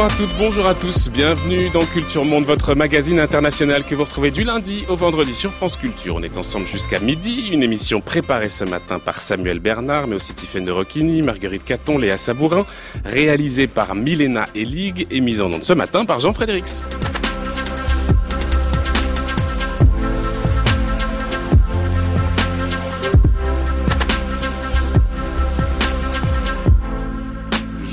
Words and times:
Bonjour 0.00 0.14
à 0.14 0.16
toutes, 0.16 0.38
bonjour 0.38 0.66
à 0.66 0.74
tous, 0.74 1.10
bienvenue 1.10 1.68
dans 1.68 1.84
Culture 1.84 2.24
Monde, 2.24 2.46
votre 2.46 2.74
magazine 2.74 3.20
international 3.20 3.84
que 3.84 3.94
vous 3.94 4.04
retrouvez 4.04 4.30
du 4.30 4.44
lundi 4.44 4.86
au 4.88 4.96
vendredi 4.96 5.34
sur 5.34 5.52
France 5.52 5.76
Culture. 5.76 6.14
On 6.16 6.22
est 6.22 6.38
ensemble 6.38 6.66
jusqu'à 6.66 7.00
midi, 7.00 7.50
une 7.52 7.62
émission 7.62 8.00
préparée 8.00 8.48
ce 8.48 8.64
matin 8.64 8.98
par 8.98 9.20
Samuel 9.20 9.58
Bernard, 9.58 10.06
mais 10.06 10.16
aussi 10.16 10.32
Tiffaine 10.32 10.64
de 10.64 10.70
Rocchini, 10.70 11.20
Marguerite 11.20 11.64
Caton, 11.64 11.98
Léa 11.98 12.16
Sabourin, 12.16 12.64
réalisée 13.04 13.66
par 13.66 13.94
Milena 13.94 14.46
Elig 14.54 15.06
et 15.10 15.20
mise 15.20 15.42
en 15.42 15.52
onde 15.52 15.64
ce 15.64 15.74
matin 15.74 16.06
par 16.06 16.18
Jean 16.18 16.32
Frédérix. 16.32 16.82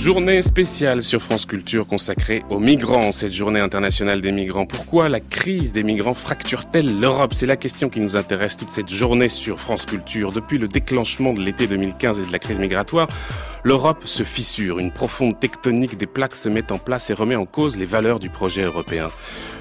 Journée 0.08 0.42
spéciale 0.42 1.04
sur 1.04 1.22
France 1.22 1.46
Culture 1.46 1.86
consacrée 1.86 2.42
aux 2.50 2.60
migrants, 2.60 3.12
cette 3.12 3.34
journée 3.34 3.60
internationale 3.60 4.22
des 4.22 4.32
migrants. 4.32 4.66
Pourquoi 4.66 5.10
la 5.10 5.20
crise 5.20 5.74
des 5.74 5.84
migrants 5.84 6.14
fracture-t-elle 6.14 6.98
l'Europe? 6.98 7.34
C'est 7.34 7.46
la 7.46 7.58
question 7.58 7.90
qui 7.90 8.00
nous 8.00 8.16
intéresse 8.16 8.56
toute 8.56 8.70
cette 8.70 8.88
journée 8.88 9.28
sur 9.28 9.60
France 9.60 9.86
Culture. 9.86 10.32
Depuis 10.32 10.60
le 10.60 10.70
déclenchement 10.70 11.34
de 11.34 11.42
l'été 11.42 11.68
2015 11.68 12.20
et 12.20 12.26
de 12.26 12.32
la 12.32 12.40
crise 12.40 12.58
migratoire, 12.58 13.10
l'Europe 13.66 14.04
se 14.06 14.24
fissure. 14.24 14.80
Une 14.80 14.92
profonde 14.92 15.38
tectonique 15.42 15.98
des 15.98 16.08
plaques 16.08 16.38
se 16.38 16.48
met 16.48 16.72
en 16.72 16.78
place 16.78 17.10
et 17.10 17.14
remet 17.14 17.36
en 17.36 17.46
cause 17.46 17.76
les 17.76 17.86
valeurs 17.86 18.20
du 18.20 18.30
projet 18.30 18.62
européen 18.62 19.12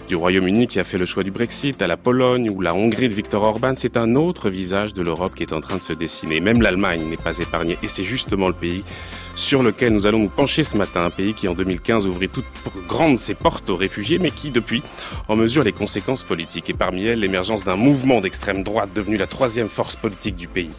du 0.06 0.14
Royaume-Uni 0.14 0.68
qui 0.68 0.78
a 0.78 0.84
fait 0.84 0.98
le 0.98 1.06
choix 1.06 1.24
du 1.24 1.32
Brexit, 1.32 1.82
à 1.82 1.88
la 1.88 1.96
Pologne 1.96 2.48
ou 2.50 2.60
la 2.60 2.72
Hongrie 2.72 3.08
de 3.08 3.14
Viktor 3.14 3.42
Orban, 3.42 3.74
c'est 3.76 3.96
un 3.96 4.14
autre 4.14 4.50
visage 4.50 4.94
de 4.94 5.02
l'Europe 5.02 5.34
qui 5.34 5.42
est 5.42 5.52
en 5.52 5.60
train 5.60 5.78
de 5.78 5.82
se 5.82 5.92
dessiner. 5.92 6.40
Même 6.40 6.62
l'Allemagne 6.62 7.02
n'est 7.10 7.16
pas 7.16 7.36
épargnée 7.38 7.76
et 7.82 7.88
c'est 7.88 8.04
justement 8.04 8.46
le 8.46 8.54
pays 8.54 8.84
sur 9.36 9.62
lequel 9.62 9.92
nous 9.92 10.06
allons 10.06 10.18
nous 10.18 10.28
pencher 10.28 10.64
ce 10.64 10.76
matin. 10.76 11.04
Un 11.04 11.10
pays 11.10 11.34
qui 11.34 11.46
en 11.46 11.54
2015 11.54 12.06
ouvrit 12.06 12.28
toutes 12.28 12.46
grandes 12.88 13.18
ses 13.18 13.34
portes 13.34 13.70
aux 13.70 13.76
réfugiés 13.76 14.18
mais 14.18 14.32
qui 14.32 14.50
depuis 14.50 14.82
en 15.28 15.36
mesure 15.36 15.62
les 15.62 15.72
conséquences 15.72 16.24
politiques 16.24 16.70
et 16.70 16.74
parmi 16.74 17.04
elles 17.04 17.20
l'émergence 17.20 17.62
d'un 17.62 17.76
mouvement 17.76 18.20
d'extrême 18.20 18.64
droite 18.64 18.90
devenu 18.94 19.16
la 19.16 19.26
troisième 19.26 19.68
force 19.68 19.94
politique 19.94 20.36
du 20.36 20.48
pays. 20.48 20.70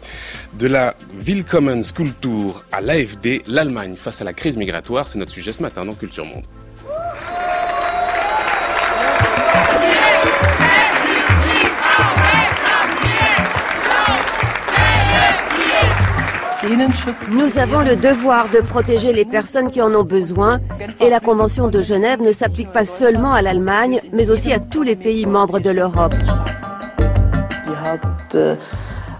De 0.58 0.66
la 0.66 0.94
Willkommen 1.14 1.82
School 1.82 2.12
Tour 2.20 2.64
à 2.72 2.80
l'AFD, 2.80 3.42
l'Allemagne 3.46 3.94
face 3.96 4.20
à 4.20 4.24
la 4.24 4.34
crise 4.34 4.56
migratoire, 4.56 5.08
c'est 5.08 5.18
notre 5.18 5.32
sujet 5.32 5.52
ce 5.52 5.62
matin 5.62 5.84
dans 5.84 5.94
Culture 5.94 6.26
Monde. 6.26 6.44
Nous 16.64 17.58
avons 17.58 17.80
le 17.82 17.94
devoir 17.94 18.48
de 18.48 18.60
protéger 18.60 19.12
les 19.12 19.24
personnes 19.24 19.70
qui 19.70 19.80
en 19.80 19.94
ont 19.94 20.02
besoin 20.02 20.58
et 21.00 21.08
la 21.08 21.20
Convention 21.20 21.68
de 21.68 21.80
Genève 21.82 22.20
ne 22.20 22.32
s'applique 22.32 22.72
pas 22.72 22.84
seulement 22.84 23.32
à 23.32 23.42
l'Allemagne, 23.42 24.00
mais 24.12 24.30
aussi 24.30 24.52
à 24.52 24.58
tous 24.58 24.82
les 24.82 24.96
pays 24.96 25.26
membres 25.26 25.60
de 25.60 25.70
l'Europe. 25.70 26.14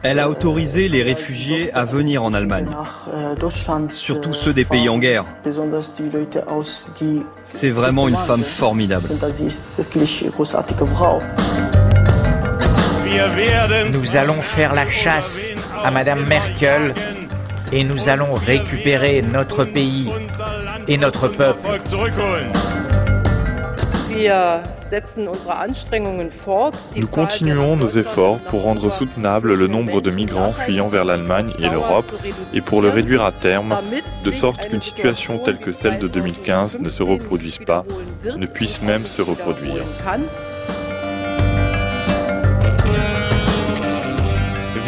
Elle 0.02 0.18
a 0.18 0.28
autorisé 0.28 0.88
les 0.88 1.04
réfugiés 1.04 1.72
à 1.74 1.84
venir 1.84 2.24
en 2.24 2.34
Allemagne, 2.34 2.68
surtout 3.90 4.32
ceux 4.32 4.52
des 4.52 4.64
pays 4.64 4.88
en 4.88 4.98
guerre. 4.98 5.24
C'est 7.42 7.70
vraiment 7.70 8.08
une 8.08 8.16
femme 8.16 8.42
formidable. 8.42 9.10
Nous 13.92 14.16
allons 14.16 14.42
faire 14.42 14.74
la 14.74 14.88
chasse 14.88 15.42
à 15.84 15.90
Madame 15.90 16.26
Merkel 16.26 16.94
et 17.72 17.84
nous 17.84 18.08
allons 18.08 18.32
récupérer 18.32 19.22
notre 19.22 19.64
pays 19.64 20.10
et 20.86 20.96
notre 20.96 21.28
peuple. 21.28 21.66
Nous 26.96 27.06
continuons 27.06 27.76
nos 27.76 27.88
efforts 27.88 28.38
pour 28.38 28.62
rendre 28.62 28.90
soutenable 28.90 29.54
le 29.54 29.66
nombre 29.66 30.00
de 30.00 30.10
migrants 30.10 30.52
fuyant 30.52 30.88
vers 30.88 31.04
l'Allemagne 31.04 31.52
et 31.58 31.68
l'Europe 31.68 32.10
et 32.54 32.60
pour 32.60 32.82
le 32.82 32.88
réduire 32.88 33.22
à 33.22 33.32
terme, 33.32 33.76
de 34.24 34.30
sorte 34.30 34.68
qu'une 34.68 34.82
situation 34.82 35.38
telle 35.38 35.58
que 35.58 35.72
celle 35.72 35.98
de 35.98 36.08
2015 36.08 36.78
ne 36.80 36.88
se 36.88 37.02
reproduise 37.02 37.58
pas, 37.58 37.84
ne 38.36 38.46
puisse 38.46 38.82
même 38.82 39.06
se 39.06 39.22
reproduire. 39.22 39.84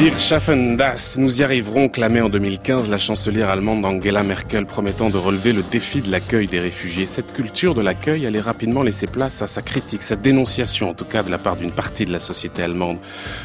Wir 0.00 0.18
schaffen 0.18 0.78
das. 0.78 1.18
Nous 1.18 1.40
y 1.40 1.44
arriverons, 1.44 1.90
clamait 1.90 2.22
en 2.22 2.30
2015 2.30 2.88
la 2.88 2.98
chancelière 2.98 3.50
allemande 3.50 3.84
Angela 3.84 4.22
Merkel, 4.22 4.64
promettant 4.64 5.10
de 5.10 5.18
relever 5.18 5.52
le 5.52 5.62
défi 5.62 6.00
de 6.00 6.10
l'accueil 6.10 6.46
des 6.46 6.58
réfugiés. 6.58 7.06
Cette 7.06 7.34
culture 7.34 7.74
de 7.74 7.82
l'accueil 7.82 8.24
allait 8.24 8.40
rapidement 8.40 8.82
laisser 8.82 9.06
place 9.06 9.42
à 9.42 9.46
sa 9.46 9.60
critique, 9.60 10.00
sa 10.00 10.16
dénonciation, 10.16 10.88
en 10.88 10.94
tout 10.94 11.04
cas 11.04 11.22
de 11.22 11.30
la 11.30 11.36
part 11.36 11.56
d'une 11.56 11.70
partie 11.70 12.06
de 12.06 12.12
la 12.12 12.18
société 12.18 12.62
allemande. 12.62 12.96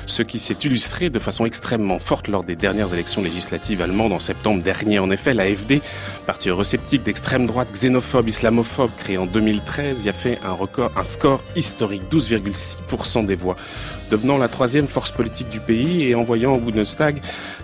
Ce 0.05 0.23
qui 0.23 0.39
s'est 0.39 0.55
illustré 0.63 1.09
de 1.09 1.19
façon 1.19 1.45
extrêmement 1.45 1.99
forte 1.99 2.29
lors 2.29 2.45
des 2.45 2.55
dernières 2.55 2.93
élections 2.93 3.21
législatives 3.21 3.81
allemandes 3.81 4.13
en 4.13 4.19
septembre 4.19 4.63
dernier. 4.63 4.99
En 4.99 5.11
effet, 5.11 5.33
l'AFD, 5.33 5.81
parti 6.25 6.47
eurosceptique 6.47 7.03
d'extrême 7.03 7.47
droite, 7.47 7.67
xénophobe, 7.73 8.29
islamophobe, 8.29 8.91
créé 8.97 9.17
en 9.17 9.25
2013, 9.25 10.05
y 10.05 10.09
a 10.09 10.13
fait 10.13 10.39
un 10.45 10.53
record, 10.53 10.93
un 10.95 11.03
score 11.03 11.43
historique, 11.57 12.03
12,6% 12.09 13.25
des 13.25 13.35
voix 13.35 13.57
devenant 14.09 14.37
la 14.37 14.47
troisième 14.47 14.87
force 14.87 15.11
politique 15.11 15.49
du 15.49 15.59
pays 15.59 16.03
et 16.03 16.15
envoyant 16.15 16.53
au 16.53 16.59
Bundestag 16.59 17.21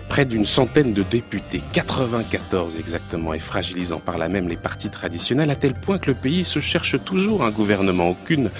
près 0.08 0.24
d'une 0.26 0.44
centaine 0.44 0.92
de 0.92 1.02
députés, 1.02 1.62
94 1.72 2.76
exactement, 2.76 3.32
et 3.32 3.38
fragilisant 3.38 3.98
par 3.98 4.18
là 4.18 4.28
même 4.28 4.48
les 4.48 4.56
partis 4.56 4.90
traditionnels, 4.90 5.50
à 5.50 5.56
tel 5.56 5.72
point 5.72 5.96
que 5.96 6.10
le 6.10 6.14
pays 6.14 6.44
se 6.44 6.60
cherche 6.60 7.02
toujours 7.02 7.44
un 7.44 7.50
gouvernement. 7.50 8.10
Aucune 8.10 8.50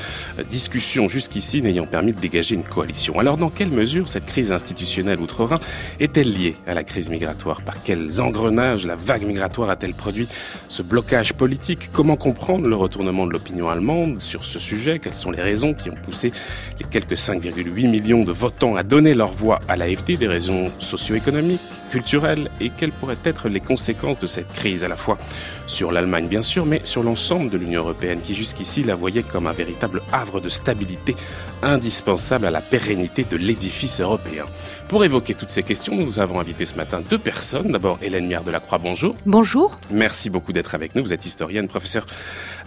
discussion 0.49 1.09
jusqu'ici 1.09 1.61
n'ayant 1.61 1.87
permis 1.87 2.13
de 2.13 2.21
dégager 2.21 2.55
une 2.55 2.63
coalition. 2.63 3.19
Alors 3.19 3.37
dans 3.37 3.51
quelle 3.51 3.71
mesure 3.71 4.09
cette 4.09 4.25
crise 4.25 4.51
institutionnelle 4.51 5.21
outre-Rhin 5.21 5.59
est-elle 6.01 6.33
liée 6.33 6.57
à 6.67 6.75
la 6.75 6.85
crise 6.85 7.11
migratoire? 7.11 7.63
Par 7.63 7.83
quels 7.83 8.21
engrenages 8.21 8.87
la 8.87 8.97
vague 8.97 9.25
migratoire 9.25 9.69
a-t-elle 9.69 9.95
produit 9.95 10.29
ce 10.69 10.83
blocage 10.83 11.35
politique? 11.35 11.91
Comment 11.93 12.17
comprendre 12.17 12.67
le 12.69 12.77
retournement 12.77 13.27
de 13.27 13.33
l'opinion 13.33 13.69
allemande 13.69 14.23
sur 14.23 14.45
ce 14.45 14.59
sujet? 14.59 14.99
Quelles 14.99 15.15
sont 15.15 15.31
les 15.31 15.43
raisons 15.43 15.75
qui 15.75 15.91
ont 15.91 15.97
poussé 16.03 16.33
les 16.79 16.87
quelques 16.89 17.13
5,8 17.13 17.72
millions 17.73 18.25
de 18.25 18.33
votants 18.33 18.77
à 18.77 18.83
donner 18.83 19.15
leur 19.15 19.33
voix 19.33 19.61
à 19.69 19.77
l'AFD 19.77 20.17
Des 20.17 20.29
raisons 20.29 20.71
socio-économiques 20.79 21.61
culturelle 21.93 22.51
et 22.59 22.71
quelles 22.71 22.91
pourraient 22.91 23.19
être 23.23 23.51
les 23.51 23.61
conséquences 23.61 24.17
de 24.17 24.27
cette 24.27 24.51
crise, 24.51 24.83
à 24.83 24.89
la 24.89 24.97
fois 24.97 25.19
sur 25.67 25.93
l'Allemagne 25.93 26.27
bien 26.27 26.41
sûr, 26.41 26.65
mais 26.65 26.81
sur 26.85 27.03
l'ensemble 27.03 27.51
de 27.51 27.59
l'Union 27.59 27.83
européenne 27.83 28.21
qui 28.23 28.35
jusqu'ici 28.35 28.83
la 28.83 28.95
voyait 28.95 29.23
comme 29.23 29.47
un 29.47 29.53
véritable 29.53 30.01
havre 30.11 30.41
de 30.41 30.49
stabilité 30.49 31.15
indispensable 31.63 32.47
à 32.47 32.51
la 32.51 32.63
pérennité 32.63 33.25
de 33.25 33.37
l'édifice 33.37 34.01
européen. 34.01 34.47
Pour 34.89 35.05
évoquer 35.05 35.35
toutes 35.35 35.51
ces 35.51 35.63
questions, 35.63 35.95
nous 35.95 36.19
avons 36.19 36.41
invité 36.41 36.65
ce 36.65 36.77
matin 36.77 37.03
deux 37.09 37.19
personnes. 37.19 37.73
D'abord 37.73 37.99
Hélène 38.01 38.27
Mière 38.27 38.43
de 38.43 38.51
la 38.51 38.61
Croix, 38.61 38.79
bonjour. 38.79 39.15
Bonjour. 39.27 39.77
Merci 39.91 40.31
beaucoup 40.31 40.55
d'être 40.55 40.75
avec 40.75 40.95
nous. 40.95 41.03
Vous 41.03 41.13
êtes 41.13 41.27
historienne, 41.27 41.69
professeur 41.69 42.07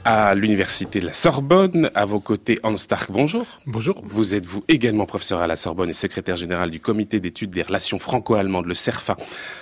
à 0.05 0.35
l'université 0.35 0.99
de 0.99 1.07
la 1.07 1.13
Sorbonne. 1.13 1.89
À 1.95 2.05
vos 2.05 2.19
côtés, 2.19 2.59
Hans 2.61 2.77
Stark, 2.77 3.09
bonjour. 3.11 3.47
Bonjour. 3.65 3.99
Vous 4.03 4.35
êtes 4.35 4.45
vous 4.45 4.63
également 4.67 5.07
professeur 5.07 5.41
à 5.41 5.47
la 5.47 5.55
Sorbonne 5.55 5.89
et 5.89 5.93
secrétaire 5.93 6.37
général 6.37 6.69
du 6.69 6.79
comité 6.79 7.19
d'études 7.19 7.49
des 7.49 7.63
relations 7.63 7.97
franco-allemandes, 7.97 8.67
le 8.67 8.75
CERFA, 8.75 9.17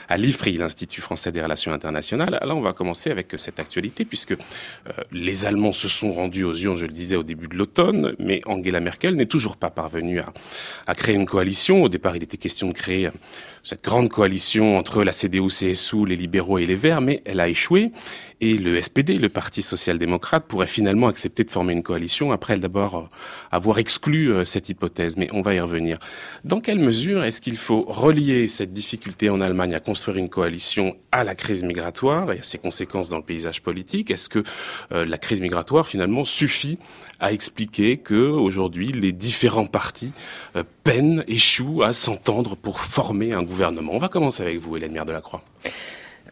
à 0.10 0.18
l'IFRI, 0.18 0.58
l'Institut 0.58 1.00
français 1.00 1.32
des 1.32 1.42
relations 1.42 1.72
internationales? 1.72 2.38
Alors 2.42 2.58
on 2.58 2.62
va 2.62 2.74
commencer 2.74 3.10
avec 3.10 3.34
cette 3.38 3.58
actualité 3.58 4.04
puisque 4.04 4.34
euh, 4.34 4.36
les 5.14 5.46
Allemands 5.46 5.72
se 5.72 5.88
sont 5.88 6.12
rendus 6.12 6.44
aux 6.44 6.56
urnes, 6.56 6.76
je 6.76 6.86
le 6.86 6.92
disais, 6.92 7.16
au 7.16 7.24
début 7.24 7.48
de 7.48 7.56
l'automne, 7.56 8.14
mais 8.20 8.42
Angela 8.46 8.82
Merkel 8.82 9.16
n'est 9.16 9.28
toujours 9.28 9.56
pas 9.56 9.70
parvenue 9.70 10.20
à, 10.20 10.34
à 10.88 10.94
créer 10.94 11.16
une 11.16 11.26
coalition. 11.26 11.84
Au 11.84 11.90
départ, 11.90 12.18
il 12.18 12.24
était 12.24 12.36
question 12.36 12.68
de 12.68 12.74
créer 12.74 13.10
cette 13.64 13.82
grande 13.82 14.10
coalition 14.10 14.78
entre 14.78 15.06
la 15.06 15.14
CDU-CSU, 15.14 16.06
les 16.06 16.18
libéraux 16.18 16.58
et 16.58 16.66
les 16.66 16.76
Verts, 16.76 17.00
mais 17.00 17.22
elle 17.24 17.40
a 17.40 17.48
échoué. 17.48 17.92
Et 18.46 18.58
le 18.58 18.82
SPD, 18.82 19.20
le 19.20 19.30
Parti 19.30 19.62
social-démocrate, 19.62 20.48
pourrait 20.50 20.68
finalement 20.68 21.08
accepter 21.08 21.46
de 21.46 21.50
former 21.50 21.72
une 21.72 21.82
coalition 21.82 22.34
après 22.34 22.58
d'abord 22.58 22.98
euh, 22.98 23.04
avoir 23.52 23.80
exclu 23.80 24.34
euh, 24.34 24.44
cette 24.44 24.68
hypothèse. 24.68 25.16
Mais 25.16 25.30
on 25.32 25.42
va 25.42 25.54
y 25.54 25.62
revenir. 25.62 25.98
Dans 26.44 26.60
quelle 26.60 26.80
mesure 26.80 27.24
est-ce 27.24 27.40
qu'il 27.40 27.56
faut 27.56 27.80
relier 27.80 28.50
cette 28.50 28.74
difficulté 28.74 29.30
en 29.30 29.40
Allemagne 29.40 29.74
à 29.74 29.80
construire 29.80 30.18
une 30.18 30.28
coalition 30.28 30.98
à 31.14 31.24
la 31.24 31.36
crise 31.36 31.64
migratoire 31.64 32.34
et 32.34 32.40
à 32.40 32.44
ses 32.44 32.58
conséquences 32.58 33.08
dans 33.08 33.16
le 33.16 33.24
paysage 33.24 33.62
politique? 33.62 34.12
Est-ce 34.12 34.28
que 34.28 34.44
euh, 34.92 35.06
la 35.06 35.18
crise 35.18 35.40
migratoire 35.40 35.88
finalement 35.88 36.26
suffit 36.26 36.80
à 37.22 37.32
expliquer 37.32 37.96
que 37.96 38.28
aujourd'hui 38.28 38.88
les 38.92 39.14
différents 39.14 39.68
partis 39.68 40.12
peinent, 40.84 41.24
échouent 41.30 41.84
à 41.84 41.94
s'entendre 41.94 42.58
pour 42.58 42.82
former 42.82 43.32
un 43.32 43.44
gouvernement? 43.44 43.94
On 43.94 44.00
va 44.00 44.10
commencer 44.10 44.44
avec 44.44 44.58
vous, 44.58 44.76
Hélène 44.76 44.92
Mière 44.92 45.06
de 45.06 45.14
la 45.14 45.22
Croix. 45.22 45.46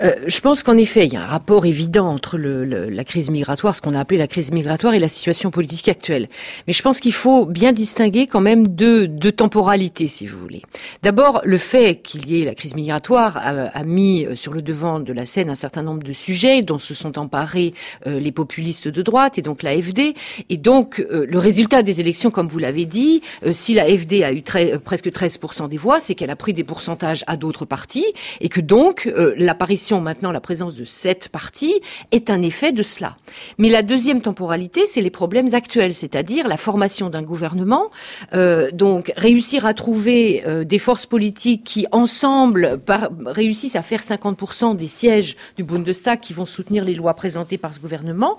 Euh, 0.01 0.13
je 0.25 0.39
pense 0.39 0.63
qu'en 0.63 0.77
effet, 0.77 1.05
il 1.05 1.13
y 1.13 1.17
a 1.17 1.21
un 1.21 1.27
rapport 1.27 1.65
évident 1.65 2.07
entre 2.07 2.37
le, 2.37 2.63
la 2.63 3.03
crise 3.03 3.29
migratoire, 3.29 3.75
ce 3.75 3.81
qu'on 3.81 3.93
a 3.93 3.99
appelé 3.99 4.17
la 4.17 4.27
crise 4.27 4.51
migratoire, 4.51 4.93
et 4.93 4.99
la 4.99 5.07
situation 5.07 5.51
politique 5.51 5.89
actuelle. 5.89 6.27
Mais 6.67 6.73
je 6.73 6.81
pense 6.81 6.99
qu'il 6.99 7.13
faut 7.13 7.45
bien 7.45 7.71
distinguer 7.71 8.27
quand 8.27 8.41
même 8.41 8.67
deux, 8.67 9.07
deux 9.07 9.31
temporalités, 9.31 10.07
si 10.07 10.25
vous 10.25 10.39
voulez. 10.39 10.61
D'abord, 11.03 11.41
le 11.43 11.57
fait 11.57 12.01
qu'il 12.01 12.29
y 12.29 12.41
ait 12.41 12.45
la 12.45 12.55
crise 12.55 12.75
migratoire 12.75 13.37
a, 13.37 13.83
mis 13.83 14.25
euh, 14.25 14.35
sur 14.35 14.53
le 14.53 14.61
devant 14.61 14.99
de 14.99 15.13
la 15.13 15.25
scène 15.25 15.49
un 15.49 15.55
certain 15.55 15.83
nombre 15.83 16.03
de 16.03 16.13
sujets 16.13 16.61
dont 16.61 16.79
se 16.79 16.93
sont 16.93 17.17
emparés 17.17 17.73
euh, 18.07 18.19
les 18.19 18.31
populistes 18.31 18.87
de 18.87 19.01
droite 19.01 19.37
et 19.37 19.41
donc 19.41 19.63
l'AFD. 19.63 20.13
Et 20.49 20.57
donc, 20.57 21.05
le 21.09 21.37
résultat 21.37 21.83
des 21.83 21.99
élections, 21.99 22.31
comme 22.31 22.47
vous 22.47 22.59
l'avez 22.59 22.85
dit, 22.85 23.21
si 23.51 23.73
la 23.73 23.83
AFD 23.83 24.23
a 24.23 24.33
eu 24.33 24.41
presque 24.83 25.07
13% 25.07 25.67
des 25.69 25.77
voix, 25.77 25.99
c'est 25.99 26.15
qu'elle 26.15 26.29
a 26.29 26.35
pris 26.35 26.53
des 26.53 26.63
pourcentages 26.63 27.23
à 27.27 27.37
d'autres 27.37 27.65
partis 27.65 28.05
et 28.39 28.49
que 28.49 28.61
donc 28.61 29.11
l'apparition 29.37 29.80
maintenant, 29.89 30.31
la 30.31 30.41
présence 30.41 30.75
de 30.75 30.83
sept 30.83 31.29
partis, 31.29 31.81
est 32.11 32.29
un 32.29 32.41
effet 32.41 32.71
de 32.71 32.83
cela. 32.83 33.17
Mais 33.57 33.69
la 33.69 33.81
deuxième 33.81 34.21
temporalité, 34.21 34.85
c'est 34.85 35.01
les 35.01 35.09
problèmes 35.09 35.53
actuels, 35.53 35.95
c'est-à-dire 35.95 36.47
la 36.47 36.57
formation 36.57 37.09
d'un 37.09 37.23
gouvernement, 37.23 37.89
euh, 38.33 38.69
donc 38.71 39.11
réussir 39.17 39.65
à 39.65 39.73
trouver 39.73 40.43
euh, 40.45 40.63
des 40.63 40.79
forces 40.79 41.05
politiques 41.05 41.63
qui, 41.63 41.87
ensemble, 41.91 42.79
réussissent 43.25 43.75
à 43.75 43.81
faire 43.81 44.01
50% 44.01 44.75
des 44.75 44.87
sièges 44.87 45.35
du 45.57 45.63
Bundestag 45.63 46.19
qui 46.19 46.33
vont 46.33 46.45
soutenir 46.45 46.83
les 46.83 46.93
lois 46.93 47.13
présentées 47.13 47.57
par 47.57 47.73
ce 47.73 47.79
gouvernement. 47.79 48.37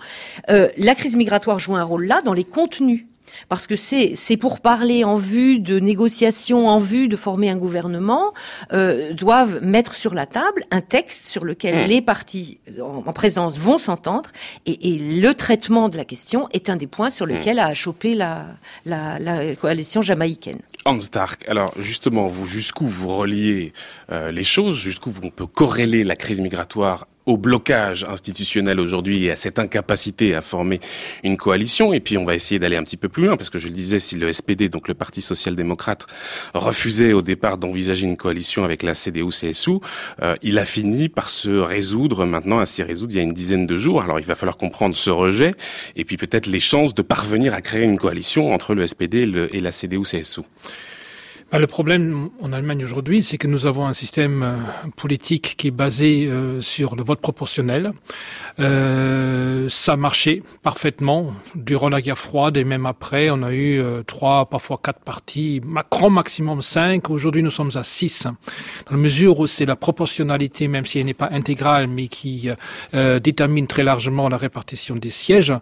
Euh, 0.50 0.68
la 0.76 0.94
crise 0.94 1.16
migratoire 1.16 1.58
joue 1.58 1.74
un 1.74 1.82
rôle 1.82 2.06
là 2.06 2.22
dans 2.22 2.34
les 2.34 2.44
contenus 2.44 3.06
parce 3.48 3.66
que 3.66 3.76
c'est 3.76 4.12
c'est 4.14 4.36
pour 4.36 4.60
parler 4.60 5.04
en 5.04 5.16
vue 5.16 5.58
de 5.58 5.78
négociations, 5.78 6.68
en 6.68 6.78
vue 6.78 7.08
de 7.08 7.16
former 7.16 7.50
un 7.50 7.56
gouvernement, 7.56 8.32
euh, 8.72 9.12
doivent 9.12 9.62
mettre 9.62 9.94
sur 9.94 10.14
la 10.14 10.26
table 10.26 10.64
un 10.70 10.80
texte 10.80 11.26
sur 11.26 11.44
lequel 11.44 11.84
mmh. 11.84 11.88
les 11.88 12.02
partis 12.02 12.60
en, 12.80 13.12
présence 13.12 13.58
vont 13.58 13.78
s'entendre, 13.78 14.30
et, 14.66 14.94
et, 14.94 14.98
le 14.98 15.34
traitement 15.34 15.88
de 15.88 15.96
la 15.96 16.04
question 16.04 16.48
est 16.52 16.70
un 16.70 16.76
des 16.76 16.86
points 16.86 17.10
sur 17.10 17.26
mmh. 17.26 17.30
lequel 17.30 17.58
a 17.58 17.74
chopé 17.74 18.14
la, 18.14 18.46
la, 18.86 19.18
la 19.18 19.54
coalition 19.54 20.02
jamaïcaine. 20.02 20.60
Hans 20.84 21.00
Stark, 21.00 21.48
alors 21.48 21.74
justement, 21.78 22.26
vous 22.26 22.46
jusqu'où 22.46 22.86
vous 22.86 23.16
reliez 23.16 23.72
euh, 24.10 24.32
les 24.32 24.44
choses, 24.44 24.76
jusqu'où 24.76 25.12
on 25.22 25.30
peut 25.30 25.46
corréler 25.46 26.04
la 26.04 26.16
crise 26.16 26.40
migratoire 26.40 27.06
au 27.26 27.36
blocage 27.36 28.04
institutionnel 28.04 28.80
aujourd'hui 28.80 29.26
et 29.26 29.30
à 29.30 29.36
cette 29.36 29.58
incapacité 29.58 30.34
à 30.34 30.42
former 30.42 30.80
une 31.22 31.36
coalition. 31.36 31.92
Et 31.92 32.00
puis 32.00 32.18
on 32.18 32.24
va 32.24 32.34
essayer 32.34 32.58
d'aller 32.58 32.76
un 32.76 32.82
petit 32.82 32.96
peu 32.96 33.08
plus 33.08 33.26
loin, 33.26 33.36
parce 33.36 33.50
que 33.50 33.58
je 33.58 33.68
le 33.68 33.74
disais, 33.74 34.00
si 34.00 34.16
le 34.16 34.32
SPD, 34.32 34.68
donc 34.68 34.88
le 34.88 34.94
Parti 34.94 35.22
social-démocrate, 35.22 36.06
refusait 36.54 37.12
au 37.12 37.22
départ 37.22 37.58
d'envisager 37.58 38.06
une 38.06 38.16
coalition 38.16 38.64
avec 38.64 38.82
la 38.82 38.94
CDU-CSU, 38.94 39.78
euh, 40.22 40.34
il 40.42 40.58
a 40.58 40.64
fini 40.64 41.08
par 41.08 41.28
se 41.28 41.50
résoudre 41.50 42.24
maintenant, 42.26 42.58
à 42.58 42.66
s'y 42.66 42.82
résoudre 42.82 43.12
il 43.12 43.16
y 43.16 43.20
a 43.20 43.22
une 43.22 43.32
dizaine 43.32 43.66
de 43.66 43.76
jours. 43.76 44.02
Alors 44.02 44.18
il 44.18 44.26
va 44.26 44.34
falloir 44.34 44.56
comprendre 44.56 44.94
ce 44.94 45.10
rejet, 45.10 45.52
et 45.96 46.04
puis 46.04 46.16
peut-être 46.16 46.46
les 46.46 46.60
chances 46.60 46.94
de 46.94 47.02
parvenir 47.02 47.54
à 47.54 47.60
créer 47.60 47.84
une 47.84 47.98
coalition 47.98 48.52
entre 48.52 48.74
le 48.74 48.86
SPD 48.86 49.22
et, 49.22 49.56
et 49.56 49.60
la 49.60 49.70
CDU-CSU. 49.70 50.42
Bah, 51.52 51.58
le 51.58 51.66
problème 51.66 52.30
en 52.40 52.50
Allemagne 52.54 52.82
aujourd'hui, 52.82 53.22
c'est 53.22 53.36
que 53.36 53.46
nous 53.46 53.66
avons 53.66 53.86
un 53.86 53.92
système 53.92 54.42
euh, 54.42 54.56
politique 54.96 55.54
qui 55.58 55.68
est 55.68 55.70
basé 55.70 56.24
euh, 56.24 56.62
sur 56.62 56.96
le 56.96 57.02
vote 57.02 57.20
proportionnel. 57.20 57.92
Euh, 58.58 59.68
ça 59.68 59.98
marchait 59.98 60.42
parfaitement 60.62 61.34
durant 61.54 61.90
la 61.90 62.00
guerre 62.00 62.16
froide 62.16 62.56
et 62.56 62.64
même 62.64 62.86
après. 62.86 63.28
On 63.28 63.42
a 63.42 63.52
eu 63.52 63.78
euh, 63.78 64.02
trois, 64.02 64.46
parfois 64.46 64.80
quatre 64.82 65.00
partis, 65.00 65.60
Macron 65.62 66.08
maximum 66.08 66.62
cinq. 66.62 67.10
Aujourd'hui, 67.10 67.42
nous 67.42 67.50
sommes 67.50 67.72
à 67.74 67.84
six. 67.84 68.24
Dans 68.24 68.92
la 68.92 68.96
mesure 68.96 69.38
où 69.38 69.46
c'est 69.46 69.66
la 69.66 69.76
proportionnalité, 69.76 70.68
même 70.68 70.86
si 70.86 71.00
elle 71.00 71.06
n'est 71.06 71.12
pas 71.12 71.28
intégrale, 71.32 71.86
mais 71.86 72.08
qui 72.08 72.48
détermine 72.92 73.66
très 73.66 73.84
largement 73.84 74.28
la 74.28 74.38
répartition 74.38 74.96
des 74.96 75.10
sièges, 75.10 75.52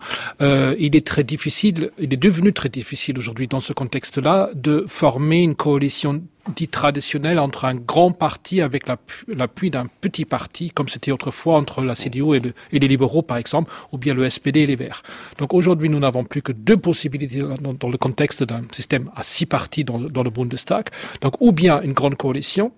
il 0.40 0.96
est 0.96 1.06
très 1.06 1.25
difficile, 1.25 1.90
il 1.98 2.14
est 2.14 2.16
devenu 2.16 2.52
très 2.52 2.69
difficile 2.69 3.19
aujourd'hui 3.19 3.48
dans 3.48 3.60
ce 3.60 3.72
contexte-là 3.72 4.50
de 4.54 4.84
former 4.87 5.42
une 5.42 5.54
coalition 5.54 5.80
coalition 5.81 6.29
dit 6.54 6.69
traditionnel 6.69 7.38
entre 7.38 7.64
un 7.64 7.75
grand 7.75 8.12
parti 8.12 8.60
avec 8.60 8.84
l'appui 9.28 9.70
d'un 9.70 9.87
petit 10.00 10.25
parti, 10.25 10.70
comme 10.70 10.88
c'était 10.88 11.12
autrefois 11.12 11.56
entre 11.56 11.82
la 11.82 11.94
CDU 11.94 12.37
et, 12.37 12.78
les 12.78 12.88
libéraux, 12.88 13.22
par 13.22 13.37
exemple, 13.37 13.72
ou 13.92 13.98
bien 13.98 14.14
le 14.14 14.28
SPD 14.28 14.60
et 14.60 14.66
les 14.66 14.76
Verts. 14.76 15.02
Donc 15.38 15.54
aujourd'hui, 15.54 15.88
nous 15.88 15.98
n'avons 15.98 16.25
plus 16.25 16.42
que 16.42 16.52
deux 16.52 16.76
possibilités 16.76 17.40
dans, 17.40 17.88
le 17.88 17.98
contexte 17.98 18.42
d'un 18.42 18.62
système 18.72 19.10
à 19.16 19.22
six 19.22 19.46
partis 19.46 19.84
dans, 19.84 19.98
le 19.98 20.31
Bundestag. 20.31 20.87
Donc 21.20 21.34
ou 21.40 21.52
bien 21.52 21.81
une 21.82 21.92
grande 21.92 22.16
coalition, 22.16 22.72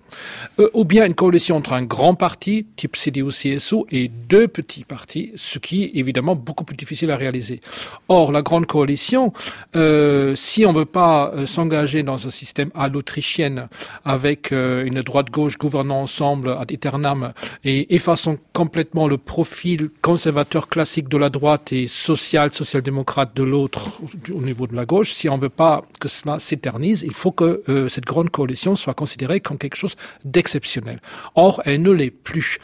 euh, 0.59 0.71
ou 0.75 0.85
bien 0.85 1.07
une 1.07 1.15
coalition 1.15 1.57
entre 1.57 1.73
un 1.73 1.83
grand 1.83 2.15
parti, 2.15 2.67
type 2.77 2.97
CDU-CSU, 2.97 3.85
et 3.91 4.09
deux 4.09 4.49
petits 4.49 4.85
partis, 4.85 5.33
ce 5.37 5.59
qui 5.59 5.85
est 5.85 5.91
évidemment 5.95 6.35
beaucoup 6.35 6.65
plus 6.65 6.77
difficile 6.77 7.11
à 7.11 7.17
réaliser. 7.17 7.61
Or, 8.09 8.33
la 8.33 8.43
grande 8.43 8.67
coalition, 8.67 9.33
euh, 9.77 10.35
si 10.35 10.65
on 10.67 10.73
ne 10.73 10.79
veut 10.79 10.85
pas 10.85 11.33
euh, 11.35 11.47
s'engager 11.47 12.03
dans 12.03 12.27
un 12.27 12.31
système 12.31 12.71
à 12.75 12.89
l'autrichienne, 12.89 13.52
avec 14.05 14.53
euh, 14.53 14.85
une 14.85 15.01
droite-gauche 15.01 15.59
gouvernant 15.59 16.03
ensemble 16.03 16.51
ad 16.51 16.71
eternam 16.71 17.33
et 17.65 17.95
effaçant 17.95 18.37
complètement 18.53 19.09
le 19.09 19.19
profil 19.19 19.91
conservateur 20.01 20.69
classique 20.69 21.09
de 21.09 21.17
la 21.17 21.31
droite 21.31 21.73
et 21.73 21.87
social, 21.87 22.53
social-démocrate 22.53 23.35
de 23.35 23.43
l'autre 23.43 23.93
au 24.33 24.43
niveau 24.43 24.67
de 24.67 24.75
la 24.75 24.85
gauche, 24.85 25.13
si 25.13 25.29
on 25.29 25.37
ne 25.37 25.43
veut 25.43 25.49
pas 25.49 25.83
que 26.01 26.09
cela 26.09 26.39
s'éternise, 26.39 27.03
il 27.03 27.13
faut 27.15 27.33
que 27.33 27.63
euh, 27.69 27.89
cette 27.89 28.05
grande 28.05 28.31
coalition 28.31 28.77
soit 28.77 28.95
considérée 28.95 29.41
comme 29.41 29.59
quelque 29.59 29.77
chose 29.77 29.97
d'exceptionnel. 30.25 31.01
Or, 31.35 31.63
elle 31.65 31.83
ne 31.83 31.91
l'est 31.91 32.11
plus. 32.11 32.59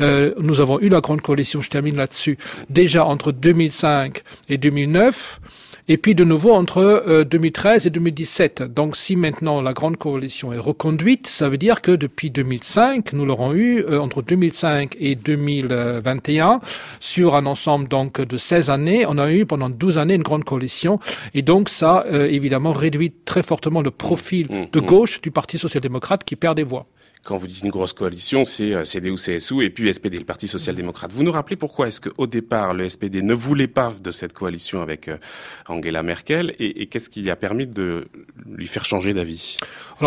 Euh, 0.00 0.34
nous 0.38 0.60
avons 0.60 0.80
eu 0.80 0.88
la 0.88 1.00
grande 1.00 1.20
coalition, 1.20 1.62
je 1.62 1.70
termine 1.70 1.96
là-dessus, 1.96 2.38
déjà 2.70 3.04
entre 3.04 3.32
2005 3.32 4.22
et 4.48 4.58
2009 4.58 5.40
et 5.88 5.96
puis 5.96 6.14
de 6.14 6.24
nouveau 6.24 6.52
entre 6.52 7.24
2013 7.28 7.86
euh, 7.86 7.88
et 7.88 7.90
2017. 7.90 8.62
Donc 8.62 8.96
si 8.96 9.16
maintenant 9.16 9.60
la 9.62 9.72
grande 9.72 9.96
coalition 9.96 10.52
est 10.52 10.58
reconduite, 10.58 11.26
ça 11.26 11.48
veut 11.48 11.56
dire 11.56 11.80
que 11.80 11.92
depuis 11.92 12.30
2005, 12.30 13.12
nous 13.14 13.24
l'aurons 13.24 13.54
eu 13.54 13.80
euh, 13.80 13.98
entre 13.98 14.22
2005 14.22 14.96
et 15.00 15.14
2021 15.14 16.60
sur 17.00 17.34
un 17.34 17.46
ensemble 17.46 17.88
donc 17.88 18.20
de 18.20 18.36
16 18.36 18.70
années. 18.70 19.06
On 19.08 19.18
a 19.18 19.32
eu 19.32 19.46
pendant 19.46 19.70
12 19.70 19.98
années 19.98 20.14
une 20.14 20.22
grande 20.22 20.44
coalition 20.44 21.00
et 21.34 21.42
donc 21.42 21.68
ça 21.68 22.04
euh, 22.12 22.26
évidemment 22.26 22.72
réduit 22.72 23.12
très 23.24 23.42
fortement 23.42 23.80
le 23.80 23.90
profil 23.90 24.46
mmh, 24.50 24.66
de 24.72 24.80
mmh. 24.80 24.84
gauche 24.86 25.20
du 25.22 25.30
Parti 25.30 25.58
social-démocrate 25.58 26.24
qui 26.24 26.36
perd 26.36 26.56
des 26.56 26.64
voix. 26.64 26.86
Quand 27.24 27.36
vous 27.36 27.46
dites 27.46 27.62
une 27.62 27.70
grosse 27.70 27.92
coalition, 27.92 28.44
c'est 28.44 28.72
euh, 28.72 28.84
CDU, 28.84 29.16
CSU 29.16 29.64
et 29.64 29.70
puis 29.70 29.92
SPD, 29.92 30.18
le 30.18 30.24
Parti 30.24 30.48
social-démocrate. 30.48 31.12
Vous 31.12 31.22
nous 31.22 31.32
rappelez 31.32 31.56
pourquoi 31.56 31.88
est-ce 31.88 32.00
qu'au 32.00 32.26
départ, 32.26 32.74
le 32.74 32.88
SPD 32.88 33.22
ne 33.22 33.34
voulait 33.34 33.66
pas 33.66 33.92
de 34.00 34.10
cette 34.10 34.32
coalition 34.32 34.80
avec 34.80 35.08
euh, 35.08 35.16
Angela 35.68 36.02
Merkel 36.02 36.54
et, 36.58 36.86
qu'est-ce 36.86 37.10
qui 37.10 37.28
a 37.30 37.36
permis 37.36 37.66
de 37.66 38.06
lui 38.46 38.66
faire 38.66 38.84
changer 38.84 39.12
d'avis? 39.12 39.58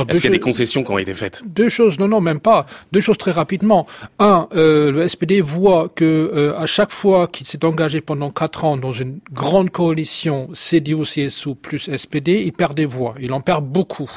Est-ce 0.07 0.21
qu'il 0.21 0.29
y 0.29 0.33
a 0.33 0.37
des 0.37 0.39
concessions 0.39 0.83
qui 0.83 0.91
ont 0.91 0.97
été 0.97 1.13
faites? 1.13 1.43
Deux 1.45 1.69
choses, 1.69 1.99
non, 1.99 2.07
non, 2.07 2.21
même 2.21 2.39
pas. 2.39 2.65
Deux 2.91 3.01
choses 3.01 3.17
très 3.17 3.31
rapidement. 3.31 3.85
Un, 4.19 4.47
euh, 4.55 4.91
le 4.91 5.07
SPD 5.07 5.41
voit 5.41 5.89
que 5.89 6.55
à 6.57 6.65
chaque 6.65 6.91
fois 6.91 7.27
qu'il 7.27 7.45
s'est 7.45 7.63
engagé 7.65 7.99
pendant 8.01 8.31
quatre 8.31 8.63
ans 8.63 8.77
dans 8.77 8.93
une 8.93 9.19
grande 9.31 9.69
coalition 9.69 10.49
CDU, 10.53 11.01
CSU 11.03 11.55
plus 11.55 11.89
SPD, 11.95 12.43
il 12.45 12.53
perd 12.53 12.73
des 12.75 12.85
voix. 12.85 13.15
Il 13.19 13.33
en 13.33 13.41
perd 13.41 13.65
beaucoup. 13.65 14.09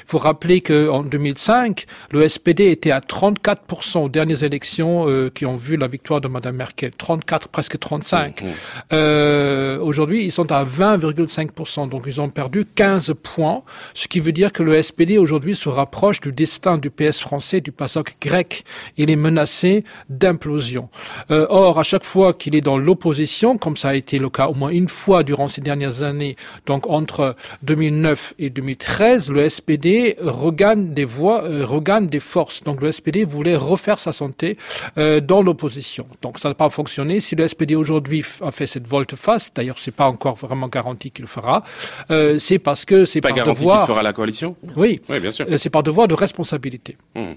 Il 0.00 0.10
faut 0.10 0.18
rappeler 0.18 0.60
qu'en 0.60 1.04
2005, 1.04 1.86
le 2.10 2.28
SPD 2.28 2.39
SPD 2.40 2.70
était 2.70 2.90
à 2.90 3.00
34% 3.00 4.04
aux 4.04 4.08
dernières 4.08 4.44
élections 4.44 5.08
euh, 5.08 5.30
qui 5.30 5.44
ont 5.44 5.56
vu 5.56 5.76
la 5.76 5.86
victoire 5.86 6.22
de 6.22 6.28
Madame 6.28 6.56
Merkel. 6.56 6.90
34, 6.92 7.48
presque 7.48 7.78
35. 7.78 8.40
Mmh, 8.40 8.46
mmh. 8.46 8.50
Euh, 8.92 9.78
Aujourd'hui, 9.80 10.24
ils 10.24 10.32
sont 10.32 10.50
à 10.50 10.64
20,5%. 10.64 11.88
Donc, 11.88 12.04
ils 12.06 12.20
ont 12.20 12.30
perdu 12.30 12.64
15 12.74 13.14
points, 13.22 13.62
ce 13.94 14.08
qui 14.08 14.20
veut 14.20 14.32
dire 14.32 14.52
que 14.52 14.62
le 14.62 14.80
SPD 14.80 15.18
aujourd'hui 15.18 15.54
se 15.54 15.68
rapproche 15.68 16.20
du 16.20 16.32
destin 16.32 16.78
du 16.78 16.90
PS 16.90 17.20
français, 17.20 17.60
du 17.60 17.72
PASOK 17.72 18.16
grec. 18.20 18.64
Il 18.96 19.10
est 19.10 19.16
menacé 19.16 19.84
d'implosion. 20.08 20.88
Euh, 21.30 21.46
or, 21.50 21.78
à 21.78 21.82
chaque 21.82 22.04
fois 22.04 22.32
qu'il 22.32 22.54
est 22.54 22.60
dans 22.60 22.78
l'opposition, 22.78 23.56
comme 23.58 23.76
ça 23.76 23.90
a 23.90 23.94
été 23.94 24.18
le 24.18 24.30
cas 24.30 24.48
au 24.48 24.54
moins 24.54 24.70
une 24.70 24.88
fois 24.88 25.22
durant 25.22 25.48
ces 25.48 25.60
dernières 25.60 26.02
années, 26.02 26.36
donc 26.66 26.88
entre 26.88 27.36
2009 27.62 28.34
et 28.38 28.50
2013, 28.50 29.30
le 29.30 29.48
SPD 29.48 30.16
regagne 30.20 30.94
des 30.94 31.04
voix, 31.04 31.42
euh, 31.44 31.66
regagne 31.66 32.06
des 32.06 32.20
Donc 32.64 32.80
le 32.80 32.92
SPD 32.92 33.24
voulait 33.24 33.56
refaire 33.56 33.98
sa 33.98 34.12
santé 34.12 34.56
euh, 34.98 35.20
dans 35.20 35.42
l'opposition. 35.42 36.06
Donc 36.22 36.38
ça 36.38 36.48
n'a 36.48 36.54
pas 36.54 36.70
fonctionné. 36.70 37.20
Si 37.20 37.34
le 37.34 37.46
SPD 37.46 37.74
aujourd'hui 37.74 38.24
a 38.42 38.50
fait 38.50 38.66
cette 38.66 38.86
volte-face, 38.86 39.52
d'ailleurs 39.54 39.78
c'est 39.78 39.94
pas 39.94 40.06
encore 40.06 40.36
vraiment 40.36 40.68
garanti 40.68 41.10
qu'il 41.10 41.24
le 41.24 41.28
fera, 41.28 41.62
euh, 42.10 42.38
c'est 42.38 42.58
parce 42.58 42.84
que 42.84 43.04
c'est 43.04 43.20
par 43.20 43.32
garanti 43.32 43.60
devoir. 43.60 43.80
qu'il 43.80 43.92
fera 43.92 44.02
la 44.02 44.12
coalition? 44.12 44.56
Oui, 44.76 45.00
oui 45.08 45.20
bien 45.20 45.30
sûr. 45.30 45.46
Euh, 45.48 45.58
c'est 45.58 45.70
par 45.70 45.82
devoir 45.82 46.08
de 46.08 46.14
responsabilité. 46.14 46.96
Hum. 47.14 47.34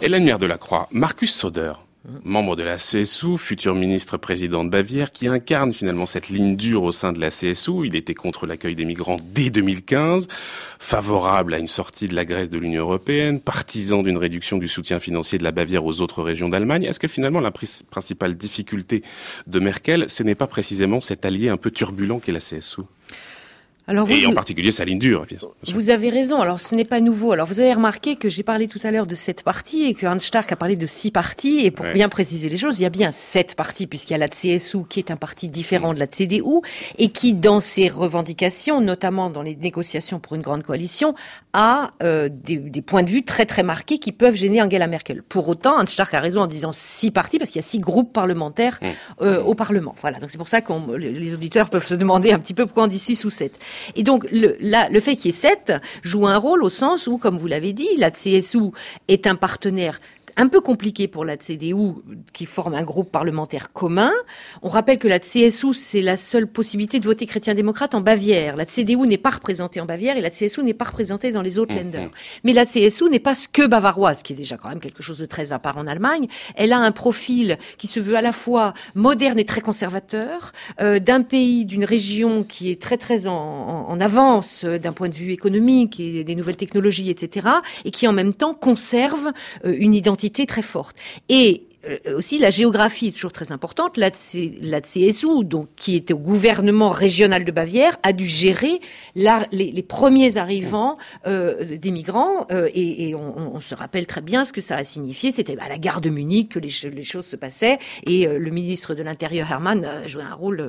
Hélène 0.00 0.24
Maire 0.24 0.38
de 0.38 0.46
la 0.46 0.58
Croix, 0.58 0.88
Marcus 0.92 1.34
Soder, 1.34 1.72
membre 2.24 2.56
de 2.56 2.62
la 2.62 2.76
CSU, 2.76 3.36
futur 3.36 3.74
ministre-président 3.74 4.64
de 4.64 4.70
Bavière, 4.70 5.12
qui 5.12 5.28
incarne 5.28 5.72
finalement 5.72 6.06
cette 6.06 6.28
ligne 6.28 6.56
dure 6.56 6.82
au 6.82 6.92
sein 6.92 7.12
de 7.12 7.20
la 7.20 7.30
CSU. 7.30 7.86
Il 7.86 7.96
était 7.96 8.14
contre 8.14 8.46
l'accueil 8.46 8.74
des 8.74 8.84
migrants 8.84 9.18
dès 9.34 9.50
2015, 9.50 10.28
favorable 10.78 11.54
à 11.54 11.58
une 11.58 11.66
sortie 11.66 12.08
de 12.08 12.14
la 12.14 12.24
Grèce 12.24 12.50
de 12.50 12.58
l'Union 12.58 12.82
européenne, 12.82 13.40
partisan 13.40 14.02
d'une 14.02 14.16
réduction 14.16 14.58
du 14.58 14.68
soutien 14.68 15.00
financier 15.00 15.38
de 15.38 15.44
la 15.44 15.52
Bavière 15.52 15.84
aux 15.84 16.00
autres 16.00 16.22
régions 16.22 16.48
d'Allemagne. 16.48 16.84
Est-ce 16.84 17.00
que 17.00 17.08
finalement 17.08 17.40
la 17.40 17.50
principale 17.50 18.36
difficulté 18.36 19.02
de 19.46 19.60
Merkel, 19.60 20.08
ce 20.08 20.22
n'est 20.22 20.34
pas 20.34 20.46
précisément 20.46 21.00
cet 21.00 21.24
allié 21.24 21.48
un 21.48 21.56
peu 21.56 21.70
turbulent 21.70 22.20
qu'est 22.20 22.32
la 22.32 22.40
CSU 22.40 22.82
alors 23.88 24.10
et 24.10 24.26
en 24.26 24.34
particulier 24.34 24.70
sa 24.70 24.84
ligne 24.84 24.98
dure. 24.98 25.24
Vous 25.72 25.88
avez 25.88 26.10
raison. 26.10 26.42
Alors 26.42 26.60
ce 26.60 26.74
n'est 26.74 26.84
pas 26.84 27.00
nouveau. 27.00 27.32
Alors 27.32 27.46
vous 27.46 27.58
avez 27.58 27.72
remarqué 27.72 28.16
que 28.16 28.28
j'ai 28.28 28.42
parlé 28.42 28.68
tout 28.68 28.78
à 28.84 28.90
l'heure 28.90 29.06
de 29.06 29.14
sept 29.14 29.42
parties 29.42 29.86
et 29.86 29.94
que 29.94 30.06
Hans 30.06 30.18
Stark 30.18 30.52
a 30.52 30.56
parlé 30.56 30.76
de 30.76 30.86
six 30.86 31.10
parties. 31.10 31.64
Et 31.64 31.70
pour 31.70 31.86
bien 31.86 32.10
préciser 32.10 32.50
les 32.50 32.58
choses, 32.58 32.78
il 32.78 32.82
y 32.82 32.86
a 32.86 32.90
bien 32.90 33.12
sept 33.12 33.54
parties 33.54 33.86
puisqu'il 33.86 34.12
y 34.12 34.16
a 34.16 34.18
la 34.18 34.28
CSU 34.28 34.84
qui 34.90 34.98
est 34.98 35.10
un 35.10 35.16
parti 35.16 35.48
différent 35.48 35.94
de 35.94 35.98
la 35.98 36.06
CDU 36.06 36.60
et 36.98 37.08
qui, 37.08 37.32
dans 37.32 37.60
ses 37.60 37.88
revendications, 37.88 38.82
notamment 38.82 39.30
dans 39.30 39.40
les 39.40 39.56
négociations 39.56 40.20
pour 40.20 40.34
une 40.34 40.42
grande 40.42 40.64
coalition, 40.64 41.14
a 41.54 41.90
euh, 42.02 42.28
des, 42.30 42.58
des, 42.58 42.82
points 42.82 43.02
de 43.02 43.10
vue 43.10 43.24
très 43.24 43.46
très 43.46 43.62
marqués 43.62 43.98
qui 43.98 44.12
peuvent 44.12 44.34
gêner 44.34 44.60
Angela 44.60 44.86
Merkel. 44.86 45.22
Pour 45.22 45.48
autant, 45.48 45.80
Hans 45.80 45.86
Stark 45.86 46.12
a 46.12 46.20
raison 46.20 46.42
en 46.42 46.46
disant 46.46 46.72
six 46.72 47.10
parties 47.10 47.38
parce 47.38 47.50
qu'il 47.50 47.62
y 47.62 47.64
a 47.64 47.66
six 47.66 47.78
groupes 47.78 48.12
parlementaires 48.12 48.78
mmh. 48.82 48.86
euh, 49.22 49.42
au 49.42 49.54
Parlement. 49.54 49.94
Voilà. 50.02 50.18
Donc 50.18 50.30
c'est 50.30 50.36
pour 50.38 50.50
ça 50.50 50.60
que 50.60 50.72
les 50.98 51.32
auditeurs 51.32 51.70
peuvent 51.70 51.86
se 51.86 51.94
demander 51.94 52.32
un 52.32 52.38
petit 52.38 52.52
peu 52.52 52.66
pourquoi 52.66 52.84
on 52.84 52.88
dit 52.88 52.98
six 52.98 53.24
ou 53.24 53.30
sept. 53.30 53.58
Et 53.96 54.02
donc, 54.02 54.26
le, 54.30 55.00
fait 55.00 55.16
qu'il 55.16 55.26
y 55.26 55.28
ait 55.30 55.32
sept 55.32 55.72
joue 56.02 56.26
un 56.26 56.36
rôle 56.36 56.62
au 56.62 56.68
sens 56.68 57.06
où, 57.06 57.18
comme 57.18 57.36
vous 57.36 57.46
l'avez 57.46 57.72
dit, 57.72 57.88
la 57.96 58.10
CSU 58.10 58.70
est 59.08 59.26
un 59.26 59.34
partenaire 59.34 60.00
un 60.38 60.46
peu 60.46 60.60
compliqué 60.60 61.08
pour 61.08 61.24
la 61.24 61.36
CDU, 61.36 61.74
qui 62.32 62.46
forme 62.46 62.74
un 62.74 62.84
groupe 62.84 63.10
parlementaire 63.10 63.72
commun. 63.72 64.12
On 64.62 64.68
rappelle 64.68 64.98
que 64.98 65.08
la 65.08 65.18
CSU, 65.18 65.74
c'est 65.74 66.00
la 66.00 66.16
seule 66.16 66.46
possibilité 66.46 67.00
de 67.00 67.04
voter 67.04 67.26
chrétien-démocrate 67.26 67.94
en 67.94 68.00
Bavière. 68.00 68.56
La 68.56 68.64
CDU 68.64 68.98
n'est 68.98 69.18
pas 69.18 69.30
représentée 69.30 69.80
en 69.80 69.84
Bavière 69.84 70.16
et 70.16 70.20
la 70.20 70.30
CSU 70.30 70.62
n'est 70.62 70.74
pas 70.74 70.84
représentée 70.84 71.32
dans 71.32 71.42
les 71.42 71.58
autres 71.58 71.74
mmh, 71.74 71.78
länder. 71.78 72.08
Mais 72.44 72.52
la 72.52 72.66
CSU 72.66 73.10
n'est 73.10 73.18
pas 73.18 73.34
que 73.52 73.66
bavaroise, 73.66 74.22
qui 74.22 74.32
est 74.32 74.36
déjà 74.36 74.56
quand 74.56 74.68
même 74.68 74.78
quelque 74.78 75.02
chose 75.02 75.18
de 75.18 75.26
très 75.26 75.52
à 75.52 75.58
part 75.58 75.76
en 75.76 75.88
Allemagne. 75.88 76.28
Elle 76.54 76.72
a 76.72 76.78
un 76.78 76.92
profil 76.92 77.58
qui 77.76 77.88
se 77.88 77.98
veut 77.98 78.14
à 78.14 78.22
la 78.22 78.32
fois 78.32 78.74
moderne 78.94 79.40
et 79.40 79.44
très 79.44 79.60
conservateur, 79.60 80.52
euh, 80.80 81.00
d'un 81.00 81.22
pays, 81.22 81.64
d'une 81.64 81.84
région 81.84 82.44
qui 82.44 82.70
est 82.70 82.80
très 82.80 82.96
très 82.96 83.26
en, 83.26 83.34
en 83.34 84.00
avance 84.00 84.62
euh, 84.64 84.78
d'un 84.78 84.92
point 84.92 85.08
de 85.08 85.14
vue 85.14 85.32
économique 85.32 85.98
et 85.98 86.22
des 86.22 86.34
nouvelles 86.36 86.56
technologies, 86.56 87.10
etc., 87.10 87.48
et 87.84 87.90
qui 87.90 88.06
en 88.06 88.12
même 88.12 88.32
temps 88.32 88.54
conserve 88.54 89.32
euh, 89.64 89.74
une 89.76 89.94
identité 89.94 90.27
très 90.46 90.62
forte. 90.62 90.96
Et 91.28 91.67
aussi 92.14 92.38
la 92.38 92.50
géographie 92.50 93.08
est 93.08 93.12
toujours 93.12 93.32
très 93.32 93.52
importante. 93.52 93.96
La, 93.96 94.10
la 94.60 94.80
CSU, 94.80 95.44
donc 95.44 95.68
qui 95.76 95.96
était 95.96 96.14
au 96.14 96.18
gouvernement 96.18 96.90
régional 96.90 97.44
de 97.44 97.52
Bavière, 97.52 97.96
a 98.02 98.12
dû 98.12 98.26
gérer 98.26 98.80
la, 99.14 99.46
les, 99.52 99.70
les, 99.70 99.82
premiers 99.82 100.36
arrivants 100.36 100.98
euh, 101.26 101.76
des 101.76 101.90
migrants 101.90 102.46
euh, 102.50 102.68
et, 102.74 103.08
et 103.08 103.14
on, 103.14 103.56
on, 103.56 103.60
se 103.60 103.74
rappelle 103.74 104.06
très 104.06 104.20
bien 104.20 104.44
ce 104.44 104.52
que 104.52 104.60
ça 104.60 104.76
a 104.76 104.84
signifié. 104.84 105.32
C'était 105.32 105.58
à 105.58 105.68
la 105.68 105.78
gare 105.78 106.00
de 106.00 106.10
Munich 106.10 106.50
que 106.50 106.58
les, 106.58 106.70
les 106.90 107.02
choses 107.02 107.26
se 107.26 107.36
passaient 107.36 107.78
et 108.06 108.26
euh, 108.26 108.38
le 108.38 108.50
ministre 108.50 108.94
de 108.94 109.02
l'Intérieur 109.02 109.50
Hermann 109.50 109.86
jouait 110.06 110.22
un 110.22 110.34
rôle 110.34 110.64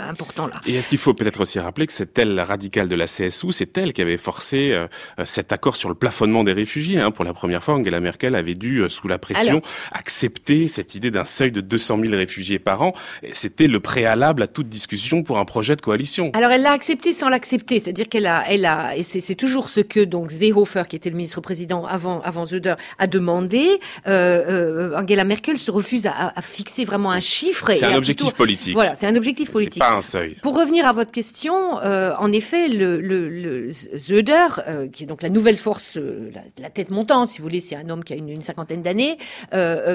important 0.00 0.46
là. 0.46 0.54
Et 0.66 0.74
est-ce 0.74 0.88
qu'il 0.88 0.98
faut 0.98 1.14
peut-être 1.14 1.40
aussi 1.40 1.58
rappeler 1.58 1.86
que 1.86 1.92
c'est 1.92 2.18
elle, 2.18 2.34
la 2.34 2.44
radicale 2.44 2.88
de 2.88 2.94
la 2.94 3.06
CSU, 3.06 3.52
c'est 3.52 3.76
elle 3.78 3.92
qui 3.92 4.02
avait 4.02 4.16
forcé 4.16 4.86
cet 5.24 5.52
accord 5.52 5.76
sur 5.76 5.88
le 5.88 5.94
plafonnement 5.94 6.44
des 6.44 6.52
réfugiés. 6.52 6.98
Hein. 7.00 7.10
Pour 7.10 7.24
la 7.24 7.32
première 7.32 7.62
fois, 7.62 7.74
Angela 7.74 8.00
Merkel 8.00 8.34
avait 8.34 8.54
dû, 8.54 8.84
sous 8.88 9.08
la 9.08 9.18
pression, 9.18 9.62
accepter 9.92 10.55
cette 10.68 10.94
idée 10.94 11.10
d'un 11.10 11.24
seuil 11.24 11.52
de 11.52 11.60
200 11.60 11.98
000 12.02 12.16
réfugiés 12.16 12.58
par 12.58 12.82
an. 12.82 12.92
C'était 13.32 13.68
le 13.68 13.80
préalable 13.80 14.42
à 14.42 14.46
toute 14.46 14.68
discussion 14.68 15.22
pour 15.22 15.38
un 15.38 15.44
projet 15.44 15.76
de 15.76 15.80
coalition. 15.80 16.30
Alors 16.34 16.50
elle 16.50 16.62
l'a 16.62 16.72
accepté 16.72 17.12
sans 17.12 17.28
l'accepter, 17.28 17.80
c'est-à-dire 17.80 18.08
qu'elle 18.08 18.26
a, 18.26 18.44
elle 18.48 18.64
a, 18.64 18.96
et 18.96 19.02
c'est 19.02 19.34
toujours 19.34 19.68
ce 19.68 19.80
que 19.80 20.00
donc 20.00 20.30
Seehofer, 20.30 20.84
qui 20.88 20.96
était 20.96 21.10
le 21.10 21.16
ministre-président 21.16 21.84
avant 21.84 22.20
avant 22.22 22.46
Söder, 22.46 22.74
a 22.98 23.06
demandé. 23.06 23.68
Euh, 24.06 24.90
euh, 24.92 24.96
Angela 24.96 25.24
Merkel 25.24 25.58
se 25.58 25.70
refuse 25.70 26.06
à, 26.06 26.32
à 26.34 26.42
fixer 26.42 26.84
vraiment 26.84 27.10
un 27.10 27.20
chiffre. 27.20 27.70
C'est 27.72 27.84
un 27.84 27.96
objectif 27.96 28.34
politique. 28.34 28.74
Voilà, 28.74 28.94
c'est 28.94 29.06
un 29.06 29.16
objectif 29.16 29.50
politique. 29.50 29.80
Pas 29.80 29.92
un 29.92 30.02
seuil. 30.02 30.36
Pour 30.42 30.56
revenir 30.56 30.86
à 30.86 30.92
votre 30.92 31.12
question, 31.12 31.78
euh, 31.80 32.14
en 32.18 32.32
effet, 32.32 32.68
le, 32.68 33.00
le, 33.00 33.28
le 33.28 33.72
Söder, 33.72 34.46
qui 34.92 35.04
est 35.04 35.06
donc 35.06 35.22
la 35.22 35.28
nouvelle 35.28 35.56
force, 35.56 35.96
la, 35.96 36.42
la, 36.58 36.70
tête 36.70 36.90
montante, 36.90 37.28
si 37.28 37.38
vous 37.38 37.44
voulez, 37.44 37.60
c'est 37.60 37.76
un 37.76 37.88
homme 37.88 38.04
qui 38.04 38.12
a 38.12 38.16
une, 38.16 38.28
une 38.28 38.42
cinquantaine 38.42 38.82
d'années, 38.82 39.18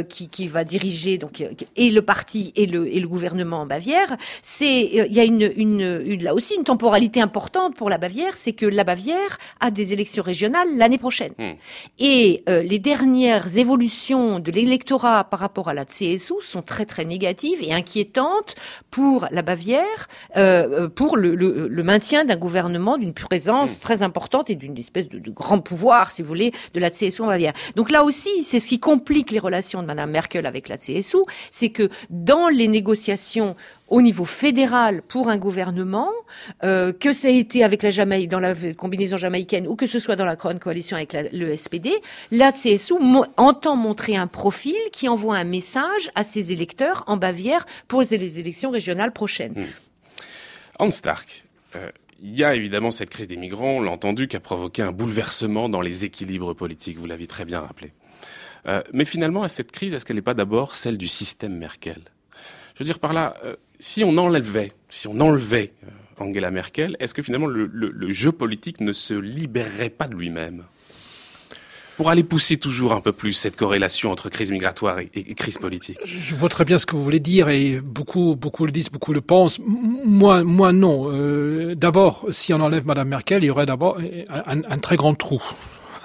qui, 0.10 0.30
qui 0.30 0.41
va 0.48 0.64
diriger 0.64 1.18
donc 1.18 1.44
et 1.76 1.90
le 1.90 2.02
parti 2.02 2.54
et 2.56 2.66
le 2.66 2.88
et 2.94 3.00
le 3.00 3.08
gouvernement 3.08 3.62
en 3.62 3.66
Bavière, 3.66 4.18
c'est 4.42 4.82
il 4.82 5.14
y 5.14 5.20
a 5.20 5.24
une, 5.24 5.52
une, 5.56 6.24
là 6.24 6.34
aussi 6.34 6.56
une 6.56 6.64
temporalité 6.64 7.22
importante 7.22 7.76
pour 7.76 7.90
la 7.90 7.98
Bavière, 7.98 8.38
c'est 8.38 8.54
que 8.54 8.66
la 8.66 8.84
Bavière 8.84 9.38
a 9.60 9.72
des 9.72 9.94
élections 9.94 10.24
régionales 10.24 10.68
l'année 10.78 10.98
prochaine. 10.98 11.34
Hmm. 11.38 11.54
Et 12.00 12.44
euh, 12.50 12.62
les 12.64 12.80
dernières 12.80 13.58
évolutions 13.58 14.40
de 14.40 14.52
l'électorat 14.52 15.24
par 15.26 15.40
rapport 15.40 15.70
à 15.70 15.74
la 15.74 15.86
CSU 15.86 16.34
sont 16.42 16.62
très 16.62 16.86
très 16.86 17.06
négatives 17.06 17.60
et 17.62 17.74
inquiétantes 17.74 18.56
pour 18.90 19.28
la 19.32 19.42
Bavière, 19.42 20.08
euh, 20.38 20.88
pour 20.88 21.18
le, 21.18 21.36
le, 21.36 21.84
maintien 21.84 22.26
d'un 22.26 22.38
gouvernement 22.38 22.98
d'une 22.98 23.14
présence 23.14 23.78
hmm. 23.78 23.82
très 23.82 24.04
importante 24.04 24.50
et 24.50 24.56
d'une 24.56 24.78
espèce 24.78 25.10
de, 25.10 25.20
de, 25.20 25.32
grand 25.32 25.60
pouvoir, 25.60 26.12
si 26.12 26.22
vous 26.22 26.28
voulez, 26.28 26.52
de 26.74 26.80
la 26.80 26.90
CSU 26.90 27.22
en 27.22 27.28
Bavière. 27.28 27.54
Donc 27.76 27.92
là 27.92 28.04
aussi, 28.04 28.44
c'est 28.44 28.60
ce 28.60 28.68
qui 28.68 28.80
complique 28.80 29.32
les 29.32 29.40
relations 29.40 29.82
de 29.82 29.88
Madame 29.88 30.12
Merkel 30.12 30.31
avec 30.40 30.70
la 30.70 30.78
CSU, 30.78 31.18
c'est 31.52 31.70
que 31.70 31.90
dans 32.10 32.48
les 32.48 32.68
négociations 32.68 33.56
au 33.88 34.02
niveau 34.02 34.26
fédéral 34.26 35.02
pour 35.02 35.30
un 35.30 35.38
gouvernement, 35.38 36.10
euh, 36.64 36.94
que 36.94 37.12
ça 37.12 37.30
ait 37.30 37.38
été 37.38 37.64
avec 37.64 37.84
la 37.84 37.90
Jamaïque, 37.90 38.30
dans 38.30 38.40
la 38.40 38.56
combinaison 38.78 39.18
jamaïcaine, 39.18 39.68
ou 39.68 39.76
que 39.76 39.86
ce 39.86 40.00
soit 40.00 40.16
dans 40.16 40.26
la 40.26 40.38
grande 40.38 40.60
coalition 40.60 40.96
avec 40.96 41.16
le 41.34 41.56
SPD, 41.56 41.92
la 42.32 42.54
CSU 42.54 42.94
entend 43.38 43.76
montrer 43.76 44.16
un 44.16 44.28
profil 44.28 44.78
qui 44.94 45.10
envoie 45.10 45.36
un 45.36 45.44
message 45.44 46.10
à 46.16 46.24
ses 46.24 46.54
électeurs 46.54 47.04
en 47.08 47.18
Bavière 47.18 47.66
pour 47.88 48.02
les 48.02 48.40
élections 48.40 48.72
régionales 48.72 49.12
prochaines. 49.12 49.54
Hmm. 49.54 49.66
Hans 50.80 50.92
Stark, 50.92 51.46
euh, 51.76 51.92
il 52.24 52.36
y 52.36 52.44
a 52.44 52.56
évidemment 52.56 52.92
cette 52.92 53.10
crise 53.10 53.28
des 53.28 53.38
migrants, 53.38 53.78
on 53.78 53.82
l'a 53.82 53.92
entendu, 53.92 54.28
qui 54.28 54.38
a 54.38 54.40
provoqué 54.40 54.84
un 54.84 54.92
bouleversement 54.92 55.70
dans 55.70 55.82
les 55.82 56.06
équilibres 56.06 56.56
politiques, 56.56 56.98
vous 56.98 57.08
l'avez 57.08 57.28
très 57.28 57.46
bien 57.46 57.60
rappelé. 57.60 57.92
Euh, 58.68 58.82
mais 58.94 59.06
finalement, 59.06 59.48
cette 59.48 59.72
crise, 59.72 59.94
est-ce 59.94 60.06
qu'elle 60.06 60.16
n'est 60.16 60.22
pas 60.22 60.34
d'abord 60.34 60.76
celle 60.76 60.98
du 60.98 61.08
système 61.08 61.58
Merkel? 61.58 62.02
Je 62.76 62.80
veux 62.80 62.86
dire 62.86 63.00
par 63.00 63.14
là, 63.14 63.36
euh, 63.44 63.56
si 63.80 64.04
on 64.04 64.18
enlevait, 64.18 64.72
si 64.90 65.08
on 65.08 65.20
enlevait 65.20 65.74
euh, 65.84 66.24
Angela 66.24 66.52
Merkel, 66.52 66.96
est-ce 67.00 67.14
que 67.14 67.22
finalement 67.22 67.48
le, 67.48 68.12
jeu 68.12 68.32
politique 68.32 68.80
ne 68.82 68.94
se 68.94 69.14
libérerait 69.14 69.90
pas 69.90 70.08
de 70.08 70.16
lui-même? 70.16 70.64
Pour 71.98 72.10
aller 72.10 72.24
pousser 72.24 72.58
toujours 72.58 72.94
un 72.94 73.02
peu 73.02 73.12
plus 73.12 73.34
cette 73.34 73.56
corrélation 73.56 74.12
entre 74.12 74.30
crise 74.30 74.50
migratoire 74.52 75.00
et, 75.00 75.36
crise 75.36 75.60
politique 75.60 76.00
Je 76.04 76.34
vois 76.34 76.50
très 76.50 76.66
bien 76.66 76.80
ce 76.80 76.88
que 76.88 76.96
vous 76.96 77.04
voulez 77.04 77.20
dire 77.20 77.50
et 77.50 77.80
beaucoup, 77.80 78.36
beaucoup 78.36 78.66
le 78.66 78.72
disent, 78.72 78.90
beaucoup 78.90 79.14
le 79.14 79.22
pensent. 79.22 79.60
Moi, 79.60 80.44
moi 80.44 80.72
non. 80.72 81.12
d'abord, 81.76 82.26
si 82.32 82.54
on 82.54 82.62
enlève 82.62 82.88
Madame 82.88 83.10
Merkel, 83.10 83.44
il 83.44 83.48
y 83.48 83.50
aurait 83.52 83.68
d'abord 83.68 84.00
un, 84.30 84.80
très 84.80 84.96
grand 84.96 85.14
trou 85.14 85.44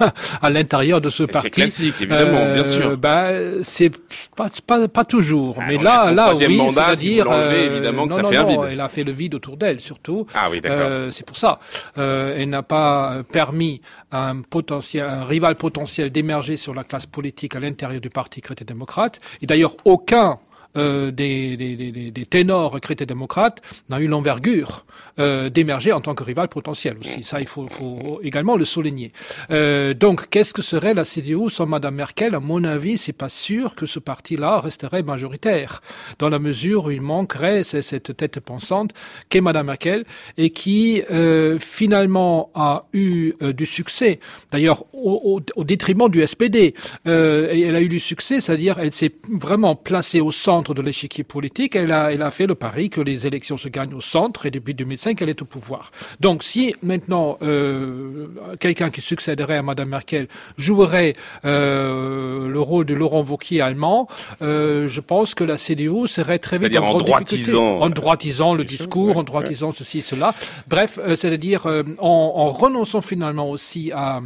à 0.42 0.50
l'intérieur 0.50 1.00
de 1.00 1.10
ce 1.10 1.24
parti. 1.24 1.46
C'est 1.46 1.50
classique, 1.50 1.94
évidemment, 2.00 2.52
bien 2.52 2.64
sûr. 2.64 2.90
Euh, 2.90 2.96
bah, 2.96 3.30
c'est 3.62 3.90
pas, 4.36 4.48
pas, 4.66 4.88
pas 4.88 5.04
toujours. 5.04 5.56
Ah, 5.60 5.64
mais 5.68 5.78
là, 5.78 6.10
là, 6.12 6.32
oui, 6.34 6.60
c'est-à-dire, 6.70 7.26
euh, 7.30 7.66
évidemment 7.66 8.06
que 8.06 8.14
ça 8.14 8.24
fait 8.24 8.36
un 8.36 8.44
vide. 8.44 8.60
Elle 8.70 8.80
a 8.80 8.88
fait 8.88 9.04
le 9.04 9.12
vide 9.12 9.34
autour 9.34 9.56
d'elle, 9.56 9.80
surtout. 9.80 10.26
Ah 10.34 10.48
oui, 10.50 10.60
d'accord. 10.60 10.86
Euh, 10.88 11.10
c'est 11.10 11.26
pour 11.26 11.36
ça. 11.36 11.58
Euh, 11.98 12.36
elle 12.38 12.50
n'a 12.50 12.62
pas 12.62 13.22
permis 13.30 13.80
à 14.10 14.28
un 14.28 14.42
potentiel, 14.42 15.04
un 15.04 15.24
rival 15.24 15.56
potentiel 15.56 16.10
d'émerger 16.10 16.56
sur 16.56 16.74
la 16.74 16.84
classe 16.84 17.06
politique 17.06 17.54
à 17.56 17.60
l'intérieur 17.60 18.00
du 18.00 18.10
parti 18.10 18.40
chrétien-démocrate. 18.40 19.20
Et 19.42 19.46
d'ailleurs, 19.46 19.76
aucun 19.84 20.38
euh, 20.76 21.10
des, 21.10 21.56
des, 21.56 21.76
des, 21.76 22.10
des, 22.10 22.26
ténors 22.26 22.80
chrétiens-démocrates 22.80 23.62
n'a 23.88 24.00
eu 24.00 24.06
l'envergure 24.06 24.84
euh, 25.18 25.48
d'émerger 25.48 25.92
en 25.92 26.00
tant 26.00 26.14
que 26.14 26.22
rival 26.22 26.48
potentiel 26.48 26.96
aussi. 26.98 27.24
Ça, 27.24 27.40
il 27.40 27.46
faut, 27.46 27.68
faut 27.68 28.20
également 28.22 28.56
le 28.56 28.64
souligner. 28.64 29.12
Euh, 29.50 29.94
donc, 29.94 30.28
qu'est-ce 30.28 30.54
que 30.54 30.62
serait 30.62 30.94
la 30.94 31.04
CDU 31.04 31.48
sans 31.48 31.66
Madame 31.66 31.94
Merkel? 31.94 32.34
À 32.34 32.40
mon 32.40 32.64
avis, 32.64 32.98
c'est 32.98 33.12
pas 33.12 33.28
sûr 33.28 33.74
que 33.74 33.86
ce 33.86 33.98
parti-là 33.98 34.60
resterait 34.60 35.02
majoritaire, 35.02 35.82
dans 36.18 36.28
la 36.28 36.38
mesure 36.38 36.86
où 36.86 36.90
il 36.90 37.00
manquerait 37.00 37.62
cette 37.64 38.16
tête 38.16 38.40
pensante 38.40 38.92
qu'est 39.28 39.40
Madame 39.40 39.66
Merkel 39.66 40.04
et 40.36 40.50
qui 40.50 41.02
euh, 41.10 41.58
finalement 41.58 42.50
a 42.54 42.86
eu 42.92 43.32
euh, 43.42 43.52
du 43.52 43.66
succès. 43.66 44.20
D'ailleurs, 44.52 44.84
au, 44.92 45.36
au, 45.36 45.60
au, 45.60 45.64
détriment 45.64 46.08
du 46.08 46.26
SPD, 46.26 46.74
euh, 47.06 47.48
elle 47.50 47.76
a 47.76 47.80
eu 47.80 47.88
du 47.88 47.98
succès, 47.98 48.40
c'est-à-dire 48.40 48.78
elle 48.78 48.92
s'est 48.92 49.12
vraiment 49.30 49.76
placée 49.76 50.20
au 50.20 50.32
centre 50.32 50.65
centre 50.66 50.74
de 50.74 50.82
l'échiquier 50.82 51.24
politique. 51.24 51.76
Elle 51.76 51.92
a, 51.92 52.12
elle 52.12 52.22
a 52.22 52.30
fait 52.30 52.46
le 52.46 52.54
pari 52.54 52.90
que 52.90 53.00
les 53.00 53.26
élections 53.26 53.56
se 53.56 53.68
gagnent 53.68 53.94
au 53.94 54.00
centre 54.00 54.46
et 54.46 54.50
depuis 54.50 54.74
2005, 54.74 55.20
elle 55.22 55.28
est 55.28 55.42
au 55.42 55.44
pouvoir. 55.44 55.92
Donc, 56.20 56.42
si 56.42 56.74
maintenant 56.82 57.38
euh, 57.42 58.26
quelqu'un 58.60 58.90
qui 58.90 59.00
succéderait 59.00 59.56
à 59.56 59.62
Madame 59.62 59.88
Merkel 59.88 60.28
jouerait 60.58 61.14
euh, 61.44 62.48
le 62.48 62.60
rôle 62.60 62.84
de 62.84 62.94
Laurent 62.94 63.22
Wauquiez 63.22 63.60
allemand, 63.60 64.08
euh, 64.42 64.86
je 64.88 65.00
pense 65.00 65.34
que 65.34 65.44
la 65.44 65.56
CDU 65.56 66.06
serait 66.06 66.38
très 66.38 66.56
vite 66.58 66.76
en, 66.78 66.86
en 66.86 66.98
droitisant, 66.98 67.80
en 67.80 67.90
droitisant 67.90 68.54
le 68.54 68.64
discours, 68.64 69.16
en 69.16 69.22
droitisant 69.22 69.72
ceci, 69.72 70.02
cela. 70.02 70.34
Bref, 70.68 70.98
euh, 70.98 71.16
c'est-à-dire 71.16 71.66
euh, 71.66 71.82
en, 71.98 72.32
en, 72.36 72.48
renonçant 72.50 73.00
finalement 73.00 73.50
aussi 73.50 73.92
à, 73.92 74.20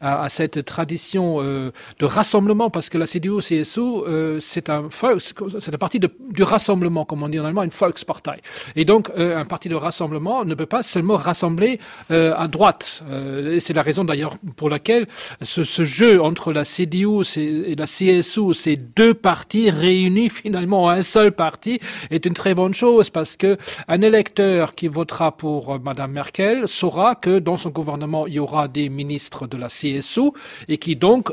à, 0.00 0.22
à 0.22 0.28
cette 0.28 0.64
tradition 0.64 1.38
euh, 1.40 1.70
de 1.98 2.06
rassemblement, 2.06 2.70
parce 2.70 2.88
que 2.90 2.98
la 2.98 3.06
CDU, 3.06 3.38
CSU, 3.38 3.80
c'est 4.40 4.70
un 4.70 4.88
c'est 5.60 5.74
un 5.74 5.78
parti 5.86 6.00
de, 6.00 6.10
du 6.30 6.42
rassemblement, 6.42 7.04
comme 7.04 7.22
on 7.22 7.28
dit 7.28 7.38
en 7.38 7.44
allemand, 7.44 7.62
une 7.62 7.70
Volkspartei. 7.70 8.38
Et 8.74 8.84
donc, 8.84 9.10
un 9.16 9.44
parti 9.44 9.68
de 9.68 9.76
rassemblement 9.76 10.44
ne 10.44 10.54
peut 10.54 10.66
pas 10.76 10.82
seulement 10.82 11.16
rassembler 11.16 11.78
à 12.10 12.48
droite. 12.48 13.04
et 13.54 13.60
c'est 13.60 13.76
la 13.80 13.82
raison 13.82 14.04
d'ailleurs 14.04 14.34
pour 14.56 14.68
laquelle 14.68 15.06
ce, 15.42 15.62
ce, 15.62 15.84
jeu 15.84 16.20
entre 16.20 16.52
la 16.52 16.64
CDU 16.64 17.22
et 17.36 17.76
la 17.76 17.86
CSU, 17.86 18.54
ces 18.54 18.76
deux 18.76 19.14
partis 19.14 19.70
réunis 19.70 20.30
finalement 20.42 20.84
en 20.84 20.88
un 20.88 21.02
seul 21.02 21.30
parti, 21.32 21.78
est 22.10 22.26
une 22.26 22.34
très 22.34 22.54
bonne 22.54 22.74
chose 22.74 23.10
parce 23.10 23.36
que 23.36 23.56
un 23.86 24.02
électeur 24.02 24.74
qui 24.74 24.88
votera 24.88 25.36
pour 25.36 25.78
Madame 25.80 26.12
Merkel 26.12 26.66
saura 26.66 27.14
que 27.14 27.38
dans 27.38 27.56
son 27.56 27.70
gouvernement 27.70 28.26
il 28.26 28.34
y 28.34 28.38
aura 28.38 28.68
des 28.68 28.88
ministres 28.88 29.46
de 29.46 29.56
la 29.56 29.68
CSU 29.68 30.30
et 30.68 30.78
qui 30.78 30.96
donc 30.96 31.32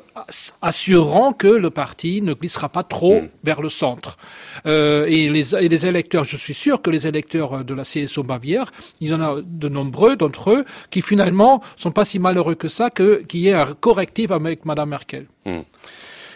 assureront 0.61 1.33
que 1.33 1.47
le 1.47 1.69
parti 1.69 2.21
ne 2.21 2.33
glissera 2.33 2.69
pas 2.69 2.83
trop 2.83 3.21
mmh. 3.21 3.29
vers 3.43 3.61
le 3.61 3.69
centre. 3.69 4.17
Euh, 4.65 5.05
et, 5.07 5.29
les, 5.29 5.85
électeurs, 5.85 6.23
je 6.23 6.37
suis 6.37 6.53
sûr 6.53 6.81
que 6.81 6.89
les 6.89 7.07
électeurs 7.07 7.63
de 7.63 7.73
la 7.73 7.83
CSU 7.83 8.23
Bavière, 8.23 8.71
il 9.01 9.09
y 9.09 9.13
en 9.13 9.21
a 9.21 9.41
de 9.43 9.69
nombreux 9.69 10.15
d'entre 10.15 10.51
eux 10.51 10.65
qui 10.89 11.01
finalement 11.01 11.61
sont 11.75 11.91
pas 11.91 12.05
si 12.05 12.19
malheureux 12.19 12.55
que 12.55 12.67
ça 12.67 12.89
qu'il 12.89 13.39
y 13.39 13.47
ait 13.49 13.53
un 13.53 13.73
correctif 13.73 14.31
avec 14.31 14.65
Madame 14.65 14.89
Merkel. 14.89 15.27
Mmh. 15.45 15.59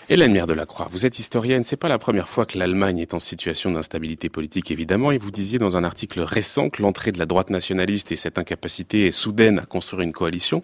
Hélène 0.10 0.32
Mère 0.32 0.48
de 0.48 0.54
la 0.54 0.66
Croix, 0.66 0.88
vous 0.90 1.06
êtes 1.06 1.20
historienne, 1.20 1.66
c'est 1.66 1.76
pas 1.76 1.90
la 1.90 2.00
première 2.00 2.30
fois 2.30 2.46
que 2.46 2.58
l'Allemagne 2.58 3.00
est 3.00 3.14
en 3.14 3.20
situation 3.20 3.72
d'instabilité 3.72 4.30
politique 4.30 4.72
évidemment, 4.72 5.12
et 5.12 5.18
vous 5.18 5.32
disiez 5.32 5.60
dans 5.60 5.76
un 5.76 5.84
article 5.84 6.22
récent 6.22 6.70
que 6.70 6.82
l'entrée 6.82 7.12
de 7.12 7.20
la 7.20 7.26
droite 7.26 7.50
nationaliste 7.50 8.14
et 8.14 8.16
cette 8.16 8.40
incapacité 8.40 9.12
soudaine 9.12 9.60
à 9.60 9.66
construire 9.66 10.04
une 10.04 10.14
coalition 10.14 10.62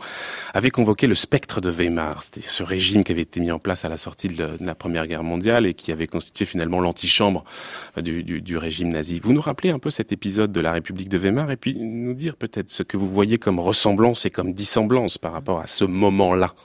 avait 0.54 0.70
convoqué 0.70 1.08
le 1.08 1.16
spectre 1.16 1.60
de 1.60 1.70
Weimar, 1.70 2.24
c'était 2.24 2.40
ce 2.40 2.64
régime 2.64 3.04
qui 3.04 3.12
avait 3.12 3.24
été 3.24 3.42
mis 3.42 3.52
en 3.52 3.60
place 3.60 3.84
à 3.84 3.90
la 3.90 3.98
sortie 3.98 4.30
de 4.30 4.58
la 4.62 4.76
Première 4.76 5.08
Guerre 5.08 5.24
mondiale 5.24 5.66
et 5.66 5.74
qui 5.74 5.92
avait 5.92 6.08
constitué 6.08 6.46
finalement 6.46 6.80
l'antichambre 6.80 7.44
du, 7.98 8.24
du, 8.24 8.58
régime 8.58 8.94
nazi. 8.94 9.20
Vous 9.20 9.34
nous 9.34 9.42
rappelez 9.42 9.72
un 9.72 9.80
peu 9.80 9.90
cet 9.90 10.14
épisode 10.14 10.54
de 10.54 10.62
la 10.62 10.72
République 10.72 11.10
de 11.10 11.18
Weimar 11.18 11.52
et 11.52 11.58
puis 11.58 11.76
nous 11.76 12.14
dire 12.14 12.38
peut-être 12.38 12.70
ce 12.70 12.82
que 12.82 12.96
vous 12.96 13.10
voyez 13.10 13.38
comme 13.38 13.60
ressemblance 13.60 14.26
et 14.26 14.30
comme 14.30 14.54
dissemblance 14.54 15.18
par 15.18 15.34
rapport 15.34 15.60
à 15.60 15.68
ce 15.68 15.84
moment-là 15.84 16.56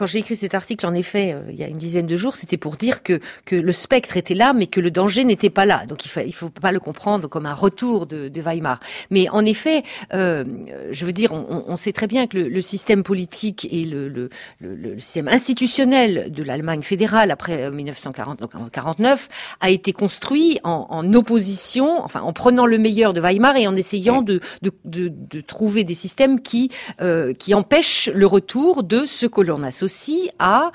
quand 0.00 0.06
j'ai 0.06 0.20
écrit 0.20 0.34
cet 0.34 0.54
article, 0.54 0.86
en 0.86 0.94
effet, 0.94 1.34
euh, 1.34 1.42
il 1.50 1.56
y 1.56 1.62
a 1.62 1.68
une 1.68 1.76
dizaine 1.76 2.06
de 2.06 2.16
jours, 2.16 2.34
c'était 2.34 2.56
pour 2.56 2.76
dire 2.76 3.02
que, 3.02 3.20
que 3.44 3.54
le 3.54 3.70
spectre 3.70 4.16
était 4.16 4.32
là, 4.32 4.54
mais 4.54 4.66
que 4.66 4.80
le 4.80 4.90
danger 4.90 5.24
n'était 5.24 5.50
pas 5.50 5.66
là. 5.66 5.84
Donc, 5.84 6.06
il 6.06 6.10
il 6.26 6.32
faut 6.32 6.48
pas 6.48 6.72
le 6.72 6.80
comprendre 6.80 7.28
comme 7.28 7.44
un 7.44 7.52
retour 7.52 8.06
de, 8.06 8.28
de 8.28 8.40
Weimar. 8.40 8.80
Mais 9.10 9.28
en 9.28 9.44
effet, 9.44 9.82
euh, 10.14 10.44
je 10.90 11.04
veux 11.04 11.12
dire, 11.12 11.34
on, 11.34 11.64
on, 11.66 11.76
sait 11.76 11.92
très 11.92 12.06
bien 12.06 12.26
que 12.26 12.38
le, 12.38 12.48
le 12.48 12.62
système 12.62 13.02
politique 13.02 13.68
et 13.70 13.84
le, 13.84 14.08
le, 14.08 14.30
le, 14.60 14.98
système 14.98 15.28
institutionnel 15.28 16.32
de 16.32 16.42
l'Allemagne 16.42 16.80
fédérale 16.80 17.30
après 17.30 17.70
1949 17.70 19.28
euh, 19.30 19.54
a 19.60 19.68
été 19.68 19.92
construit 19.92 20.60
en, 20.64 20.86
en, 20.88 21.12
opposition, 21.12 22.02
enfin, 22.02 22.22
en 22.22 22.32
prenant 22.32 22.64
le 22.64 22.78
meilleur 22.78 23.12
de 23.12 23.20
Weimar 23.20 23.58
et 23.58 23.66
en 23.66 23.76
essayant 23.76 24.22
de, 24.22 24.40
de, 24.62 24.70
de, 24.86 25.12
de 25.12 25.40
trouver 25.42 25.84
des 25.84 25.94
systèmes 25.94 26.40
qui, 26.40 26.70
euh, 27.02 27.34
qui 27.34 27.52
empêchent 27.52 28.08
le 28.14 28.26
retour 28.26 28.82
de 28.82 29.04
ce 29.04 29.26
que 29.26 29.42
l'on 29.42 29.62
associe 29.62 29.89
à 30.38 30.70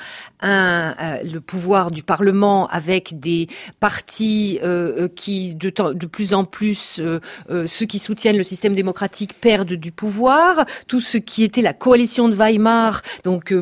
un, 0.46 0.96
euh, 1.02 1.24
le 1.24 1.42
pouvoir 1.42 1.92
du 1.92 2.04
Parlement 2.04 2.68
avec 2.68 3.20
des 3.20 3.48
partis 3.80 4.60
euh, 4.64 5.06
euh 5.06 5.08
qui 5.08 5.56
de, 5.56 5.72
de, 5.94 6.06
plus 6.06 6.34
en 6.34 6.46
plus 6.46 7.02
euh, 7.02 7.20
ceux 7.68 7.86
qui 7.86 8.00
soutiennent 8.00 8.38
le 8.38 8.44
système 8.44 8.76
démocratique 8.76 9.34
perdent 9.40 9.74
du 9.74 9.92
pouvoir, 9.92 10.66
tout 10.88 11.02
ce 11.02 11.18
qui 11.18 11.44
était 11.44 11.62
la 11.62 11.74
coalition 11.74 12.30
de 12.30 12.36
Weimar, 12.36 13.02
donc 13.24 13.54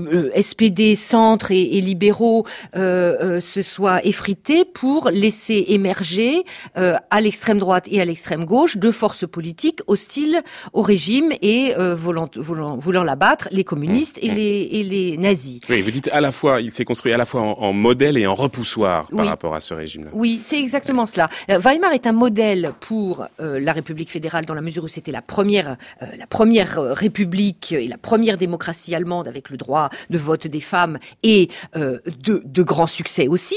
SPD, 0.42 0.96
centre 0.96 1.52
et, 1.52 1.62
et 1.78 1.82
libéraux, 1.82 2.46
se 2.74 3.62
soit 3.62 4.06
effrité 4.06 4.66
pour 4.66 5.10
laisser 5.10 5.66
émerger 5.70 6.44
à 6.76 7.22
l'extrême 7.22 7.60
droite 7.60 7.86
et 7.90 8.02
à 8.02 8.06
l'extrême 8.06 8.46
gauche 8.46 8.78
deux 8.78 8.92
forces 8.92 9.28
politiques 9.28 9.82
hostiles 9.88 10.42
au 10.74 10.82
régime 10.82 11.32
et 11.42 11.74
voulant, 11.96 12.30
voulant, 12.36 12.78
voulant 12.78 13.04
l'abattre, 13.04 13.48
les 13.52 13.64
communistes 13.64 14.20
et 14.22 14.30
les, 14.30 14.68
et 14.72 14.84
les 14.84 15.18
nazis. 15.18 15.62
Oui, 15.70 15.82
vous 15.82 15.92
dites 15.92 16.10
à 16.12 16.20
la 16.20 16.32
fois, 16.32 16.60
il 16.62 16.73
s'est 16.74 16.86
construit 16.86 17.14
à 17.14 17.18
la 17.18 17.26
fois 17.26 17.42
en, 17.42 17.58
en, 17.60 17.74
modèle 17.74 18.18
et 18.18 18.28
en 18.28 18.36
repoussoir 18.36 19.08
par 19.08 19.26
rapport 19.26 19.56
à 19.56 19.62
ce 19.62 19.74
régime-là. 19.74 20.12
Oui, 20.14 20.40
c'est 20.42 20.60
exactement 20.60 21.06
cela. 21.06 21.30
Euh, 21.50 21.60
Weimar 21.60 21.94
est 21.94 22.08
un 22.08 22.12
modèle 22.12 22.74
pour 22.80 23.26
euh, 23.40 23.60
la 23.60 23.74
République 23.74 24.12
fédérale 24.12 24.46
dans 24.46 24.54
la 24.54 24.62
mesure 24.62 24.84
où 24.84 24.88
c'était 24.88 25.12
la 25.12 25.22
première, 25.22 25.78
euh, 26.02 26.06
la 26.18 26.28
première 26.28 26.82
république 26.94 27.72
et 27.72 27.88
la 27.88 27.98
première 27.98 28.38
démocratie 28.38 28.96
allemande 28.96 29.28
avec 29.28 29.50
le 29.50 29.58
droit 29.58 29.90
de 30.10 30.18
vote 30.18 30.48
des 30.48 30.62
femmes 30.62 31.00
et 31.24 31.50
euh, 31.76 32.00
de, 32.24 32.42
de, 32.46 32.64
grands 32.64 32.88
succès 32.88 33.28
aussi, 33.28 33.56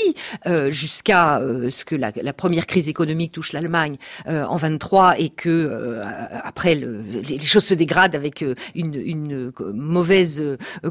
jusqu'à 0.69 1.41
ce 1.71 1.85
que 1.85 1.95
la, 1.95 2.13
la, 2.21 2.33
première 2.33 2.67
crise 2.67 2.89
économique 2.89 3.33
touche 3.33 3.53
l'Allemagne 3.53 3.97
en 4.27 4.57
23 4.57 5.19
et 5.21 5.29
que 5.29 6.01
après 6.43 6.75
le, 6.75 7.03
les 7.03 7.41
choses 7.41 7.65
se 7.65 7.75
dégradent 7.75 8.17
avec 8.17 8.45
une, 8.75 8.95
une 8.95 9.53
mauvaise 9.73 10.43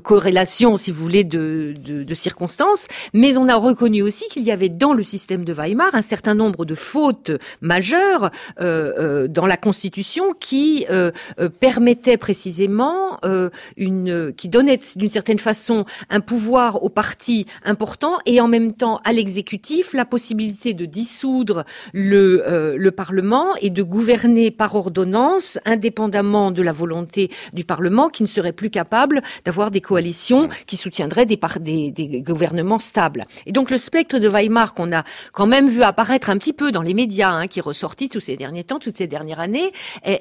corrélation, 0.03 0.77
si 0.77 0.91
vous 0.91 1.01
voulez, 1.03 1.23
de, 1.23 1.73
de, 1.77 2.03
de, 2.05 2.15
circonstances, 2.15 2.87
mais 3.13 3.37
on 3.37 3.47
a 3.47 3.55
reconnu 3.55 4.01
aussi 4.01 4.25
qu'il 4.29 4.43
y 4.43 4.51
avait 4.51 4.69
dans 4.69 4.93
le 4.93 5.03
système 5.03 5.43
de 5.43 5.53
Weimar 5.53 5.93
un 5.93 6.01
certain 6.01 6.33
nombre 6.33 6.65
de 6.65 6.75
fautes 6.75 7.31
majeures 7.61 8.31
euh, 8.59 8.93
euh, 8.97 9.27
dans 9.27 9.45
la 9.45 9.57
Constitution 9.57 10.33
qui 10.39 10.85
euh, 10.89 11.11
euh 11.39 11.49
permettaient 11.49 12.17
précisément 12.17 13.19
euh, 13.25 13.49
une, 13.77 14.33
qui 14.35 14.49
donnaient 14.49 14.79
d'une 14.95 15.09
certaine 15.09 15.39
façon 15.39 15.85
un 16.09 16.19
pouvoir 16.19 16.83
au 16.83 16.89
parti 16.89 17.45
important 17.63 18.17
et 18.25 18.39
en 18.41 18.47
même 18.47 18.73
temps 18.73 18.99
à 19.03 19.13
l'exécutif 19.13 19.93
la 19.93 20.05
possibilité 20.05 20.73
de 20.73 20.85
dissoudre 20.85 21.65
le, 21.93 22.43
euh, 22.47 22.75
le 22.77 22.91
Parlement 22.91 23.55
et 23.61 23.69
de 23.69 23.83
gouverner 23.83 24.51
par 24.51 24.75
ordonnance 24.75 25.59
indépendamment 25.65 26.51
de 26.51 26.61
la 26.61 26.71
volonté 26.71 27.29
du 27.53 27.63
Parlement 27.63 28.09
qui 28.09 28.23
ne 28.23 28.27
serait 28.27 28.53
plus 28.53 28.69
capable 28.69 29.21
d'avoir 29.45 29.71
des 29.71 29.81
coalitions 29.81 30.49
qui 30.67 30.77
soutiendraient 30.77 31.25
des, 31.25 31.39
des, 31.91 31.91
des, 31.95 32.21
gouvernements 32.21 32.79
stables. 32.79 33.25
Et 33.45 33.51
donc 33.51 33.71
le 33.71 33.77
spectre 33.77 34.19
de 34.19 34.27
Weimar 34.27 34.73
qu'on 34.73 34.91
a 34.91 35.03
quand 35.33 35.47
même 35.47 35.67
vu 35.67 35.83
apparaître 35.83 36.29
un 36.29 36.37
petit 36.37 36.53
peu 36.53 36.71
dans 36.71 36.81
les 36.81 36.93
médias, 36.93 37.31
hein, 37.31 37.47
qui 37.47 37.59
est 37.59 37.63
ressorti 37.63 38.09
tous 38.09 38.19
ces 38.19 38.37
derniers 38.37 38.63
temps, 38.63 38.79
toutes 38.79 38.97
ces 38.97 39.07
dernières 39.07 39.39
années, 39.39 39.71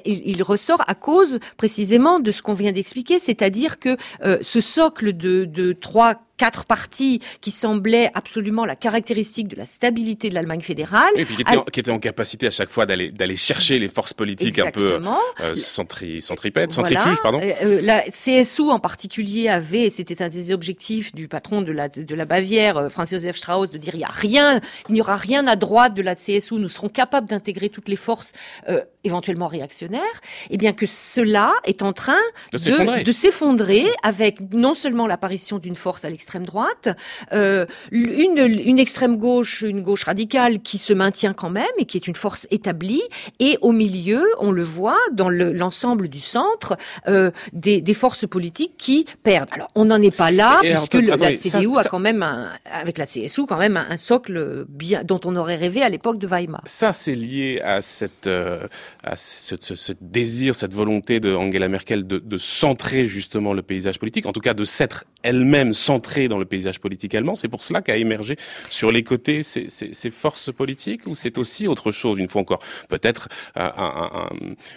il, 0.05 0.41
ressort 0.43 0.83
à 0.87 0.95
cause 0.95 1.39
précisément 1.57 2.19
de 2.19 2.31
ce 2.31 2.41
qu'on 2.41 2.53
vient 2.53 2.71
d'expliquer, 2.71 3.19
c'est-à-dire 3.19 3.79
que 3.79 3.97
euh, 4.23 4.37
ce 4.41 4.61
socle 4.61 5.13
de 5.13 5.73
trois 5.73 6.24
quatre 6.37 6.65
partis 6.65 7.21
qui 7.41 7.51
semblaient 7.51 8.11
absolument 8.13 8.65
la 8.65 8.75
caractéristique 8.75 9.47
de 9.47 9.55
la 9.55 9.65
stabilité 9.65 10.29
de 10.29 10.35
l'Allemagne 10.35 10.61
fédérale. 10.61 11.11
Et 11.15 11.25
puis 11.25 11.35
qui 11.35 11.41
étaient, 11.41 11.57
en, 11.57 11.63
qui 11.63 11.79
étaient 11.79 11.91
en 11.91 11.99
capacité 11.99 12.47
à 12.47 12.51
chaque 12.51 12.69
fois 12.69 12.85
d'aller 12.85 13.11
d'aller 13.11 13.37
chercher 13.37 13.79
les 13.79 13.87
forces 13.87 14.13
politiques 14.13 14.57
Exactement. 14.57 15.17
un 15.37 15.41
peu 15.41 15.43
euh, 15.43 15.55
centri, 15.55 16.21
centripètes, 16.21 16.73
voilà. 16.73 16.89
centrifuges, 16.89 17.21
pardon. 17.21 17.39
Euh, 17.41 17.53
euh, 17.63 17.81
la 17.81 18.01
CSU 18.01 18.69
en 18.69 18.79
particulier 18.79 19.47
avait, 19.47 19.89
c'était 19.89 20.21
un 20.21 20.29
des 20.29 20.51
objectifs 20.51 21.13
du 21.13 21.27
patron 21.27 21.61
de 21.61 21.71
la 21.71 21.89
de 21.89 22.15
la 22.15 22.25
Bavière, 22.25 22.77
euh, 22.77 22.89
Franz 22.89 23.15
Josef 23.15 23.37
Strauss, 23.37 23.71
de 23.71 23.77
dire 23.77 23.95
il 23.95 24.01
y 24.01 24.03
a 24.03 24.11
rien, 24.11 24.59
il 24.89 24.93
n'y 24.93 25.01
aura 25.01 25.15
rien 25.15 25.47
à 25.47 25.55
droite 25.55 25.93
de 25.93 26.01
la 26.01 26.15
CSU, 26.15 26.55
nous 26.55 26.69
serons 26.69 26.89
capables 26.89 27.29
d'intégrer 27.29 27.69
toutes 27.69 27.87
les 27.87 27.95
forces 27.95 28.33
euh, 28.69 28.81
éventuellement 29.03 29.47
réactionnaires. 29.47 30.01
Et 30.49 30.55
eh 30.55 30.57
bien 30.57 30.73
que 30.73 30.85
cela 30.85 31.53
est 31.63 31.81
en 31.81 31.93
train 31.93 32.13
de 32.51 33.11
s'effondrer 33.11 33.85
avec 34.03 34.39
non 34.51 34.73
seulement 34.73 35.07
l'apparition 35.07 35.59
d'une 35.59 35.75
force 35.75 36.05
à 36.05 36.09
l'extérieur 36.09 36.24
extrême 36.25 36.45
droite, 36.45 36.89
euh, 37.33 37.67
une, 37.91 38.39
une 38.39 38.79
extrême 38.79 39.17
gauche, 39.17 39.61
une 39.61 39.83
gauche 39.83 40.05
radicale 40.05 40.59
qui 40.59 40.79
se 40.79 40.91
maintient 40.91 41.33
quand 41.33 41.51
même 41.51 41.65
et 41.77 41.85
qui 41.85 41.97
est 41.97 42.07
une 42.07 42.15
force 42.15 42.47
établie, 42.49 43.03
et 43.39 43.59
au 43.61 43.71
milieu, 43.71 44.23
on 44.39 44.51
le 44.51 44.63
voit 44.63 44.97
dans 45.11 45.29
l'ensemble 45.29 46.05
le, 46.05 46.09
du 46.09 46.19
centre, 46.19 46.77
euh, 47.07 47.29
des, 47.53 47.79
des, 47.79 47.93
forces 47.93 48.27
politiques 48.27 48.73
qui 48.75 49.05
perdent. 49.21 49.49
Alors 49.51 49.67
on 49.75 49.85
n'en 49.85 50.01
est 50.01 50.15
pas 50.15 50.31
là 50.31 50.61
et 50.63 50.73
puisque 50.73 50.95
alors, 50.95 51.17
la 51.17 51.37
CDU 51.37 51.75
ça, 51.75 51.81
a 51.81 51.83
quand 51.83 51.99
même, 51.99 52.23
un, 52.23 52.49
avec 52.71 52.97
la 52.97 53.05
CSU, 53.05 53.45
quand 53.45 53.59
même 53.59 53.77
un, 53.77 53.85
un, 53.87 53.97
socle 53.97 54.65
bien 54.67 55.03
dont 55.03 55.19
on 55.25 55.35
aurait 55.35 55.57
rêvé 55.57 55.83
à 55.83 55.89
l'époque 55.89 56.17
de 56.17 56.25
Weimar. 56.25 56.63
Ça, 56.65 56.91
c'est 56.91 57.13
lié 57.13 57.61
à 57.63 57.83
cette, 57.83 58.25
euh, 58.25 58.67
à 59.03 59.15
ce, 59.15 59.57
ce, 59.59 59.75
ce, 59.75 59.93
désir, 60.01 60.55
cette 60.55 60.73
volonté 60.73 61.19
de 61.19 61.35
Angela 61.35 61.67
Merkel 61.67 62.07
de, 62.07 62.17
de 62.17 62.37
centrer 62.39 63.05
justement 63.05 63.53
le 63.53 63.61
paysage 63.61 63.99
politique, 63.99 64.25
en 64.25 64.33
tout 64.33 64.41
cas 64.41 64.55
de 64.55 64.63
s'être 64.63 65.05
elle-même 65.21 65.73
centrée 65.73 66.14
dans 66.27 66.37
le 66.37 66.45
paysage 66.45 66.79
politique 66.79 67.15
allemand. 67.15 67.35
C'est 67.35 67.47
pour 67.47 67.63
cela 67.63 67.81
qu'a 67.81 67.97
émergé 67.97 68.37
sur 68.69 68.91
les 68.91 69.03
côtés 69.03 69.43
ces, 69.43 69.69
ces, 69.69 69.93
ces 69.93 70.11
forces 70.11 70.51
politiques 70.51 71.05
ou 71.07 71.15
c'est 71.15 71.37
aussi 71.37 71.67
autre 71.67 71.91
chose, 71.91 72.17
une 72.19 72.29
fois 72.29 72.41
encore, 72.41 72.59
peut-être 72.89 73.29
un, 73.55 73.71
un, 73.77 74.29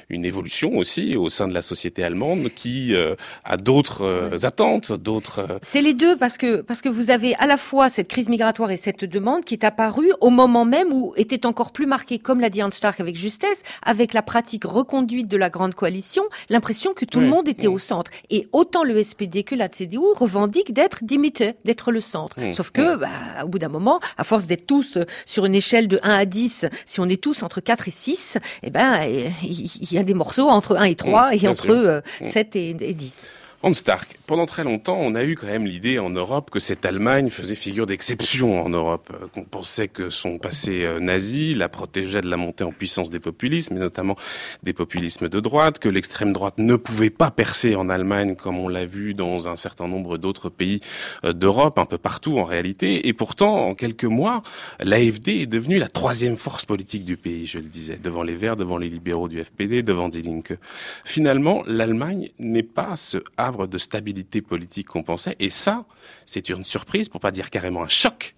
une 0.08 0.24
évolution 0.24 0.76
aussi 0.76 1.16
au 1.16 1.28
sein 1.28 1.48
de 1.48 1.54
la 1.54 1.62
société 1.62 2.02
allemande 2.04 2.50
qui 2.54 2.94
euh, 2.94 3.14
a 3.44 3.56
d'autres 3.56 4.02
euh, 4.02 4.36
attentes, 4.42 4.92
d'autres. 4.92 5.40
Euh, 5.50 5.58
c'est 5.62 5.82
les 5.82 5.94
deux 5.94 6.16
parce 6.16 6.38
que 6.38 6.60
parce 6.60 6.80
que 6.80 6.88
vous 6.88 7.10
avez 7.10 7.34
à 7.36 7.46
la 7.46 7.56
fois 7.56 7.88
cette 7.88 8.08
crise 8.08 8.28
migratoire 8.28 8.70
et 8.70 8.76
cette 8.76 9.04
demande 9.04 9.44
qui 9.44 9.54
est 9.54 9.64
apparue 9.64 10.12
au 10.20 10.30
moment 10.30 10.64
même 10.64 10.92
où 10.92 11.12
était 11.16 11.46
encore 11.46 11.72
plus 11.72 11.86
marquée, 11.86 12.18
comme 12.18 12.40
l'a 12.40 12.50
dit 12.50 12.62
Hans 12.62 12.70
Stark 12.70 13.00
avec 13.00 13.16
justesse, 13.16 13.62
avec 13.82 14.12
la 14.12 14.22
pratique 14.22 14.64
reconduite 14.64 15.28
de 15.28 15.36
la 15.36 15.50
grande 15.50 15.74
coalition, 15.74 16.24
l'impression 16.48 16.94
que 16.94 17.04
tout 17.04 17.20
le 17.20 17.26
monde 17.26 17.48
était 17.48 17.66
au 17.66 17.78
centre. 17.78 18.10
Et 18.30 18.48
autant 18.52 18.84
le 18.84 19.02
SPD 19.02 19.42
que 19.44 19.54
la 19.54 19.68
CDU 19.68 19.98
revendiquent 20.16 20.72
d'être 20.72 21.04
d'être 21.30 21.92
le 21.92 22.00
centre. 22.00 22.40
Mmh. 22.40 22.52
Sauf 22.52 22.70
que, 22.70 22.96
bah, 22.96 23.08
au 23.44 23.48
bout 23.48 23.58
d'un 23.58 23.68
moment, 23.68 24.00
à 24.16 24.24
force 24.24 24.46
d'être 24.46 24.66
tous 24.66 24.98
sur 25.26 25.44
une 25.44 25.54
échelle 25.54 25.88
de 25.88 26.00
1 26.02 26.10
à 26.10 26.24
10, 26.24 26.66
si 26.86 27.00
on 27.00 27.08
est 27.08 27.22
tous 27.22 27.42
entre 27.42 27.60
4 27.60 27.88
et 27.88 27.90
6, 27.90 28.38
eh 28.62 28.70
ben, 28.70 29.00
il 29.42 29.92
y 29.92 29.98
a 29.98 30.02
des 30.02 30.14
morceaux 30.14 30.48
entre 30.48 30.76
1 30.76 30.84
et 30.84 30.94
3 30.94 31.30
mmh, 31.30 31.32
et 31.34 31.48
entre 31.48 32.02
7 32.22 32.56
et, 32.56 32.76
et 32.80 32.94
10. 32.94 33.28
Hans 33.60 33.74
Stark, 33.74 34.20
pendant 34.28 34.46
très 34.46 34.62
longtemps, 34.62 34.96
on 35.00 35.16
a 35.16 35.24
eu 35.24 35.34
quand 35.34 35.48
même 35.48 35.66
l'idée 35.66 35.98
en 35.98 36.10
Europe 36.10 36.48
que 36.50 36.60
cette 36.60 36.86
Allemagne 36.86 37.28
faisait 37.28 37.56
figure 37.56 37.86
d'exception 37.86 38.62
en 38.62 38.68
Europe, 38.68 39.10
euh, 39.12 39.26
qu'on 39.26 39.42
pensait 39.42 39.88
que 39.88 40.10
son 40.10 40.38
passé 40.38 40.84
euh, 40.84 41.00
nazi 41.00 41.54
la 41.54 41.68
protégeait 41.68 42.20
de 42.20 42.30
la 42.30 42.36
montée 42.36 42.62
en 42.62 42.70
puissance 42.70 43.10
des 43.10 43.18
populismes, 43.18 43.76
et 43.76 43.80
notamment 43.80 44.14
des 44.62 44.72
populismes 44.72 45.28
de 45.28 45.40
droite, 45.40 45.80
que 45.80 45.88
l'extrême 45.88 46.32
droite 46.32 46.54
ne 46.58 46.76
pouvait 46.76 47.10
pas 47.10 47.32
percer 47.32 47.74
en 47.74 47.88
Allemagne 47.88 48.36
comme 48.36 48.58
on 48.58 48.68
l'a 48.68 48.86
vu 48.86 49.12
dans 49.12 49.48
un 49.48 49.56
certain 49.56 49.88
nombre 49.88 50.18
d'autres 50.18 50.50
pays 50.50 50.78
euh, 51.24 51.32
d'Europe, 51.32 51.80
un 51.80 51.86
peu 51.86 51.98
partout 51.98 52.38
en 52.38 52.44
réalité. 52.44 53.08
Et 53.08 53.12
pourtant, 53.12 53.66
en 53.66 53.74
quelques 53.74 54.04
mois, 54.04 54.44
l'AFD 54.78 55.30
est 55.30 55.46
devenue 55.46 55.78
la 55.78 55.88
troisième 55.88 56.36
force 56.36 56.64
politique 56.64 57.04
du 57.04 57.16
pays, 57.16 57.46
je 57.46 57.58
le 57.58 57.64
disais, 57.64 57.98
devant 58.00 58.22
les 58.22 58.36
Verts, 58.36 58.56
devant 58.56 58.78
les 58.78 58.88
libéraux 58.88 59.26
du 59.26 59.42
FPD, 59.42 59.82
devant 59.82 60.08
Die 60.08 60.22
Linke. 60.22 60.56
Finalement, 61.04 61.64
l'Allemagne 61.66 62.30
n'est 62.38 62.62
pas 62.62 62.96
ce 62.96 63.18
de 63.50 63.78
stabilité 63.78 64.42
politique 64.42 64.88
qu'on 64.88 65.02
pensait. 65.02 65.36
Et 65.38 65.50
ça, 65.50 65.84
c'est 66.26 66.48
une 66.48 66.64
surprise, 66.64 67.08
pour 67.08 67.20
pas 67.20 67.30
dire 67.30 67.50
carrément 67.50 67.82
un 67.82 67.88
choc 67.88 68.34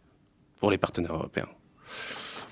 pour 0.59 0.71
les 0.71 0.79
partenaires 0.79 1.15
européens. 1.15 1.49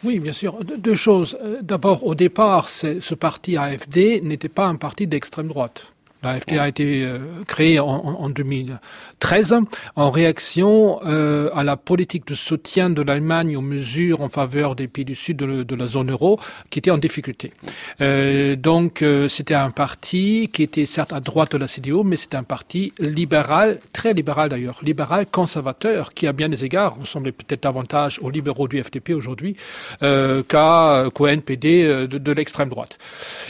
Oui, 0.04 0.20
bien 0.20 0.32
sûr. 0.32 0.64
Deux 0.64 0.94
choses. 0.94 1.36
Euh, 1.42 1.60
d'abord, 1.62 2.04
au 2.06 2.14
départ, 2.14 2.68
ce 2.68 3.14
parti 3.14 3.56
AFD 3.56 4.20
n'était 4.22 4.48
pas 4.48 4.66
un 4.66 4.76
parti 4.76 5.06
d'extrême 5.06 5.48
droite. 5.48 5.92
L'AFD 6.22 6.58
a 6.58 6.68
été 6.68 7.04
euh, 7.04 7.18
créée 7.46 7.78
en, 7.78 7.86
en, 7.86 8.28
2013 8.28 9.54
en 9.94 10.10
réaction 10.10 10.98
euh, 11.06 11.48
à 11.54 11.62
la 11.62 11.76
politique 11.76 12.26
de 12.26 12.34
soutien 12.34 12.90
de 12.90 13.02
l'Allemagne 13.02 13.56
aux 13.56 13.62
mesures 13.62 14.20
en 14.20 14.28
faveur 14.28 14.74
des 14.74 14.88
pays 14.88 15.04
du 15.04 15.14
sud 15.14 15.36
de, 15.36 15.74
la 15.76 15.86
zone 15.86 16.10
euro 16.10 16.40
qui 16.70 16.80
étaient 16.80 16.90
en 16.90 16.98
difficulté. 16.98 17.52
Euh, 18.00 18.56
donc 18.56 19.04
c'était 19.28 19.54
un 19.54 19.70
parti 19.70 20.50
qui 20.52 20.64
était 20.64 20.86
certes 20.86 21.12
à 21.12 21.20
droite 21.20 21.52
de 21.52 21.58
la 21.58 21.68
CDU, 21.68 22.02
mais 22.04 22.16
c'était 22.16 22.36
un 22.36 22.42
parti 22.42 22.92
libéral, 22.98 23.78
très 23.92 24.12
libéral 24.12 24.48
d'ailleurs, 24.48 24.80
libéral 24.82 25.26
conservateur, 25.26 26.14
qui 26.14 26.26
à 26.26 26.32
bien 26.32 26.48
des 26.48 26.64
égards 26.64 26.96
ressemblait 26.98 27.32
peut-être 27.32 27.62
davantage 27.62 28.18
aux 28.22 28.30
libéraux 28.30 28.66
du 28.66 28.82
FDP 28.82 29.10
aujourd'hui 29.10 29.56
qu'à 30.00 31.04
qu'au 31.14 31.26
NPD 31.28 32.06
de, 32.08 32.32
l'extrême 32.32 32.68
droite. 32.68 32.98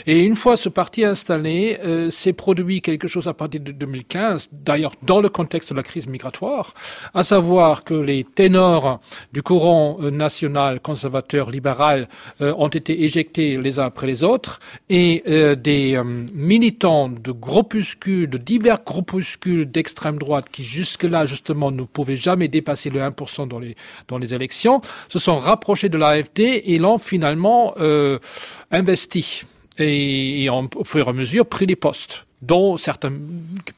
Et 0.05 0.19
une 0.19 0.35
fois 0.35 0.55
ce 0.55 0.69
parti 0.69 1.03
installé, 1.03 1.79
ses 2.11 2.33
produits 2.59 2.81
quelque 2.81 3.07
chose 3.07 3.27
à 3.27 3.33
partir 3.33 3.61
de 3.61 3.71
2015, 3.71 4.49
d'ailleurs 4.51 4.93
dans 5.03 5.21
le 5.21 5.29
contexte 5.29 5.71
de 5.71 5.77
la 5.77 5.83
crise 5.83 6.07
migratoire, 6.07 6.73
à 7.13 7.23
savoir 7.23 7.83
que 7.83 7.93
les 7.93 8.23
ténors 8.23 8.99
du 9.31 9.41
courant 9.41 9.97
euh, 10.01 10.11
national 10.11 10.79
conservateur 10.81 11.49
libéral 11.49 12.07
euh, 12.41 12.53
ont 12.57 12.67
été 12.67 13.03
éjectés 13.03 13.57
les 13.57 13.79
uns 13.79 13.85
après 13.85 14.07
les 14.07 14.23
autres 14.23 14.59
et 14.89 15.23
euh, 15.27 15.55
des 15.55 16.01
militants 16.33 17.07
de 17.09 17.31
groupuscules, 17.31 18.29
de 18.29 18.37
divers 18.37 18.81
groupuscules 18.85 19.69
d'extrême 19.69 20.17
droite 20.17 20.47
qui 20.51 20.63
jusque-là 20.63 21.25
justement 21.25 21.71
ne 21.71 21.83
pouvaient 21.83 22.17
jamais 22.17 22.47
dépasser 22.47 22.89
le 22.89 22.99
1% 22.99 23.47
dans 23.47 23.59
les, 23.59 23.75
dans 24.07 24.17
les 24.17 24.33
élections, 24.33 24.81
se 25.07 25.19
sont 25.19 25.37
rapprochés 25.37 25.89
de 25.89 25.97
l'AFD 25.97 26.63
et 26.65 26.77
l'ont 26.77 26.97
finalement 26.97 27.73
investi 28.71 29.43
et, 29.77 30.43
et, 30.43 30.49
au 30.49 30.83
fur 30.83 31.07
et 31.07 31.09
à 31.09 31.13
mesure 31.13 31.45
pris 31.45 31.65
les 31.65 31.75
postes 31.75 32.25
dont 32.41 32.77
certains 32.77 33.11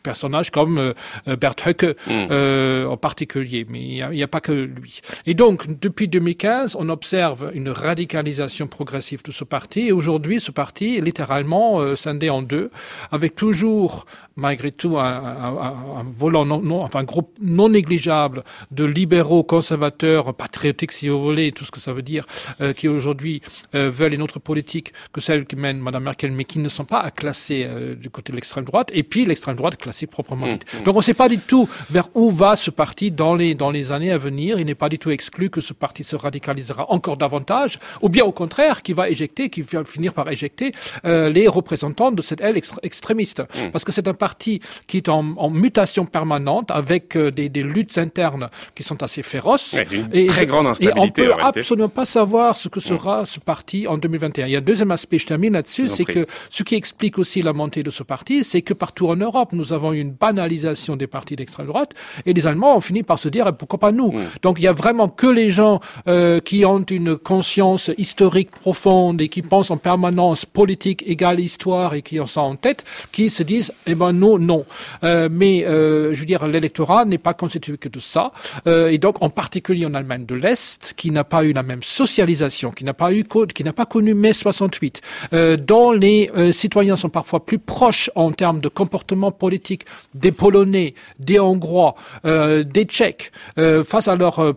personnages 0.03 0.51
comme 0.51 0.77
euh, 0.79 1.35
Bert 1.35 1.55
Höcke 1.65 1.83
mm. 1.83 2.11
euh, 2.31 2.85
en 2.85 2.97
particulier, 2.97 3.65
mais 3.69 3.81
il 3.81 4.09
n'y 4.11 4.21
a, 4.21 4.25
a, 4.25 4.27
pas 4.27 4.41
que 4.41 4.51
lui. 4.51 5.01
Et 5.25 5.33
donc, 5.33 5.79
depuis 5.79 6.07
2015, 6.07 6.75
on 6.79 6.89
observe 6.89 7.51
une 7.53 7.69
radicalisation 7.69 8.67
progressive 8.67 9.23
de 9.23 9.31
ce 9.31 9.43
parti, 9.43 9.87
et 9.87 9.91
aujourd'hui, 9.91 10.39
ce 10.39 10.51
parti 10.51 10.97
est 10.97 11.01
littéralement 11.01 11.79
euh, 11.79 11.95
scindé 11.95 12.29
en 12.29 12.41
deux, 12.41 12.71
avec 13.11 13.35
toujours, 13.35 14.05
malgré 14.35 14.71
tout, 14.71 14.97
un, 14.97 15.03
un, 15.03 15.99
un 15.99 16.05
volant 16.17 16.45
non, 16.45 16.61
non, 16.61 16.81
enfin, 16.83 16.99
un 16.99 17.03
groupe 17.03 17.35
non 17.41 17.69
négligeable 17.69 18.43
de 18.71 18.83
libéraux, 18.83 19.43
conservateurs, 19.43 20.33
patriotiques, 20.33 20.91
si 20.91 21.09
vous 21.09 21.19
voulez, 21.19 21.51
tout 21.51 21.65
ce 21.65 21.71
que 21.71 21.79
ça 21.79 21.93
veut 21.93 22.01
dire, 22.01 22.25
euh, 22.61 22.73
qui 22.73 22.87
aujourd'hui 22.87 23.41
euh, 23.75 23.89
veulent 23.89 24.13
une 24.13 24.21
autre 24.21 24.39
politique 24.39 24.93
que 25.13 25.21
celle 25.21 25.45
que 25.45 25.55
mène 25.55 25.79
Mme 25.79 26.03
Merkel, 26.03 26.31
mais 26.31 26.45
qui 26.45 26.59
ne 26.59 26.69
sont 26.69 26.85
pas 26.85 26.99
à 26.99 27.11
classer 27.11 27.65
euh, 27.65 27.95
du 27.95 28.09
côté 28.09 28.31
de 28.31 28.37
l'extrême 28.37 28.50
l'extrême 28.51 28.65
droite, 28.65 28.89
et 28.93 29.03
puis 29.03 29.25
l'extrême 29.25 29.55
droite 29.55 29.77
classée 29.77 30.07
proprement 30.07 30.45
mmh, 30.45 30.51
dite. 30.51 30.65
Mmh. 30.73 30.83
Donc 30.83 30.95
on 30.95 30.99
ne 30.99 31.03
sait 31.03 31.13
pas 31.13 31.29
du 31.29 31.37
tout 31.37 31.69
vers 31.89 32.09
où 32.15 32.31
va 32.31 32.55
ce 32.55 32.69
parti 32.69 33.11
dans 33.11 33.35
les, 33.35 33.55
dans 33.55 33.71
les 33.71 33.91
années 33.91 34.11
à 34.11 34.17
venir. 34.17 34.59
Il 34.59 34.65
n'est 34.65 34.75
pas 34.75 34.89
du 34.89 34.99
tout 34.99 35.11
exclu 35.11 35.49
que 35.49 35.61
ce 35.61 35.73
parti 35.73 36.03
se 36.03 36.15
radicalisera 36.15 36.91
encore 36.91 37.17
davantage, 37.17 37.79
ou 38.01 38.09
bien 38.09 38.25
au 38.25 38.31
contraire, 38.31 38.81
qui 38.81 38.93
va 38.93 39.09
éjecter, 39.09 39.49
qui 39.49 39.61
va 39.61 39.83
finir 39.85 40.13
par 40.13 40.29
éjecter 40.29 40.73
euh, 41.05 41.29
les 41.29 41.47
représentants 41.47 42.11
de 42.11 42.21
cette 42.21 42.41
aile 42.41 42.59
extrémiste. 42.83 43.39
Mmh. 43.41 43.71
Parce 43.71 43.85
que 43.85 43.91
c'est 43.91 44.07
un 44.07 44.13
parti 44.13 44.59
qui 44.87 44.97
est 44.97 45.07
en, 45.07 45.37
en 45.37 45.49
mutation 45.49 46.05
permanente, 46.05 46.71
avec 46.71 47.15
euh, 47.15 47.31
des, 47.31 47.47
des, 47.47 47.63
luttes 47.63 47.97
internes 47.97 48.49
qui 48.75 48.83
sont 48.83 49.01
assez 49.01 49.21
féroces. 49.23 49.73
Ouais, 49.73 49.87
et, 50.11 50.25
très 50.25 50.45
grande 50.45 50.67
instabilité. 50.67 51.23
Et 51.23 51.29
on 51.29 51.35
peut 51.35 51.41
absolument 51.41 51.89
pas 51.89 52.05
savoir 52.05 52.57
ce 52.57 52.67
que 52.67 52.79
sera 52.79 53.25
ce 53.25 53.39
parti 53.39 53.87
en 53.87 53.97
2021. 53.97 54.47
Il 54.47 54.51
y 54.51 54.55
a 54.55 54.59
un 54.59 54.61
deuxième 54.61 54.91
aspect, 54.91 55.19
je 55.19 55.27
termine 55.27 55.53
là-dessus, 55.53 55.87
c'est 55.87 56.05
que 56.05 56.25
ce 56.49 56.63
qui 56.63 56.75
explique 56.75 57.17
aussi 57.17 57.41
la 57.41 57.53
montée 57.53 57.83
de 57.83 57.91
ce 57.91 58.03
parti, 58.03 58.40
c'est 58.43 58.61
que 58.61 58.73
partout 58.73 59.07
en 59.07 59.15
Europe, 59.15 59.49
nous 59.53 59.73
avons 59.73 59.93
une 59.93 60.11
banalisation 60.11 60.95
des 60.95 61.07
partis 61.07 61.35
d'extrême 61.35 61.67
droite, 61.67 61.93
et 62.25 62.33
les 62.33 62.47
Allemands 62.47 62.77
ont 62.77 62.81
fini 62.81 63.03
par 63.03 63.19
se 63.19 63.29
dire 63.29 63.53
pourquoi 63.55 63.79
pas 63.79 63.91
nous. 63.91 64.13
Donc 64.41 64.59
il 64.59 64.63
y 64.63 64.67
a 64.67 64.73
vraiment 64.73 65.09
que 65.09 65.27
les 65.27 65.51
gens 65.51 65.79
euh, 66.07 66.39
qui 66.39 66.65
ont 66.65 66.81
une 66.83 67.17
conscience 67.17 67.89
historique 67.97 68.51
profonde 68.51 69.21
et 69.21 69.29
qui 69.29 69.41
pensent 69.41 69.71
en 69.71 69.77
permanence 69.77 70.45
politique 70.45 71.03
égale 71.07 71.39
histoire 71.39 71.93
et 71.93 72.01
qui 72.01 72.19
ont 72.19 72.25
ça 72.25 72.41
en 72.41 72.55
tête, 72.55 72.85
qui 73.11 73.29
se 73.29 73.43
disent 73.43 73.73
eh 73.87 73.95
ben 73.95 74.13
non, 74.13 74.37
non. 74.37 74.65
Euh, 75.03 75.29
mais 75.31 75.65
euh, 75.65 76.13
je 76.13 76.19
veux 76.19 76.25
dire, 76.25 76.47
l'électorat 76.47 77.05
n'est 77.05 77.17
pas 77.17 77.33
constitué 77.33 77.77
que 77.77 77.89
de 77.89 77.99
ça, 77.99 78.31
et 78.65 78.97
donc 78.97 79.21
en 79.21 79.29
particulier 79.29 79.85
en 79.85 79.93
Allemagne 79.93 80.25
de 80.25 80.35
l'Est, 80.35 80.93
qui 80.97 81.11
n'a 81.11 81.23
pas 81.23 81.43
eu 81.43 81.53
la 81.53 81.63
même 81.63 81.83
socialisation, 81.83 82.71
qui 82.71 82.83
n'a 82.83 82.93
pas 82.93 83.13
eu 83.13 83.25
qui 83.53 83.63
n'a 83.63 83.73
pas 83.73 83.85
connu 83.85 84.13
mai 84.13 84.33
68, 84.33 85.01
euh, 85.33 85.57
dont 85.57 85.91
les 85.91 86.29
citoyens 86.51 86.97
sont 86.97 87.09
parfois 87.09 87.45
plus 87.45 87.59
proches 87.59 88.09
en 88.15 88.30
en 88.31 88.33
termes 88.33 88.61
de 88.61 88.69
comportement 88.69 89.31
politique 89.31 89.83
des 90.15 90.31
Polonais, 90.31 90.93
des 91.19 91.39
Hongrois, 91.39 91.95
euh, 92.25 92.63
des 92.63 92.85
Tchèques, 92.85 93.31
euh, 93.57 93.83
face 93.83 94.07
à 94.07 94.15
leur 94.15 94.39
euh, 94.39 94.53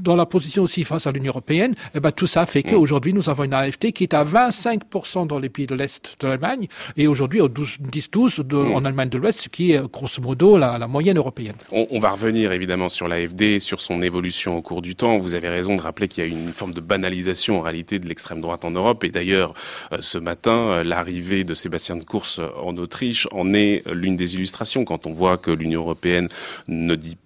dans 0.00 0.14
la 0.14 0.26
position 0.26 0.62
aussi 0.62 0.84
face 0.84 1.06
à 1.06 1.10
l'Union 1.10 1.30
européenne, 1.30 1.74
eh 1.94 2.00
ben, 2.00 2.12
tout 2.12 2.28
ça 2.28 2.46
fait 2.46 2.64
mm. 2.64 2.70
qu'aujourd'hui 2.70 3.12
nous 3.12 3.28
avons 3.28 3.44
une 3.44 3.54
AFD 3.54 3.92
qui 3.92 4.04
est 4.04 4.14
à 4.14 4.24
25% 4.24 5.26
dans 5.26 5.38
les 5.40 5.48
pays 5.48 5.66
de 5.66 5.74
l'Est 5.74 6.16
de 6.20 6.28
l'Allemagne 6.28 6.68
et 6.96 7.08
aujourd'hui 7.08 7.40
au 7.40 7.48
10-12 7.48 8.42
mm. 8.44 8.74
en 8.74 8.84
Allemagne 8.84 9.08
de 9.08 9.18
l'Ouest, 9.18 9.40
ce 9.40 9.48
qui 9.48 9.72
est 9.72 9.82
grosso 9.90 10.22
modo 10.22 10.56
la, 10.56 10.78
la 10.78 10.86
moyenne 10.86 11.18
européenne. 11.18 11.56
On, 11.72 11.86
on, 11.90 11.98
va 11.98 12.10
revenir 12.10 12.52
évidemment 12.52 12.88
sur 12.88 13.08
l'AFD, 13.08 13.58
sur 13.58 13.80
son 13.80 14.00
évolution 14.02 14.56
au 14.56 14.62
cours 14.62 14.82
du 14.82 14.94
temps. 14.94 15.18
Vous 15.18 15.34
avez 15.34 15.48
raison 15.48 15.74
de 15.74 15.82
rappeler 15.82 16.06
qu'il 16.06 16.24
y 16.24 16.26
a 16.26 16.30
une 16.30 16.52
forme 16.52 16.72
de 16.72 16.80
banalisation 16.80 17.58
en 17.58 17.62
réalité 17.62 17.98
de 17.98 18.06
l'extrême 18.06 18.40
droite 18.40 18.64
en 18.64 18.70
Europe 18.70 19.02
et 19.02 19.10
d'ailleurs 19.10 19.54
euh, 19.92 19.98
ce 20.00 20.18
matin 20.18 20.84
l'arrivée 20.84 21.42
de 21.42 21.54
Sébastien 21.54 21.96
de 21.96 22.04
Course 22.04 22.40
en 22.62 22.76
Autriche 22.76 23.07
en 23.32 23.54
est 23.54 23.82
l'une 23.92 24.16
des 24.16 24.34
illustrations 24.34 24.84
quand 24.84 25.06
on 25.06 25.12
voit 25.12 25.38
que 25.38 25.50
l'Union 25.50 25.80
européenne 25.80 26.28
ne 26.68 26.94
dit 26.94 27.16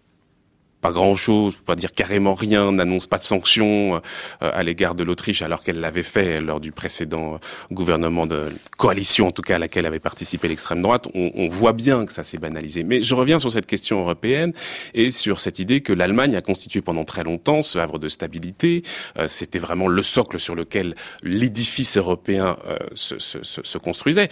pas 0.82 0.90
grand-chose, 0.90 1.54
pas 1.64 1.76
dire 1.76 1.92
carrément 1.92 2.34
rien, 2.34 2.72
n'annonce 2.72 3.06
pas 3.06 3.18
de 3.18 3.22
sanctions 3.22 3.96
euh, 3.96 4.00
à 4.40 4.62
l'égard 4.64 4.96
de 4.96 5.04
l'Autriche 5.04 5.40
alors 5.40 5.62
qu'elle 5.62 5.80
l'avait 5.80 6.02
fait 6.02 6.40
lors 6.40 6.58
du 6.58 6.72
précédent 6.72 7.38
gouvernement 7.70 8.26
de 8.26 8.52
coalition, 8.76 9.28
en 9.28 9.30
tout 9.30 9.42
cas 9.42 9.54
à 9.54 9.58
laquelle 9.58 9.86
avait 9.86 10.00
participé 10.00 10.48
l'extrême 10.48 10.82
droite. 10.82 11.06
On, 11.14 11.48
voit 11.48 11.72
bien 11.72 12.04
que 12.04 12.12
ça 12.12 12.24
s'est 12.24 12.38
banalisé. 12.38 12.82
Mais 12.82 13.02
je 13.02 13.14
reviens 13.14 13.38
sur 13.38 13.50
cette 13.50 13.66
question 13.66 14.00
européenne 14.00 14.52
et 14.94 15.12
sur 15.12 15.38
cette 15.38 15.60
idée 15.60 15.82
que 15.82 15.92
l'Allemagne 15.92 16.34
a 16.34 16.40
constitué 16.40 16.80
pendant 16.80 17.04
très 17.04 17.22
longtemps 17.22 17.62
ce 17.62 17.78
havre 17.78 17.98
de 17.98 18.08
stabilité. 18.08 18.82
Euh, 19.18 19.28
C'était 19.28 19.60
vraiment 19.60 19.86
le 19.86 20.02
socle 20.02 20.40
sur 20.40 20.56
lequel 20.56 20.96
l'édifice 21.22 21.96
européen 21.96 22.56
euh, 22.66 22.76
se, 22.94 23.78
construisait 23.78 24.30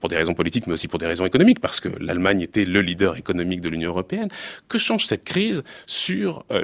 pour 0.00 0.08
des 0.08 0.16
raisons 0.16 0.34
politiques, 0.34 0.66
mais 0.66 0.72
aussi 0.72 0.88
pour 0.88 0.98
des 0.98 1.06
raisons 1.06 1.26
économiques, 1.26 1.60
parce 1.60 1.80
que 1.80 1.88
l'Allemagne 2.00 2.40
était 2.40 2.64
le 2.64 2.80
leader 2.80 3.16
économique 3.16 3.60
de 3.60 3.68
l'Union 3.68 3.90
européenne. 3.90 4.28
Que 4.68 4.78
change 4.78 5.06
cette 5.06 5.24
crise 5.24 5.62
sur 5.86 6.44
euh, 6.50 6.62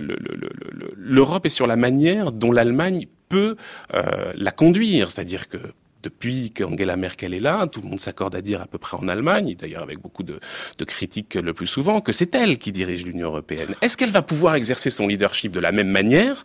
l'Europe 0.97 1.47
et 1.47 1.51
sur 1.51 1.67
la 1.67 1.77
manière 1.77 2.33
dont 2.33 2.53
l'Allemagne 2.53 3.07
peut 3.29 3.57
euh, 3.95 4.33
la 4.35 4.51
conduire? 4.51 5.11
C'est-à-dire 5.11 5.49
que 5.49 5.59
depuis 6.07 6.53
qu'Angela 6.53 6.97
Merkel 6.97 7.35
est 7.35 7.41
là, 7.41 7.67
tout 7.67 7.81
le 7.83 7.89
monde 7.89 7.99
s'accorde 7.99 8.37
à 8.37 8.41
dire 8.41 8.63
à 8.63 8.67
peu 8.67 8.79
près 8.79 8.97
en 8.97 9.09
Allemagne, 9.09 9.57
d'ailleurs 9.59 9.83
avec 9.83 9.99
beaucoup 10.01 10.23
de, 10.23 10.39
de, 10.79 10.85
critiques 10.85 11.35
le 11.35 11.53
plus 11.53 11.67
souvent, 11.67 12.01
que 12.01 12.13
c'est 12.13 12.33
elle 12.37 12.59
qui 12.59 12.71
dirige 12.71 13.05
l'Union 13.05 13.29
européenne. 13.29 13.75
Est-ce 13.83 13.97
qu'elle 13.97 14.13
va 14.13 14.23
pouvoir 14.23 14.55
exercer 14.55 14.91
son 14.91 15.09
leadership 15.09 15.51
de 15.51 15.59
la 15.59 15.73
même 15.73 15.89
manière, 15.89 16.45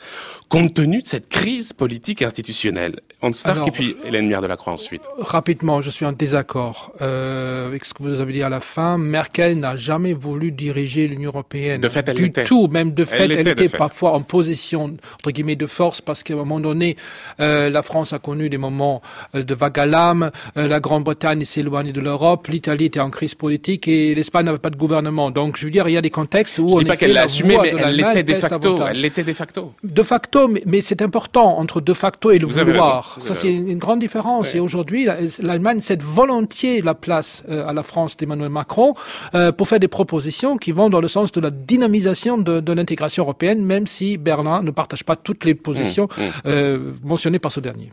compte 0.49 0.73
tenu 0.73 1.03
de 1.03 1.07
cette 1.07 1.29
crise 1.29 1.73
politique 1.73 2.23
et 2.23 2.25
institutionnelle? 2.25 3.01
Hans 3.21 3.33
Stark 3.33 3.67
et 3.67 3.71
puis 3.71 3.95
Hélène 4.03 4.27
Mière 4.27 4.41
de 4.41 4.47
la 4.47 4.57
Croix 4.57 4.73
ensuite. 4.73 5.03
Rapidement, 5.19 5.79
je 5.79 5.91
suis 5.91 6.05
en 6.07 6.11
désaccord 6.11 6.91
euh, 7.01 7.67
avec 7.67 7.85
ce 7.85 7.93
que 7.93 8.01
vous 8.01 8.19
avez 8.19 8.33
dit 8.33 8.41
à 8.41 8.49
la 8.49 8.59
fin. 8.59 8.97
Merkel 8.97 9.59
n'a 9.59 9.75
jamais 9.75 10.13
voulu 10.13 10.51
diriger 10.51 11.07
l'Union 11.07 11.29
européenne. 11.29 11.81
De 11.81 11.89
fait, 11.89 12.09
elle 12.09 12.15
du 12.15 12.25
était. 12.25 12.45
tout. 12.45 12.67
Même 12.67 12.93
de 12.93 13.05
fait, 13.05 13.25
elle, 13.25 13.47
était 13.47 13.69
parfois 13.69 14.13
en 14.13 14.23
position 14.23 14.97
entre 15.19 15.29
guillemets 15.31 15.55
de 15.55 15.67
force 15.67 16.01
parce 16.01 16.23
qu'à 16.23 16.33
un 16.33 16.37
moment 16.37 16.59
donné, 16.59 16.97
euh, 17.39 17.69
la 17.69 17.83
France 17.83 18.11
a 18.13 18.19
connu 18.19 18.49
des 18.49 18.57
moments 18.57 19.03
euh, 19.35 19.43
de 19.51 19.55
vague 19.55 19.79
à 19.79 19.85
l'âme, 19.85 20.31
euh, 20.57 20.67
la 20.67 20.79
Grande-Bretagne 20.79 21.45
s'est 21.45 21.59
éloignée 21.61 21.91
de 21.91 22.01
l'Europe, 22.01 22.47
l'Italie 22.47 22.85
était 22.85 22.99
en 22.99 23.09
crise 23.09 23.35
politique 23.35 23.87
et 23.87 24.13
l'Espagne 24.13 24.45
n'avait 24.45 24.57
pas 24.57 24.69
de 24.69 24.77
gouvernement. 24.77 25.29
Donc, 25.29 25.57
je 25.57 25.65
veux 25.65 25.71
dire, 25.71 25.87
il 25.87 25.93
y 25.93 25.97
a 25.97 26.01
des 26.01 26.09
contextes 26.09 26.57
où 26.59 26.69
je 26.69 26.73
on 26.73 26.77
dis 26.79 26.85
pas 26.85 26.97
qu'elle 26.97 27.13
l'a 27.13 27.23
assumé, 27.23 27.57
mais 27.61 27.73
elle 27.77 27.95
l'était 27.95 28.23
de 28.23 28.33
facto. 28.35 28.79
Elle 28.89 29.01
l'était 29.01 29.23
de 29.23 29.33
facto. 29.33 29.73
De 29.83 30.03
facto, 30.03 30.47
mais, 30.47 30.63
mais 30.65 30.81
c'est 30.81 31.01
important 31.01 31.59
entre 31.59 31.81
de 31.81 31.93
facto 31.93 32.31
et 32.31 32.39
le 32.39 32.47
vouloir. 32.47 33.17
Ça, 33.19 33.35
c'est 33.35 33.53
une 33.53 33.77
grande 33.77 33.99
différence. 33.99 34.55
Et 34.55 34.59
aujourd'hui, 34.59 35.07
l'Allemagne 35.41 35.79
cède 35.79 36.01
volontiers 36.01 36.81
la 36.81 36.95
place 36.95 37.43
euh, 37.49 37.67
à 37.67 37.73
la 37.73 37.83
France 37.83 38.15
d'Emmanuel 38.17 38.49
Macron 38.49 38.93
euh, 39.35 39.51
pour 39.51 39.67
faire 39.67 39.79
des 39.79 39.87
propositions 39.87 40.57
qui 40.57 40.71
vont 40.71 40.89
dans 40.89 41.01
le 41.01 41.07
sens 41.07 41.31
de 41.31 41.41
la 41.41 41.51
dynamisation 41.51 42.37
de, 42.37 42.59
de 42.59 42.73
l'intégration 42.73 43.23
européenne, 43.23 43.63
même 43.63 43.87
si 43.87 44.17
Berlin 44.17 44.61
ne 44.63 44.71
partage 44.71 45.03
pas 45.03 45.15
toutes 45.15 45.45
les 45.45 45.55
positions 45.55 46.07
mmh, 46.07 46.21
mmh. 46.21 46.31
Euh, 46.45 46.91
mentionnées 47.03 47.39
par 47.39 47.51
ce 47.51 47.59
dernier. 47.59 47.91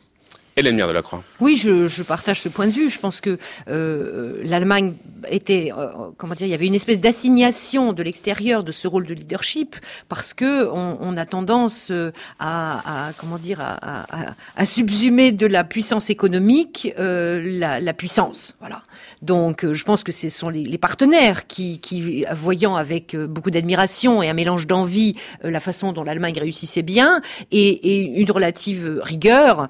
Hélène 0.58 0.76
de 0.76 0.92
la 0.92 1.02
Croix. 1.02 1.22
Oui, 1.40 1.54
je, 1.54 2.02
partage 2.02 2.40
ce 2.40 2.48
point 2.48 2.66
de 2.66 2.72
vue. 2.72 2.90
Je 2.90 2.98
pense 2.98 3.20
que 3.20 3.38
euh, 3.68 4.40
l'Allemagne 4.44 4.94
était, 5.30 5.72
euh, 5.76 6.10
comment 6.16 6.34
dire, 6.34 6.48
il 6.48 6.50
y 6.50 6.54
avait 6.54 6.66
une 6.66 6.74
espèce 6.74 6.98
d'assignation 6.98 7.92
de 7.92 8.02
l'extérieur 8.02 8.64
de 8.64 8.72
ce 8.72 8.88
rôle 8.88 9.06
de 9.06 9.14
leadership 9.14 9.76
parce 10.08 10.34
que 10.34 10.66
on, 10.68 11.16
a 11.16 11.26
tendance 11.26 11.90
euh, 11.90 12.10
à, 12.40 13.12
comment 13.18 13.38
dire, 13.38 13.60
à, 13.60 14.66
subsumer 14.66 15.30
de 15.30 15.46
la 15.46 15.62
puissance 15.62 16.10
économique 16.10 16.92
la, 16.98 17.92
puissance. 17.92 18.56
Voilà. 18.60 18.82
Donc, 19.22 19.64
je 19.72 19.84
pense 19.84 20.02
que 20.02 20.12
ce 20.12 20.28
sont 20.28 20.48
les, 20.48 20.78
partenaires 20.78 21.46
qui, 21.46 22.24
voyant 22.32 22.74
avec 22.74 23.16
beaucoup 23.16 23.50
d'admiration 23.50 24.22
et 24.22 24.28
un 24.28 24.34
mélange 24.34 24.66
d'envie 24.66 25.16
la 25.42 25.60
façon 25.60 25.92
dont 25.92 26.04
l'Allemagne 26.04 26.38
réussissait 26.38 26.82
bien 26.82 27.20
et, 27.52 28.20
une 28.20 28.30
relative 28.30 29.00
rigueur. 29.02 29.68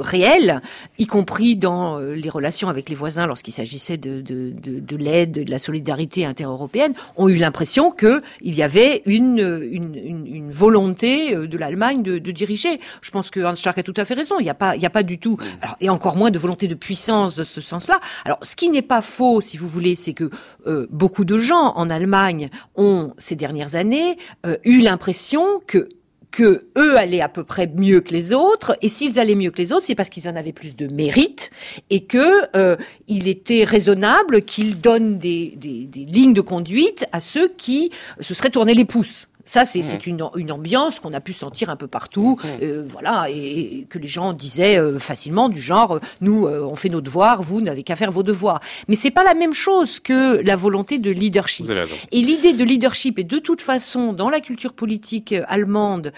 Réel, 0.00 0.60
y 0.98 1.06
compris 1.06 1.56
dans 1.56 1.98
euh, 1.98 2.14
les 2.14 2.28
relations 2.28 2.68
avec 2.68 2.88
les 2.88 2.94
voisins 2.94 3.26
lorsqu'il 3.26 3.54
s'agissait 3.54 3.96
de, 3.96 4.20
de, 4.20 4.50
de, 4.50 4.80
de 4.80 4.96
l'aide, 4.96 5.44
de 5.44 5.50
la 5.50 5.58
solidarité 5.58 6.24
intereuropéenne, 6.24 6.94
ont 7.16 7.28
eu 7.28 7.36
l'impression 7.36 7.90
qu'il 7.90 8.20
y 8.42 8.62
avait 8.62 9.02
une, 9.06 9.38
une, 9.70 9.94
une, 9.94 10.26
une, 10.26 10.50
volonté 10.50 11.34
euh, 11.34 11.46
de 11.46 11.58
l'Allemagne 11.58 12.02
de, 12.02 12.18
de, 12.18 12.30
diriger. 12.30 12.80
Je 13.00 13.10
pense 13.10 13.30
que 13.30 13.40
Hans 13.40 13.54
Stark 13.54 13.78
a 13.78 13.82
tout 13.82 13.94
à 13.96 14.04
fait 14.04 14.14
raison. 14.14 14.36
Il 14.38 14.44
n'y 14.44 14.50
a 14.50 14.54
pas, 14.54 14.76
il 14.76 14.82
y 14.82 14.86
a 14.86 14.90
pas 14.90 15.02
du 15.02 15.18
tout, 15.18 15.36
alors, 15.60 15.76
et 15.80 15.88
encore 15.88 16.16
moins 16.16 16.30
de 16.30 16.38
volonté 16.38 16.68
de 16.68 16.74
puissance 16.74 17.34
de 17.34 17.44
ce 17.44 17.60
sens-là. 17.60 18.00
Alors, 18.24 18.38
ce 18.42 18.56
qui 18.56 18.68
n'est 18.68 18.82
pas 18.82 19.02
faux, 19.02 19.40
si 19.40 19.56
vous 19.56 19.68
voulez, 19.68 19.96
c'est 19.96 20.14
que 20.14 20.30
euh, 20.66 20.86
beaucoup 20.90 21.24
de 21.24 21.38
gens 21.38 21.72
en 21.76 21.90
Allemagne 21.90 22.50
ont 22.76 23.12
ces 23.18 23.36
dernières 23.36 23.76
années 23.76 24.16
eu 24.64 24.80
l'impression 24.80 25.60
que 25.66 25.88
que 26.30 26.66
eux 26.76 26.96
allaient 26.98 27.20
à 27.20 27.28
peu 27.28 27.44
près 27.44 27.66
mieux 27.66 28.00
que 28.00 28.12
les 28.12 28.32
autres, 28.32 28.76
et 28.82 28.88
s'ils 28.88 29.18
allaient 29.18 29.34
mieux 29.34 29.50
que 29.50 29.60
les 29.60 29.72
autres, 29.72 29.86
c'est 29.86 29.94
parce 29.94 30.08
qu'ils 30.08 30.28
en 30.28 30.36
avaient 30.36 30.52
plus 30.52 30.76
de 30.76 30.86
mérite 30.86 31.50
et 31.90 32.04
que 32.04 32.56
euh, 32.56 32.76
il 33.06 33.28
était 33.28 33.64
raisonnable 33.64 34.42
qu'ils 34.42 34.80
donnent 34.80 35.18
des, 35.18 35.56
lignes 35.94 36.34
de 36.34 36.40
conduite 36.40 37.06
à 37.12 37.20
ceux 37.20 37.48
qui 37.48 37.90
se 38.20 38.34
seraient 38.34 38.50
tournés 38.50 38.74
les 38.74 38.84
pouces. 38.84 39.27
Ça, 39.48 39.64
c'est 39.64 40.06
une, 40.06 40.28
une, 40.36 40.52
ambiance 40.52 41.00
qu'on 41.00 41.14
a 41.14 41.20
pu 41.20 41.32
sentir 41.32 41.70
un 41.70 41.76
peu 41.76 41.86
partout, 41.86 42.38
euh, 42.62 42.84
voilà, 42.90 43.28
et, 43.30 43.86
que 43.88 43.98
les 43.98 44.06
gens 44.06 44.34
disaient 44.34 44.78
euh, 44.78 44.98
facilement 44.98 45.48
du 45.48 45.58
genre, 45.58 45.96
euh, 45.96 46.00
nous, 46.20 46.46
on 46.46 46.74
fait 46.74 46.90
nos 46.90 47.00
devoirs, 47.00 47.40
vous 47.42 47.62
n'avez 47.62 47.82
qu'à 47.82 47.96
faire 47.96 48.12
vos 48.12 48.22
devoirs. 48.22 48.60
Mais 48.88 48.94
c'est 48.94 49.10
pas 49.10 49.24
la 49.24 49.32
même 49.32 49.54
chose 49.54 50.00
que 50.00 50.42
la 50.42 50.54
volonté 50.54 50.98
de 50.98 51.10
leadership. 51.10 51.64
Et 52.12 52.20
l'idée 52.20 52.52
de 52.52 52.62
leadership 52.62 53.18
est 53.18 53.24
de 53.24 53.38
toute 53.38 53.62
façon 53.62 54.12
dans 54.12 54.28
la 54.28 54.40
culture 54.40 54.74
politique 54.74 55.34
allemande 55.46 56.12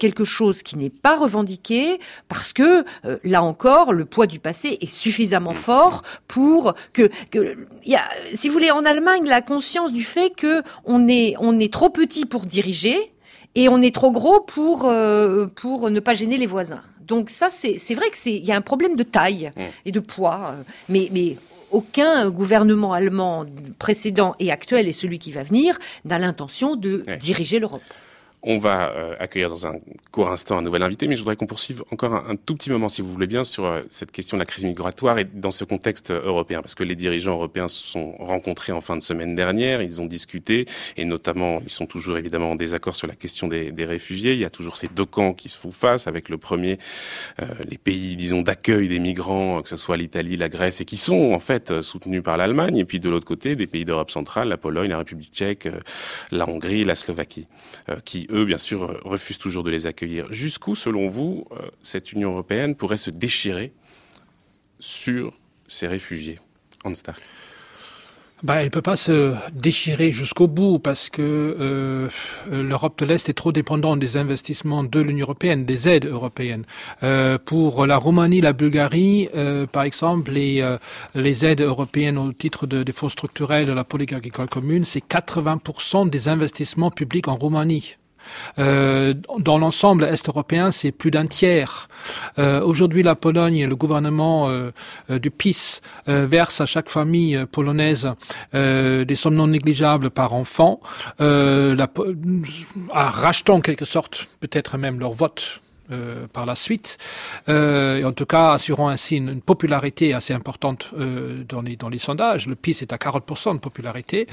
quelque 0.00 0.24
chose 0.24 0.64
qui 0.64 0.76
n'est 0.76 0.90
pas 0.90 1.16
revendiqué 1.16 2.00
parce 2.28 2.52
que 2.52 2.84
là 3.22 3.44
encore, 3.44 3.92
le 3.92 4.04
poids 4.04 4.26
du 4.26 4.40
passé 4.40 4.78
est 4.80 4.90
suffisamment 4.92 5.54
fort 5.54 6.02
pour 6.26 6.74
que, 6.92 7.08
que 7.30 7.56
y 7.84 7.94
a, 7.94 8.02
si 8.34 8.48
vous 8.48 8.54
voulez, 8.54 8.70
en 8.72 8.84
Allemagne, 8.84 9.24
la 9.26 9.42
conscience 9.42 9.92
du 9.92 10.02
fait 10.02 10.30
que 10.34 10.62
on 10.84 11.06
est 11.06 11.34
on 11.38 11.60
est 11.60 11.72
trop 11.72 11.90
petit 11.90 12.26
pour 12.26 12.42
diriger 12.42 12.71
et 13.54 13.68
on 13.68 13.82
est 13.82 13.94
trop 13.94 14.10
gros 14.10 14.40
pour 14.40 14.84
euh, 14.84 15.46
pour 15.46 15.90
ne 15.90 16.00
pas 16.00 16.14
gêner 16.14 16.38
les 16.38 16.46
voisins. 16.46 16.82
Donc 17.00 17.30
ça, 17.30 17.48
c'est 17.50 17.94
vrai 17.94 18.10
que 18.10 18.16
c'est 18.16 18.34
il 18.34 18.44
y 18.44 18.52
a 18.52 18.56
un 18.56 18.62
problème 18.62 18.96
de 18.96 19.02
taille 19.02 19.52
mmh. 19.56 19.60
et 19.86 19.92
de 19.92 20.00
poids, 20.00 20.54
euh, 20.54 20.62
mais 20.88 21.08
mais 21.12 21.36
aucun 21.70 22.28
gouvernement 22.30 22.92
allemand 22.92 23.46
précédent 23.78 24.34
et 24.38 24.50
actuel 24.50 24.88
et 24.88 24.92
celui 24.92 25.18
qui 25.18 25.32
va 25.32 25.42
venir 25.42 25.78
n'a 26.04 26.18
l'intention 26.18 26.76
de 26.76 27.04
diriger 27.18 27.58
l'Europe. 27.58 27.82
On 28.44 28.58
va 28.58 28.90
euh, 28.90 29.14
accueillir 29.20 29.48
dans 29.48 29.68
un 29.68 29.76
court 30.10 30.28
instant 30.28 30.58
un 30.58 30.62
nouvel 30.62 30.82
invité, 30.82 31.06
mais 31.06 31.14
je 31.14 31.20
voudrais 31.20 31.36
qu'on 31.36 31.46
poursuive 31.46 31.84
encore 31.92 32.12
un, 32.14 32.34
tout 32.34 32.56
petit 32.56 32.70
moment, 32.70 32.88
si 32.88 33.00
vous 33.00 33.12
voulez 33.12 33.28
bien, 33.28 33.44
sur 33.44 33.64
euh, 33.64 33.82
cette 33.88 34.10
question 34.10 34.36
de 34.36 34.40
la 34.40 34.46
crise 34.46 34.64
migratoire 34.64 35.20
et 35.20 35.24
dans 35.24 35.52
ce 35.52 35.62
contexte 35.62 36.10
euh, 36.10 36.22
européen, 36.24 36.60
parce 36.60 36.74
que 36.74 36.82
les 36.82 36.96
dirigeants 36.96 37.34
européens 37.34 37.68
se 37.68 37.86
sont 37.86 38.16
rencontrés 38.18 38.72
en 38.72 38.80
fin 38.80 38.96
de 38.96 39.02
semaine 39.02 39.36
dernière, 39.36 39.80
ils 39.80 40.00
ont 40.00 40.06
discuté, 40.06 40.66
et 40.96 41.04
notamment, 41.04 41.60
ils 41.62 41.70
sont 41.70 41.86
toujours 41.86 42.18
évidemment 42.18 42.50
en 42.50 42.54
désaccord 42.56 42.96
sur 42.96 43.06
la 43.06 43.14
question 43.14 43.46
des, 43.46 43.70
des 43.70 43.84
réfugiés. 43.84 44.32
Il 44.32 44.40
y 44.40 44.44
a 44.44 44.50
toujours 44.50 44.76
ces 44.76 44.88
deux 44.88 45.06
camps 45.06 45.34
qui 45.34 45.48
se 45.48 45.56
font 45.56 45.70
face, 45.70 46.08
avec 46.08 46.28
le 46.28 46.36
premier, 46.36 46.78
les 47.68 47.78
pays, 47.78 48.16
disons, 48.16 48.42
d'accueil 48.42 48.88
des 48.88 48.98
migrants, 48.98 49.62
que 49.62 49.68
ce 49.68 49.76
soit 49.76 49.96
l'Italie, 49.96 50.36
la 50.36 50.48
Grèce, 50.48 50.80
et 50.80 50.84
qui 50.84 50.96
sont 50.96 51.32
en 51.32 51.38
fait 51.38 51.82
soutenus 51.82 52.22
par 52.22 52.36
l'Allemagne, 52.36 52.76
et 52.76 52.84
puis 52.84 52.98
de 52.98 53.08
l'autre 53.08 53.26
côté, 53.26 53.54
des 53.54 53.66
pays 53.66 53.84
d'Europe 53.84 54.10
centrale, 54.10 54.48
la 54.48 54.56
Pologne, 54.56 54.90
la 54.90 54.98
République 54.98 55.32
tchèque, 55.32 55.68
la 56.30 56.48
Hongrie, 56.48 56.84
la 56.84 56.94
Slovaquie, 56.94 57.46
qui 58.04 58.26
eux, 58.32 58.44
bien 58.44 58.58
sûr, 58.58 59.00
refusent 59.04 59.38
toujours 59.38 59.62
de 59.62 59.70
les 59.70 59.86
accueillir. 59.86 60.32
Jusqu'où, 60.32 60.74
selon 60.74 61.08
vous, 61.08 61.46
euh, 61.52 61.68
cette 61.82 62.12
Union 62.12 62.30
européenne 62.30 62.74
pourrait 62.74 62.96
se 62.96 63.10
déchirer 63.10 63.72
sur 64.80 65.32
ces 65.68 65.86
réfugiés 65.86 66.40
Hans 66.84 66.94
bah, 68.42 68.56
elle 68.56 68.64
ne 68.64 68.70
peut 68.70 68.82
pas 68.82 68.96
se 68.96 69.34
déchirer 69.52 70.10
jusqu'au 70.10 70.48
bout 70.48 70.80
parce 70.80 71.10
que 71.10 71.22
euh, 71.22 72.08
l'Europe 72.50 72.98
de 72.98 73.06
l'Est 73.06 73.28
est 73.28 73.34
trop 73.34 73.52
dépendante 73.52 74.00
des 74.00 74.16
investissements 74.16 74.82
de 74.82 74.98
l'Union 74.98 75.26
européenne, 75.26 75.64
des 75.64 75.88
aides 75.88 76.06
européennes. 76.06 76.64
Euh, 77.04 77.38
pour 77.38 77.86
la 77.86 77.96
Roumanie, 77.96 78.40
la 78.40 78.52
Bulgarie, 78.52 79.28
euh, 79.36 79.66
par 79.66 79.84
exemple, 79.84 80.32
les, 80.32 80.60
euh, 80.60 80.78
aides 81.14 81.60
européennes 81.60 82.18
au 82.18 82.32
titre 82.32 82.66
de, 82.66 82.82
des 82.82 82.90
fonds 82.90 83.08
structurels 83.08 83.66
de 83.66 83.72
la 83.72 83.84
politique 83.84 84.16
agricole 84.16 84.48
commune, 84.48 84.84
c'est 84.84 85.06
80% 85.06 86.10
des 86.10 86.26
investissements 86.26 86.90
publics 86.90 87.28
en 87.28 87.36
Roumanie. 87.36 87.96
Euh, 88.58 89.14
dans 89.38 89.58
l'ensemble 89.58 90.04
est 90.04 90.28
européen, 90.28 90.70
c'est 90.70 90.92
plus 90.92 91.10
d'un 91.10 91.26
tiers. 91.26 91.88
Euh, 92.38 92.60
Aujourd'hui, 92.62 93.02
la 93.02 93.14
Pologne, 93.14 93.66
le 93.66 93.76
gouvernement 93.76 94.48
euh, 94.48 94.70
du 95.08 95.30
PIS 95.30 95.80
verse 96.06 96.60
à 96.60 96.66
chaque 96.66 96.88
famille 96.88 97.44
polonaise 97.50 98.10
des 98.52 99.14
sommes 99.14 99.34
non 99.34 99.46
négligeables 99.46 100.10
par 100.10 100.34
enfant, 100.34 100.80
la, 101.18 101.88
rachetant 102.92 103.54
en 103.54 103.60
quelque 103.60 103.84
sorte 103.84 104.28
peut-être 104.40 104.78
même 104.78 104.98
leur 104.98 105.12
vote 105.12 105.61
euh, 105.90 106.26
par 106.32 106.46
la 106.46 106.54
suite, 106.54 106.96
euh, 107.48 107.98
et 107.98 108.04
en 108.04 108.12
tout 108.12 108.24
cas 108.24 108.52
assurant 108.52 108.88
ainsi 108.88 109.16
une, 109.16 109.40
popularité 109.40 110.14
assez 110.14 110.32
importante 110.32 110.92
euh, 110.96 111.42
dans, 111.48 111.60
les, 111.60 111.74
dans 111.74 111.88
les 111.88 111.98
sondages. 111.98 112.46
Le 112.46 112.54
PIS 112.54 112.78
est 112.82 112.92
à 112.92 112.96
40% 112.96 113.54
de 113.54 113.58
popularité. 113.58 114.28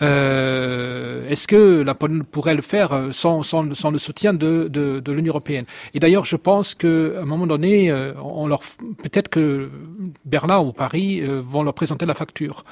Est-ce 0.00 1.48
que 1.48 1.80
la 1.80 1.94
Pologne 1.94 2.22
pourrait 2.22 2.54
le 2.54 2.60
faire 2.60 3.08
sans, 3.12 3.42
sans, 3.42 3.74
sans 3.74 3.90
le 3.90 3.98
soutien 3.98 4.34
de, 4.34 4.68
de, 4.68 5.00
de 5.00 5.12
l'Union 5.12 5.30
européenne? 5.30 5.64
Et 5.94 6.00
d'ailleurs, 6.00 6.26
je 6.26 6.36
pense 6.36 6.74
qu'à 6.74 6.86
un 6.86 7.24
moment 7.24 7.46
donné, 7.46 7.92
on 8.22 8.46
leur 8.46 8.60
peut-être 9.02 9.28
que 9.28 9.70
Berlin 10.26 10.58
ou 10.60 10.72
Paris 10.72 11.22
vont 11.22 11.62
leur 11.62 11.74
présenter 11.74 12.04
la 12.04 12.14
facture 12.14 12.64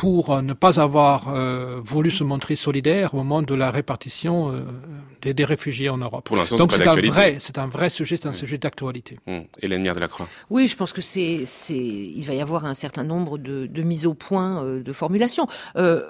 pour 0.00 0.40
ne 0.40 0.54
pas 0.54 0.80
avoir 0.80 1.28
euh, 1.28 1.78
voulu 1.84 2.10
se 2.10 2.24
montrer 2.24 2.56
solidaire 2.56 3.12
au 3.12 3.18
moment 3.18 3.42
de 3.42 3.54
la 3.54 3.70
répartition 3.70 4.50
euh, 4.50 4.62
des, 5.20 5.34
des, 5.34 5.44
réfugiés 5.44 5.90
en 5.90 5.98
Europe. 5.98 6.30
Donc 6.56 6.72
c'est 6.72 6.86
un 6.86 6.96
vrai, 6.96 7.36
c'est 7.38 7.58
un 7.58 7.66
vrai 7.66 7.90
sujet, 7.90 8.16
c'est 8.16 8.26
un 8.26 8.32
sujet 8.32 8.56
d'actualité. 8.56 9.18
Hum. 9.26 9.44
Hélène 9.60 9.84
de 9.84 10.00
la 10.00 10.08
Croix. 10.08 10.26
Oui, 10.48 10.68
je 10.68 10.76
pense 10.76 10.94
que 10.94 11.02
c'est, 11.02 11.42
c'est, 11.44 11.76
il 11.76 12.22
va 12.22 12.32
y 12.32 12.40
avoir 12.40 12.64
un 12.64 12.72
certain 12.72 13.04
nombre 13.04 13.36
de, 13.36 13.66
de 13.66 13.82
mises 13.82 14.06
au 14.06 14.14
point 14.14 14.64
de 14.64 14.92
formulation. 14.94 15.46
Euh, 15.76 16.08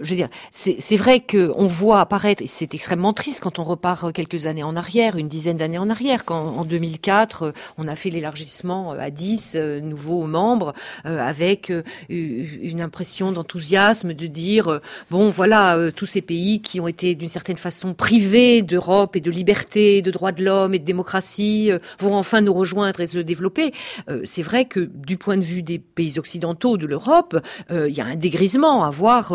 je 0.00 0.10
veux 0.10 0.16
dire, 0.16 0.28
c'est 0.50 0.96
vrai 0.96 1.20
que 1.20 1.52
on 1.56 1.66
voit 1.66 2.00
apparaître, 2.00 2.42
et 2.42 2.46
c'est 2.46 2.74
extrêmement 2.74 3.12
triste 3.12 3.40
quand 3.40 3.58
on 3.58 3.64
repart 3.64 4.12
quelques 4.12 4.46
années 4.46 4.62
en 4.62 4.76
arrière, 4.76 5.16
une 5.16 5.28
dizaine 5.28 5.56
d'années 5.56 5.78
en 5.78 5.90
arrière, 5.90 6.24
quand 6.24 6.40
en 6.40 6.64
2004, 6.64 7.52
on 7.78 7.88
a 7.88 7.96
fait 7.96 8.10
l'élargissement 8.10 8.92
à 8.92 9.10
10 9.10 9.54
euh, 9.56 9.80
nouveaux 9.80 10.26
membres, 10.26 10.72
euh, 11.06 11.18
avec 11.20 11.70
euh, 11.70 11.82
une 12.08 12.80
impression 12.80 13.32
d'enthousiasme, 13.32 14.14
de 14.14 14.26
dire, 14.26 14.80
bon, 15.10 15.30
voilà, 15.30 15.78
tous 15.94 16.06
ces 16.06 16.22
pays 16.22 16.60
qui 16.60 16.80
ont 16.80 16.88
été 16.88 17.14
d'une 17.14 17.28
certaine 17.28 17.56
façon 17.56 17.94
privés 17.94 18.62
d'Europe 18.62 19.16
et 19.16 19.20
de 19.20 19.30
liberté, 19.30 20.02
de 20.02 20.10
droits 20.10 20.32
de 20.32 20.44
l'homme 20.44 20.74
et 20.74 20.78
de 20.78 20.84
démocratie, 20.84 21.70
vont 21.98 22.14
enfin 22.14 22.40
nous 22.40 22.52
rejoindre 22.52 23.00
et 23.00 23.06
se 23.06 23.18
développer. 23.18 23.72
c'est 24.24 24.42
vrai 24.42 24.64
que 24.64 24.80
du 24.80 25.16
point 25.16 25.36
de 25.36 25.42
vue 25.42 25.62
des 25.62 25.78
pays 25.78 26.18
occidentaux 26.18 26.76
de 26.76 26.86
l'Europe, 26.86 27.38
il 27.70 27.90
y 27.90 28.00
a 28.00 28.04
un 28.04 28.16
dégrisement 28.16 28.84
à 28.84 28.90
voir 28.90 29.34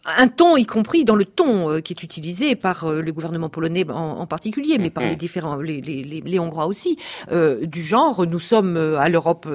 un 0.05 0.27
ton, 0.27 0.57
y 0.57 0.65
compris 0.65 1.05
dans 1.05 1.15
le 1.15 1.25
ton 1.25 1.69
euh, 1.69 1.79
qui 1.79 1.93
est 1.93 2.01
utilisé 2.01 2.55
par 2.55 2.85
euh, 2.85 3.01
le 3.01 3.11
gouvernement 3.11 3.49
polonais 3.49 3.85
en, 3.89 4.25
particulier, 4.25 4.77
mais 4.77 4.89
par 4.89 5.03
les 5.03 5.11
mm-hmm. 5.11 5.17
différents, 5.17 5.55
les, 5.57 5.81
les, 5.81 6.03
les, 6.03 6.39
Hongrois 6.39 6.65
aussi, 6.65 6.97
euh, 7.31 7.65
du 7.65 7.83
genre, 7.83 8.25
nous 8.25 8.39
sommes 8.39 8.77
à 8.77 9.09
l'Europe, 9.09 9.47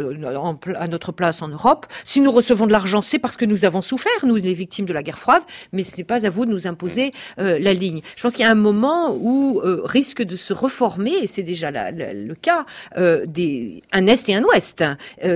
à 0.77 0.89
notre 0.89 1.13
place 1.13 1.43
en 1.43 1.49
Europe. 1.49 1.87
Si 2.05 2.21
nous 2.21 2.31
recevons 2.31 2.67
de 2.67 2.73
l'argent, 2.73 3.03
c'est 3.03 3.19
parce 3.19 3.37
que 3.37 3.45
nous 3.45 3.65
avons 3.65 3.83
souffert, 3.83 4.13
nous, 4.25 4.37
les 4.37 4.55
victimes 4.55 4.87
de 4.87 4.93
la 4.93 5.03
guerre 5.03 5.19
froide, 5.19 5.43
mais 5.73 5.83
ce 5.83 5.97
n'est 5.97 6.05
pas 6.05 6.27
à 6.27 6.31
vous 6.31 6.47
de 6.47 6.51
nous 6.51 6.67
imposer 6.67 7.13
la 7.39 7.75
ligne. 7.75 8.03
Je 8.17 8.23
pense 8.23 8.35
qu'il 8.35 8.45
y 8.45 8.49
a 8.49 8.51
un 8.51 8.55
moment 8.55 9.15
où 9.15 9.61
risque 9.85 10.23
de 10.23 10.37
se 10.37 10.53
reformer, 10.53 11.13
et 11.23 11.27
c'est 11.27 11.43
déjà 11.43 11.71
le 11.71 12.35
cas, 12.35 12.67
des, 12.97 13.83
un 13.93 14.07
Est 14.07 14.29
et 14.29 14.35
un 14.35 14.43
Ouest, 14.45 14.85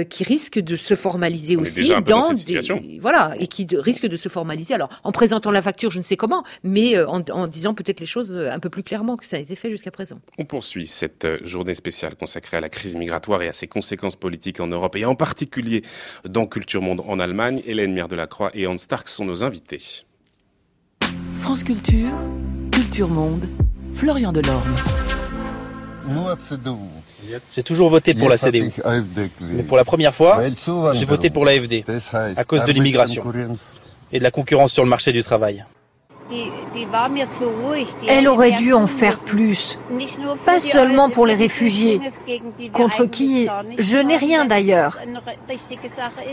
qui 0.09 0.25
risquent 0.25 0.61
de 0.61 0.77
se 0.77 0.95
formaliser 0.95 1.57
aussi 1.57 1.93
dans, 2.07 2.33
des, 2.33 2.99
voilà, 3.01 3.33
et 3.39 3.47
qui 3.47 3.67
risquent 3.73 4.07
de 4.07 4.17
se 4.17 4.29
formaliser. 4.29 4.75
Alors, 4.75 5.00
en 5.05 5.13
présentant 5.13 5.51
la 5.51 5.63
facture, 5.63 5.91
je 5.91 5.99
ne 5.99 6.05
sais 6.05 6.17
comment, 6.17 6.45
mais 6.63 6.97
euh, 6.97 7.09
en, 7.09 7.47
disant 7.47 7.75
peut-être 7.75 8.01
les 8.01 8.07
choses 8.07 8.37
euh, 8.37 8.51
un 8.51 8.59
peu 8.59 8.71
plus 8.71 8.83
clairement 8.83 9.17
que 9.17 9.27
ça 9.27 9.37
a 9.37 9.39
été 9.39 9.55
fait 9.57 9.71
jusqu'à 9.71 9.91
présent. 9.91 10.21
On 10.39 10.45
poursuit 10.45 10.87
cette 10.87 11.25
euh, 11.25 11.39
journée 11.45 11.75
spéciale 11.75 12.17
consacrée 12.17 12.57
à 12.57 12.61
la 12.61 12.69
crise 12.69 12.97
migratoire 12.97 13.43
et 13.43 13.49
à 13.49 13.53
ses 13.53 13.67
conséquences 13.67 14.17
politiques 14.17 14.61
en 14.61 14.67
Europe 14.67 14.97
et 14.97 15.05
en 15.05 15.15
particulier 15.15 15.83
dans 16.25 16.47
Culture 16.47 16.83
Monde 16.83 17.03
en 17.07 17.19
Allemagne. 17.19 17.63
Hélène 17.67 17.93
Mière 17.93 18.09
de 18.09 18.17
la 18.17 18.27
Croix 18.27 18.51
et 18.55 18.67
Hans 18.67 18.79
Stark 18.79 19.09
sont 19.09 19.25
nos 19.25 19.45
invités. 19.45 20.05
France 21.37 21.65
Culture, 21.65 22.13
Culture 22.71 23.09
Monde, 23.09 23.49
Florian 23.93 24.33
Delorme. 24.33 24.75
J'ai 27.55 27.63
toujours 27.63 27.91
voté 27.91 28.15
pour 28.15 28.29
la 28.29 28.37
CDU. 28.37 28.73
Mais 29.41 29.63
pour 29.63 29.77
la 29.77 29.85
première 29.85 30.15
fois, 30.15 30.41
j'ai 30.93 31.07
voté 31.07 31.31
pour 31.31 31.45
l'AFD 31.45 31.85
à 32.37 32.45
cause 32.45 32.65
de 32.65 32.73
l'immigration 32.73 33.23
et 34.13 34.19
de 34.19 34.25
la 34.25 34.31
concurrence 34.31 34.73
sur 34.73 34.85
le 34.85 34.91
marché 34.91 35.13
du 35.13 35.23
travail. 35.23 35.65
Elle 38.07 38.29
aurait 38.29 38.53
dû 38.53 38.73
en 38.73 38.87
faire 38.87 39.19
plus, 39.19 39.79
pas 40.47 40.61
seulement 40.61 41.11
pour 41.11 41.27
les 41.27 41.35
réfugiés, 41.35 42.01
contre 42.73 43.07
qui 43.07 43.49
je 43.79 43.99
n'ai 43.99 44.17
rien 44.17 44.45
d'ailleurs, 44.45 44.99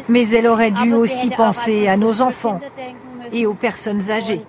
mais 0.07 0.29
elle 0.29 0.47
aurait 0.47 0.71
dû 0.71 0.93
aussi 0.93 1.29
penser 1.29 1.87
à 1.87 1.97
nos 1.97 2.21
enfants 2.21 2.59
et 3.31 3.47
aux 3.47 3.55
personnes 3.55 4.11
âgées. 4.11 4.41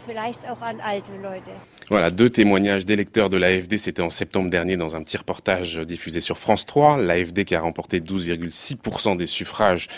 Voilà, 1.91 2.11
deux 2.11 2.29
témoignages 2.29 2.85
d'électeurs 2.85 3.31
de 3.31 3.39
l'AFD, 3.39 3.79
c'était 3.79 4.03
en 4.03 4.11
septembre 4.11 4.51
dernier 4.51 4.77
dans 4.77 4.95
un 4.95 5.03
petit 5.03 5.17
reportage 5.17 5.79
diffusé 5.79 6.21
sur 6.21 6.37
France 6.37 6.67
3. 6.67 6.99
L'AFD 6.99 7.47
qui 7.47 7.55
a 7.55 7.63
remporté 7.63 8.01
12,6% 8.01 9.17
des 9.17 9.25
suffrages 9.25 9.89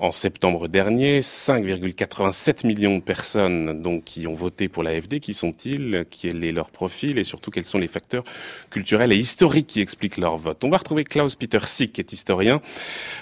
en 0.00 0.10
septembre 0.10 0.66
dernier, 0.66 1.20
5,87 1.20 2.66
millions 2.66 2.96
de 2.96 3.02
personnes 3.02 3.80
donc 3.80 4.02
qui 4.02 4.26
ont 4.26 4.34
voté 4.34 4.68
pour 4.68 4.82
l'AFD. 4.82 5.20
Qui 5.20 5.34
sont-ils? 5.34 6.04
Quel 6.10 6.42
est 6.42 6.50
leur 6.50 6.72
profil? 6.72 7.16
Et 7.16 7.22
surtout, 7.22 7.52
quels 7.52 7.64
sont 7.64 7.78
les 7.78 7.86
facteurs 7.86 8.24
culturels 8.70 9.12
et 9.12 9.16
historiques 9.16 9.68
qui 9.68 9.80
expliquent 9.80 10.16
leur 10.16 10.38
vote? 10.38 10.64
On 10.64 10.68
va 10.68 10.78
retrouver 10.78 11.04
Klaus 11.04 11.36
Peter 11.36 11.60
Sick, 11.64 11.92
qui 11.92 12.00
est 12.00 12.12
historien, 12.12 12.60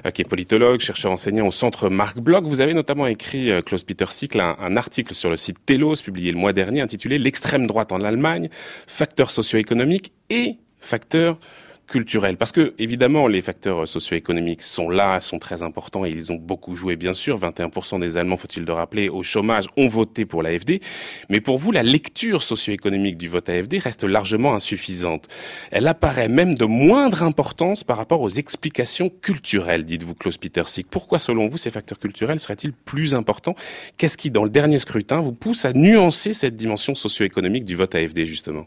euh, 0.07 0.11
qui 0.11 0.23
est 0.23 0.29
politologue, 0.29 0.81
chercheur 0.81 1.13
enseignant 1.13 1.47
au 1.47 1.53
centre 1.53 1.91
Marc 1.91 2.19
Bloch. 2.19 2.45
Vous 2.45 2.63
avez 2.63 2.73
notamment 2.73 3.07
écrit, 3.07 3.51
euh, 3.51 3.61
Klaus 3.61 3.85
Peter 3.85 4.07
Sick, 4.09 4.35
un, 4.37 4.57
un 4.59 4.79
article 4.79 5.15
sur 5.15 5.29
le 5.29 5.37
site 5.37 5.59
Telos, 5.67 5.97
publié 6.03 6.33
le 6.33 6.39
mois 6.39 6.55
dernier, 6.55 6.81
intitulé 6.81 7.19
L'extrême 7.19 7.67
droite 7.67 7.93
en 7.93 8.01
Allemagne 8.01 8.14
Allemagne, 8.15 8.49
facteurs 8.87 9.31
socio-économiques 9.31 10.13
et 10.31 10.57
facteurs 10.79 11.39
culturels. 11.87 12.37
Parce 12.37 12.53
que, 12.53 12.75
évidemment, 12.79 13.27
les 13.27 13.43
facteurs 13.43 13.87
socio-économiques 13.87 14.63
sont 14.63 14.89
là, 14.89 15.21
sont 15.21 15.39
très 15.39 15.63
importants 15.63 16.05
et 16.05 16.11
ils 16.11 16.33
ont 16.33 16.37
beaucoup 16.37 16.75
joué, 16.77 16.97
bien 16.97 17.13
sûr. 17.13 17.39
21% 17.39 18.01
des 18.01 18.17
Allemands, 18.17 18.37
faut-il 18.37 18.65
le 18.65 18.73
rappeler, 18.73 19.09
au 19.09 19.23
chômage 19.23 19.67
ont 19.77 19.89
voté 19.89 20.25
pour 20.25 20.43
l'AFD. 20.43 20.81
Mais 21.29 21.41
pour 21.41 21.59
vous, 21.59 21.73
la 21.73 21.83
lecture 21.83 22.43
socio-économique 22.43 23.17
du 23.17 23.29
vote 23.29 23.49
AFD 23.49 23.79
reste 23.79 24.05
largement 24.05 24.55
insuffisante. 24.55 25.29
Elle 25.71 25.87
apparaît 25.87 26.29
même 26.29 26.55
de 26.55 26.65
moindre 26.65 27.23
importance 27.23 27.85
par 27.85 27.97
rapport 27.97 28.21
aux 28.21 28.31
explications 28.31 29.11
culturelles, 29.11 29.85
dites-vous, 29.85 30.15
Klaus 30.15 30.39
Peter 30.39 30.65
Sick. 30.67 30.87
Pourquoi, 30.91 31.19
selon 31.19 31.49
vous, 31.49 31.59
ces 31.59 31.71
facteurs 31.71 31.99
culturels 31.99 32.41
seraient-ils 32.41 32.73
plus 32.73 33.15
importants? 33.15 33.55
Qu'est-ce 33.97 34.17
qui, 34.17 34.31
dans 34.31 34.45
le 34.45 34.51
dernier 34.51 34.79
scrutin, 34.79 35.21
vous 35.21 35.33
pousse 35.33 35.65
à 35.65 35.73
nuancer 35.73 36.33
cette 36.33 36.57
dimension 36.57 36.95
socio-économique 36.95 37.65
du 37.65 37.77
vote 37.77 37.95
AFD, 37.95 38.27
justement? 38.27 38.67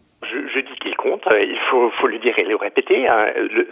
Il 1.36 1.58
faut, 1.70 1.90
faut, 1.92 2.08
le 2.08 2.20
dire 2.20 2.38
et 2.38 2.44
le 2.44 2.56
répéter, 2.56 3.08
hein, 3.08 3.28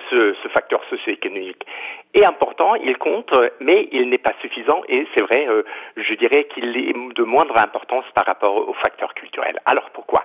ce, 0.10 0.36
ce, 0.41 0.48
facteur 0.50 0.82
socio-économique 0.89 1.65
est 2.13 2.26
important, 2.26 2.76
il 2.76 2.98
compte, 2.98 3.34
mais 3.60 3.88
il 3.91 4.10
n'est 4.10 4.18
pas 4.18 4.34
suffisant 4.41 4.82
et 4.88 5.08
c'est 5.13 5.24
vrai, 5.24 5.48
euh, 5.48 5.63
je 5.98 6.13
dirais 6.15 6.46
qu'il 6.46 6.78
est 6.78 6.94
de 6.94 7.24
moindre 7.24 7.58
importance 7.58 8.06
par 8.13 8.26
rapport 8.26 8.56
au 8.68 8.74
facteur 8.74 9.13
culturel. 9.13 9.60
Alors 9.65 9.89
pourquoi? 9.91 10.24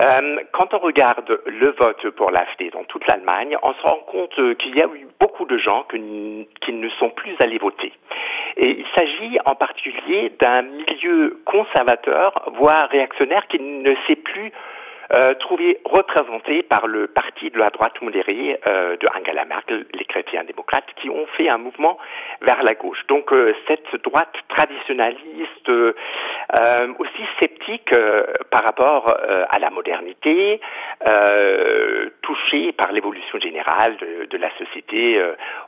Euh, 0.00 0.40
quand 0.52 0.74
on 0.74 0.78
regarde 0.78 1.40
le 1.46 1.70
vote 1.72 2.08
pour 2.10 2.30
l'AFD 2.30 2.70
dans 2.72 2.84
toute 2.84 3.06
l'Allemagne, 3.06 3.56
on 3.62 3.72
se 3.74 3.82
rend 3.82 4.00
compte 4.06 4.34
qu'il 4.58 4.76
y 4.76 4.82
a 4.82 4.86
eu 4.86 5.06
beaucoup 5.20 5.44
de 5.44 5.58
gens 5.58 5.84
qui 5.90 6.72
ne 6.72 6.88
sont 6.98 7.10
plus 7.10 7.34
allés 7.40 7.58
voter. 7.58 7.92
Et 8.56 8.80
il 8.80 8.86
s'agit 8.96 9.38
en 9.44 9.54
particulier 9.54 10.32
d'un 10.40 10.62
milieu 10.62 11.40
conservateur, 11.44 12.32
voire 12.54 12.88
réactionnaire, 12.88 13.46
qui 13.48 13.60
ne 13.60 13.94
sait 14.06 14.16
plus 14.16 14.52
euh, 15.14 15.34
trouvé 15.34 15.78
représenté 15.84 16.62
par 16.62 16.86
le 16.86 17.06
parti 17.06 17.50
de 17.50 17.58
la 17.58 17.70
droite 17.70 18.00
modérée 18.00 18.58
euh, 18.66 18.96
de 18.96 19.06
Angela 19.08 19.44
Merkel, 19.44 19.84
les 19.92 20.04
chrétiens 20.04 20.44
démocrates, 20.44 20.86
qui 20.96 21.10
ont 21.10 21.26
fait 21.36 21.48
un 21.48 21.58
mouvement 21.58 21.98
vers 22.40 22.62
la 22.62 22.74
gauche. 22.74 22.98
Donc 23.08 23.32
euh, 23.32 23.54
cette 23.68 24.02
droite 24.02 24.34
traditionnaliste, 24.48 25.68
euh, 25.68 25.92
aussi 26.98 27.22
sceptique 27.40 27.94
par 28.50 28.64
rapport 28.64 29.14
à 29.48 29.58
la 29.58 29.70
modernité, 29.70 30.60
touchée 32.22 32.72
par 32.72 32.92
l'évolution 32.92 33.38
générale 33.38 33.96
de, 33.96 34.26
de, 34.26 34.36
la 34.36 34.50
société 34.58 35.20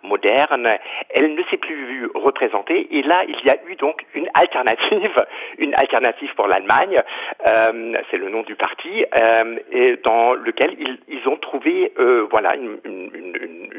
moderne, 0.02 0.68
elle 1.10 1.34
ne 1.34 1.42
s'est 1.44 1.56
plus 1.56 1.86
vue 1.86 2.10
représentée. 2.14 2.88
Et 2.90 3.02
là, 3.02 3.24
il 3.26 3.36
y 3.44 3.50
a 3.50 3.56
eu 3.66 3.76
donc 3.76 4.04
une 4.14 4.28
alternative, 4.34 5.24
une 5.58 5.74
alternative 5.74 6.34
pour 6.34 6.48
l'Allemagne. 6.48 7.02
C'est 7.44 8.18
le 8.18 8.28
nom 8.28 8.42
du 8.42 8.54
parti. 8.56 9.04
Euh, 9.16 9.33
et 9.70 9.96
dans 10.04 10.34
lequel 10.34 10.76
ils, 11.08 11.28
ont 11.28 11.36
trouvé 11.36 11.92
euh, 11.98 12.26
voilà 12.30 12.54
une, 12.56 12.78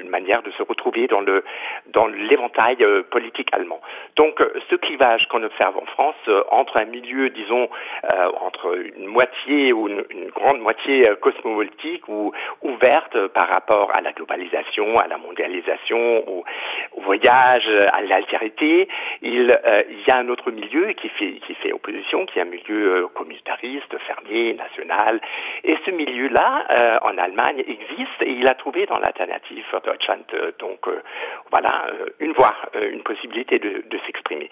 manière 0.09 0.43
de 0.43 0.51
se 0.51 0.63
retrouver 0.63 1.07
dans 1.07 1.19
le 1.19 1.43
dans 1.87 2.07
l'éventail 2.07 2.77
euh, 2.81 3.03
politique 3.03 3.49
allemand. 3.51 3.81
Donc 4.15 4.39
ce 4.69 4.75
clivage 4.75 5.27
qu'on 5.27 5.43
observe 5.43 5.77
en 5.77 5.85
France 5.87 6.15
entre 6.49 6.77
un 6.77 6.85
milieu, 6.85 7.29
disons, 7.29 7.67
entre 8.39 8.77
une 8.95 9.07
moitié 9.07 9.73
ou 9.73 9.89
une, 9.89 10.03
grande 10.33 10.59
moitié 10.59 11.05
cosmopolitique 11.21 12.07
ou 12.07 12.31
ouverte 12.61 13.27
par 13.27 13.49
rapport 13.49 13.91
à 13.93 14.01
la 14.01 14.13
globalisation, 14.13 14.97
à 14.99 15.07
la 15.07 15.17
mondialisation, 15.17 16.27
au, 16.29 16.45
au 16.93 17.01
voyage, 17.01 17.67
à 17.91 18.01
l'altérité, 18.01 18.87
il, 19.21 19.57
il 19.89 20.07
y 20.07 20.11
a 20.11 20.17
un 20.17 20.29
autre 20.29 20.51
milieu 20.51 20.93
qui 20.93 21.09
fait 21.09 21.33
qui 21.45 21.55
fait 21.55 21.73
opposition, 21.73 22.25
qui 22.25 22.39
est 22.39 22.43
un 22.43 22.45
milieu 22.45 23.07
communautariste, 23.13 23.97
fermier, 24.07 24.53
national, 24.53 25.19
et 25.63 25.77
ce 25.85 25.91
milieu-là, 25.91 26.65
euh, 26.69 26.97
en 27.01 27.17
Allemagne, 27.17 27.59
existe 27.59 28.21
et 28.21 28.31
il 28.31 28.47
a 28.47 28.55
trouvé 28.55 28.85
dans 28.85 28.97
l'alternative 28.97 29.63
für 29.69 29.81
Deutschland. 29.81 30.25
Donc 30.59 30.87
voilà, 31.51 31.87
une 32.19 32.33
voix, 32.33 32.55
une 32.81 33.03
possibilité 33.03 33.59
de, 33.59 33.83
de 33.87 33.99
s'exprimer. 34.05 34.49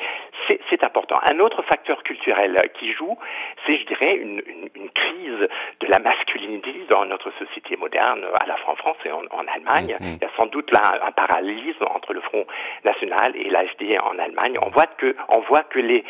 C'est 0.69 0.83
important. 0.83 1.19
Un 1.29 1.39
autre 1.39 1.61
facteur 1.63 2.03
culturel 2.03 2.59
qui 2.79 2.91
joue, 2.93 3.17
c'est, 3.65 3.77
je 3.77 3.85
dirais, 3.85 4.15
une, 4.15 4.41
une, 4.45 4.69
une, 4.75 4.89
crise 4.89 5.47
de 5.79 5.87
la 5.87 5.99
masculinité 5.99 6.85
dans 6.89 7.05
notre 7.05 7.31
société 7.39 7.77
moderne, 7.77 8.25
à 8.39 8.45
la 8.45 8.57
fois 8.57 8.73
en 8.73 8.75
France 8.75 8.97
et 9.05 9.11
en, 9.11 9.23
en 9.31 9.45
Allemagne. 9.47 9.95
Mm, 9.99 10.05
mm. 10.05 10.17
Il 10.21 10.21
y 10.21 10.25
a 10.25 10.31
sans 10.37 10.47
doute 10.47 10.71
là 10.71 10.99
un 11.05 11.11
parallélisme 11.11 11.85
entre 11.93 12.13
le 12.13 12.21
Front 12.21 12.45
National 12.83 13.33
et 13.35 13.49
l'AFD 13.49 13.97
en 14.03 14.17
Allemagne. 14.19 14.57
On 14.61 14.69
voit 14.69 14.87
que, 14.97 15.15
on 15.29 15.39
voit 15.39 15.63
que 15.63 15.79
les, 15.79 16.03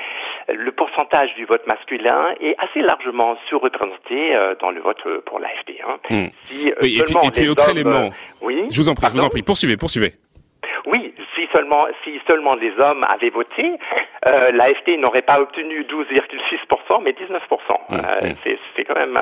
le 0.50 0.72
pourcentage 0.72 1.34
du 1.36 1.46
vote 1.46 1.66
masculin 1.68 2.34
est 2.40 2.56
assez 2.60 2.82
largement 2.82 3.38
surreprésenté 3.48 4.36
euh, 4.64 4.68
dans 4.68 4.72
le 4.72 4.82
vote 4.82 5.02
pour 5.26 5.40
l'AFD. 5.40 5.82
Hein. 5.86 5.98
Hmm. 6.10 6.28
Si, 6.46 6.72
euh, 6.72 6.76
oui, 6.82 7.00
et 7.00 7.04
puis, 7.04 7.16
et 7.24 7.32
puis 7.32 7.50
autre 7.50 7.70
élément. 7.70 8.12
oui. 8.42 8.68
Je 8.72 8.78
vous 8.78 8.90
en 8.90 8.96
prie, 8.96 9.08
je 9.08 9.18
vous 9.18 9.24
en 9.24 9.30
prie. 9.30 9.42
Poursuivez, 9.42 9.78
poursuivez. 9.78 10.14
Oui, 10.86 11.14
si 11.36 11.48
seulement, 11.54 11.86
si 12.04 12.20
seulement 12.28 12.56
les 12.56 12.74
hommes 12.78 13.06
avaient 13.08 13.30
voté, 13.30 13.78
euh, 14.28 14.52
l'AFD 14.52 14.98
n'aurait 14.98 15.22
pas 15.22 15.40
obtenu 15.40 15.84
12,6%, 15.84 17.02
mais 17.04 17.12
19%. 17.12 17.40
Hmm, 17.90 17.96
euh, 17.96 18.30
hmm. 18.30 18.56
C'est 18.76 18.84
quand 18.84 18.96
même. 18.96 19.18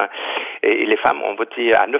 Et 0.63 0.85
les 0.85 0.97
femmes 0.97 1.21
ont 1.21 1.35
voté 1.35 1.73
à 1.73 1.85
9% 1.85 1.97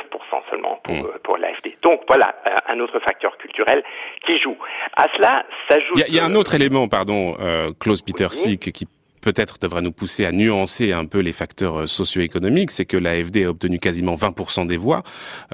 seulement 0.49 0.79
pour, 0.83 1.11
pour 1.23 1.37
l'AFD. 1.37 1.77
Donc 1.81 2.01
voilà, 2.07 2.35
un 2.67 2.79
autre 2.79 2.99
facteur 2.99 3.37
culturel 3.37 3.83
qui 4.25 4.37
joue. 4.37 4.57
À 4.95 5.07
cela 5.15 5.45
s'ajoute. 5.67 6.03
Il 6.07 6.15
y, 6.15 6.19
a 6.19 6.25
un 6.25 6.35
autre 6.35 6.55
élément, 6.55 6.87
pardon, 6.87 7.35
Klaus 7.79 8.01
Peter 8.01 8.27
oui. 8.45 8.57
qui 8.57 8.87
peut-être 9.21 9.57
devrait 9.59 9.81
nous 9.81 9.91
pousser 9.91 10.25
à 10.25 10.31
nuancer 10.31 10.91
un 10.91 11.05
peu 11.05 11.19
les 11.19 11.31
facteurs 11.31 11.81
euh, 11.81 11.87
socio-économiques, 11.87 12.71
c'est 12.71 12.85
que 12.85 12.97
l'AFD 12.97 13.45
a 13.45 13.49
obtenu 13.49 13.79
quasiment 13.79 14.15
20% 14.15 14.67
des 14.67 14.77
voix 14.77 15.03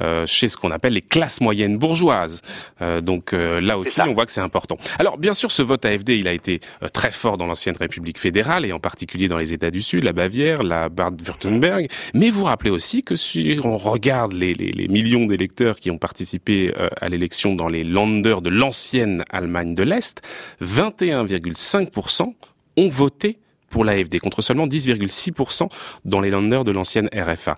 euh, 0.02 0.26
chez 0.26 0.48
ce 0.48 0.58
qu'on 0.58 0.72
appelle 0.72 0.94
les 0.94 1.02
classes 1.02 1.42
moyennes 1.42 1.78
bourgeoises. 1.78 2.42
Euh, 2.82 3.02
donc 3.02 3.34
euh, 3.34 3.60
là 3.62 3.78
aussi, 3.78 4.00
on 4.02 4.14
voit 4.14 4.26
que 4.26 4.32
c'est 4.32 4.42
important. 4.42 4.78
Alors 5.00 5.18
bien 5.18 5.34
sûr, 5.34 5.52
ce 5.52 5.62
vote 5.62 5.86
AFD, 5.86 6.18
il 6.18 6.28
a 6.28 6.34
été 6.34 6.60
euh, 6.84 6.88
très 6.88 7.12
fort 7.12 7.38
dans 7.38 7.46
l'ancienne 7.46 7.76
République 7.80 8.18
fédérale 8.18 8.66
et 8.66 8.72
en 8.72 8.80
particulier 8.80 9.28
dans 9.28 9.38
les 9.38 9.54
États 9.54 9.72
du 9.72 9.82
Sud, 9.82 10.04
la 10.04 10.14
Bavière, 10.14 10.64
la 10.64 10.90
Bade-Württemberg. 10.90 11.90
Mais 12.14 12.30
vous 12.30 12.44
rappelez 12.44 12.72
aussi 12.72 13.04
que 13.04 13.16
si 13.16 13.60
on 13.64 13.78
regarde 13.78 14.34
les, 14.34 14.54
les, 14.54 14.72
les 14.72 14.88
millions 14.88 15.26
d'électeurs 15.26 15.80
qui 15.80 15.92
ont 15.92 15.98
participé 15.98 16.74
à 17.02 17.10
l'élection 17.10 17.56
dans 17.56 17.68
les 17.68 17.84
Länder 17.84 18.38
de 18.42 18.50
l'ancienne 18.50 19.24
Allemagne 19.30 19.74
de 19.74 19.84
l'Est, 19.84 20.22
21,5% 20.62 22.34
ont 22.78 22.90
voté 22.90 23.40
pour 23.70 23.86
l'AFD, 23.86 24.20
contre 24.20 24.42
seulement 24.42 24.68
10,6% 24.68 25.70
dans 26.06 26.22
les 26.22 26.30
landers 26.30 26.64
de 26.64 26.72
l'ancienne 26.72 27.10
RFA. 27.14 27.56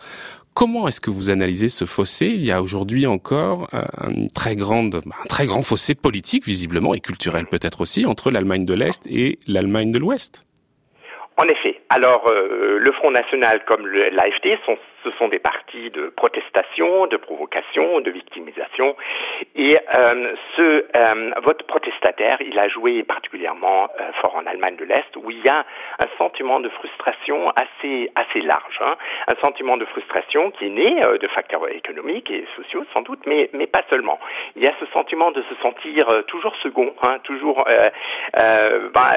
Comment 0.54 0.88
est-ce 0.88 1.00
que 1.00 1.10
vous 1.10 1.30
analysez 1.30 1.70
ce 1.70 1.86
fossé? 1.86 2.26
Il 2.26 2.44
y 2.44 2.52
a 2.52 2.62
aujourd'hui 2.62 3.08
encore 3.08 3.70
euh, 3.74 3.84
une 4.10 4.30
très 4.30 4.56
grande, 4.56 5.02
un 5.06 5.28
très 5.28 5.46
grand 5.46 5.62
fossé 5.62 5.96
politique 5.96 6.46
visiblement 6.46 6.94
et 6.94 7.00
culturel 7.00 7.46
peut-être 7.46 7.82
aussi 7.82 8.06
entre 8.06 8.32
l'Allemagne 8.32 8.66
de 8.66 8.74
l'Est 8.74 9.06
et 9.08 9.40
l'Allemagne 9.48 9.92
de 9.92 10.00
l'Ouest? 10.00 10.46
En 11.38 11.46
effet. 11.46 11.80
Alors, 11.90 12.28
euh, 12.28 12.78
le 12.78 12.92
Front 12.92 13.12
National 13.12 13.64
comme 13.66 13.88
l'AFD 13.88 14.58
sont 14.66 14.78
ce 15.10 15.18
sont 15.18 15.28
des 15.28 15.40
partis 15.40 15.90
de 15.92 16.12
protestation, 16.16 17.08
de 17.08 17.18
provocation, 17.18 18.02
de 18.02 18.12
victimisation. 18.12 18.96
Et 19.56 19.78
euh, 19.96 20.34
ce 20.56 20.86
euh, 20.96 21.32
vote 21.44 21.64
protestataire, 21.64 22.38
il 22.42 22.58
a 22.60 22.68
joué 22.68 23.04
particulièrement 23.04 23.90
euh, 24.00 24.12
fort 24.22 24.36
en 24.36 24.46
Allemagne 24.46 24.76
de 24.76 24.86
l'Est, 24.86 25.16
où 25.16 25.32
il 25.32 25.44
y 25.44 25.50
a 25.50 25.66
un 26.00 26.08
sentiment 26.18 26.60
de 26.60 26.70
frustration 26.70 27.52
assez 27.52 28.12
assez 28.16 28.42
large, 28.42 28.80
hein. 28.82 28.96
un 29.28 29.36
sentiment 29.42 29.78
de 29.78 29.86
frustration 29.86 30.52
qui 30.52 30.66
est 30.66 30.70
né 30.70 31.02
de 31.20 31.28
facteurs 31.28 31.68
économiques 31.70 32.30
et 32.32 32.46
sociaux 32.56 32.84
sans 32.94 33.02
doute, 33.02 33.20
mais 33.26 33.50
mais 33.54 33.68
pas 33.68 33.84
seulement. 33.90 34.20
Il 34.56 34.64
y 34.64 34.68
a 34.68 34.74
ce 34.80 34.86
sentiment 34.88 35.32
de 35.32 35.42
se 35.44 35.56
sentir 35.62 36.08
toujours 36.28 36.56
second, 36.58 36.94
hein, 37.04 37.18
toujours 37.24 37.66
bah, 38.94 39.14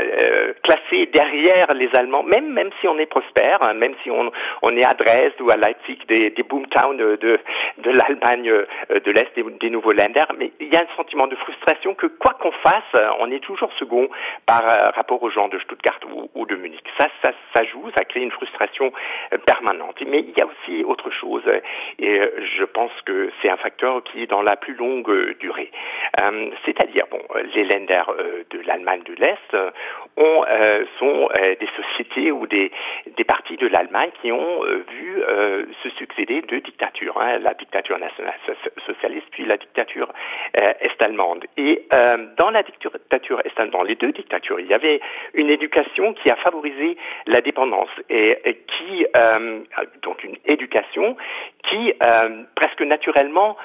classé 0.62 1.07
derrière 1.07 1.66
les 1.74 1.95
Allemands, 1.95 2.22
même 2.22 2.53
même 2.53 2.70
si 2.80 2.88
on 2.88 2.99
est 2.99 3.07
prospère, 3.07 3.62
hein, 3.62 3.74
même 3.74 3.95
si 4.03 4.11
on 4.11 4.30
on 4.62 4.76
est 4.76 4.84
à 4.84 4.95
Dresde 4.95 5.40
ou 5.40 5.51
à 5.51 5.57
des, 6.09 6.43
boomtowns 6.43 6.97
de, 6.97 7.16
de 7.78 7.91
l'Allemagne 7.91 8.51
euh, 8.51 9.01
de 9.05 9.11
l'Est, 9.11 9.35
des, 9.35 9.70
nouveaux 9.70 9.93
Länder, 9.93 10.24
mais 10.39 10.53
il 10.61 10.72
y 10.72 10.76
a 10.76 10.80
un 10.80 10.97
sentiment 10.97 11.26
de 11.26 11.37
frustration 11.37 11.95
que 11.95 12.07
quoi 12.07 12.35
qu'on 12.35 12.53
fasse, 12.53 13.03
on 13.20 13.30
est 13.30 13.41
toujours 13.41 13.72
second 13.78 14.09
par 14.47 14.68
euh, 14.68 14.91
rapport 14.95 15.22
aux 15.22 15.30
gens 15.30 15.49
de 15.49 15.59
Stuttgart 15.61 15.99
ou, 16.35 16.47
de 16.47 16.57
Munich. 16.57 16.85
Ça, 16.99 17.09
ça, 17.22 17.64
joue, 17.64 17.91
ça 17.97 18.05
crée 18.05 18.20
une 18.20 18.30
frustration 18.30 18.93
euh, 19.33 19.39
permanente. 19.39 19.97
Mais 20.07 20.20
il 20.20 20.35
y 20.37 20.41
a 20.41 20.47
aussi 20.47 20.85
autre 20.85 21.11
chose, 21.11 21.43
et 21.99 22.20
je 22.57 22.64
pense 22.64 22.93
que 23.05 23.30
c'est 23.41 23.51
un 23.51 23.57
facteur 23.57 24.03
qui 24.05 24.22
est 24.22 24.26
dans 24.26 24.43
la 24.43 24.57
plus 24.57 24.74
longue 24.74 25.37
durée. 25.39 25.70
Euh, 26.20 26.51
C'est-à-dire, 26.64 27.07
bon, 27.11 27.20
les 27.55 27.64
Länder 27.64 28.03
de 28.51 28.61
l'Allemagne 28.66 29.03
de 29.05 29.14
l'Est 29.14 29.57
ont, 30.16 30.45
sont 30.99 31.28
des 31.39 31.68
sociétés 31.76 32.33
ou 32.33 32.47
des, 32.47 32.70
des 33.16 33.24
parties 33.24 33.57
de 33.57 33.66
l'Allemagne 33.66 34.11
qui 34.20 34.33
ont 34.33 34.62
vu 34.62 35.22
se 35.83 35.89
succéder 35.91 36.43
deux 36.43 36.61
dictatures, 36.61 37.19
hein, 37.21 37.39
la 37.39 37.55
dictature 37.55 37.99
nationale 37.99 38.35
socialiste 38.87 39.27
puis 39.31 39.45
la 39.45 39.57
dictature 39.57 40.13
euh, 40.61 40.73
est-allemande. 40.81 41.45
Et 41.57 41.87
euh, 41.93 42.27
dans 42.37 42.51
la 42.51 42.63
dictature 42.63 43.41
est-allemande, 43.45 43.87
les 43.87 43.97
deux 43.97 44.13
dictatures, 44.13 44.61
il 44.61 44.67
y 44.67 44.75
avait 44.75 45.01
une 45.35 45.51
éducation 45.51 46.15
qui 46.15 46.31
a 46.31 46.37
favorisé 46.37 46.97
la 47.27 47.41
dépendance 47.41 47.91
et, 48.09 48.37
qui 48.67 49.07
euh, 49.17 49.61
donc 50.03 50.23
une 50.25 50.37
éducation 50.47 51.17
qui 51.69 51.93
presque 52.55 52.83
naturellement 52.83 53.57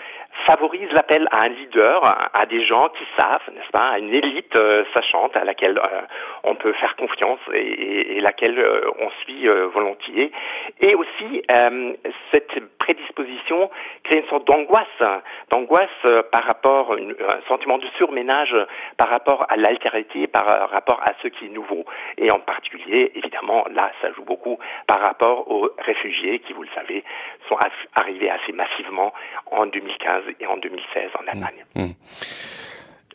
favorise 0.48 0.89
l'appel 0.93 1.28
à 1.32 1.43
un 1.43 1.50
leader, 1.50 2.02
à, 2.34 2.45
des 2.45 2.66
gens 2.66 2.88
qui 2.89 3.04
savent, 3.18 3.41
n'est-ce 3.54 3.72
pas, 3.72 3.89
à 3.89 4.00
une 4.00 4.14
élite 4.14 4.56
euh, 4.56 4.86
sachante 4.93 5.36
à 5.36 5.43
laquelle 5.43 5.78
euh, 5.78 6.02
on 6.45 6.56
peut 6.56 6.72
faire 6.74 6.95
confiance 6.95 7.39
et, 7.54 8.18
et 8.18 8.22
laquelle 8.22 8.58
euh, 8.58 8.89
on 9.00 9.10
suit 9.24 9.48
volontiers. 9.74 10.32
Et 10.80 10.95
aussi, 10.95 11.43
cette 12.32 12.78
prédisposition 12.78 13.70
crée 14.04 14.20
une 14.20 14.28
sorte 14.28 14.45
d'angoisse, 14.45 14.88
d'angoisse 15.50 15.89
par 16.32 16.43
rapport, 16.43 16.93
un 16.93 17.48
sentiment 17.48 17.78
de 17.78 17.88
surménage 17.98 18.56
par 18.98 19.10
rapport 19.10 19.45
à 19.50 19.58
l'altérité, 19.58 20.28
par 20.28 20.70
rapport 20.70 21.02
à 21.02 21.12
ce 21.22 21.28
qui 21.28 21.45
est 21.45 21.50
nouveau. 21.50 21.86
Et 22.18 22.32
en 22.32 22.39
particulier, 22.39 23.12
évidemment, 23.16 23.66
là, 23.72 23.91
ça 24.02 24.12
joue 24.14 24.24
beaucoup 24.24 24.58
par 24.88 25.02
rapport 25.02 25.50
aux 25.52 25.70
réfugiés 25.80 26.39
qui, 26.39 26.54
vous 26.54 26.64
le 26.64 26.70
savez, 26.76 27.04
sont 27.50 27.58
arrivés 27.95 28.30
assez 28.30 28.54
massivement 28.54 29.14
en 29.52 29.66
2015 29.66 30.24
et 30.39 30.45
en 30.47 30.57
2016 30.57 31.09
en 31.19 31.31
Allemagne. 31.31 31.65
Mmh. 31.75 31.83
Mmh. 31.83 31.93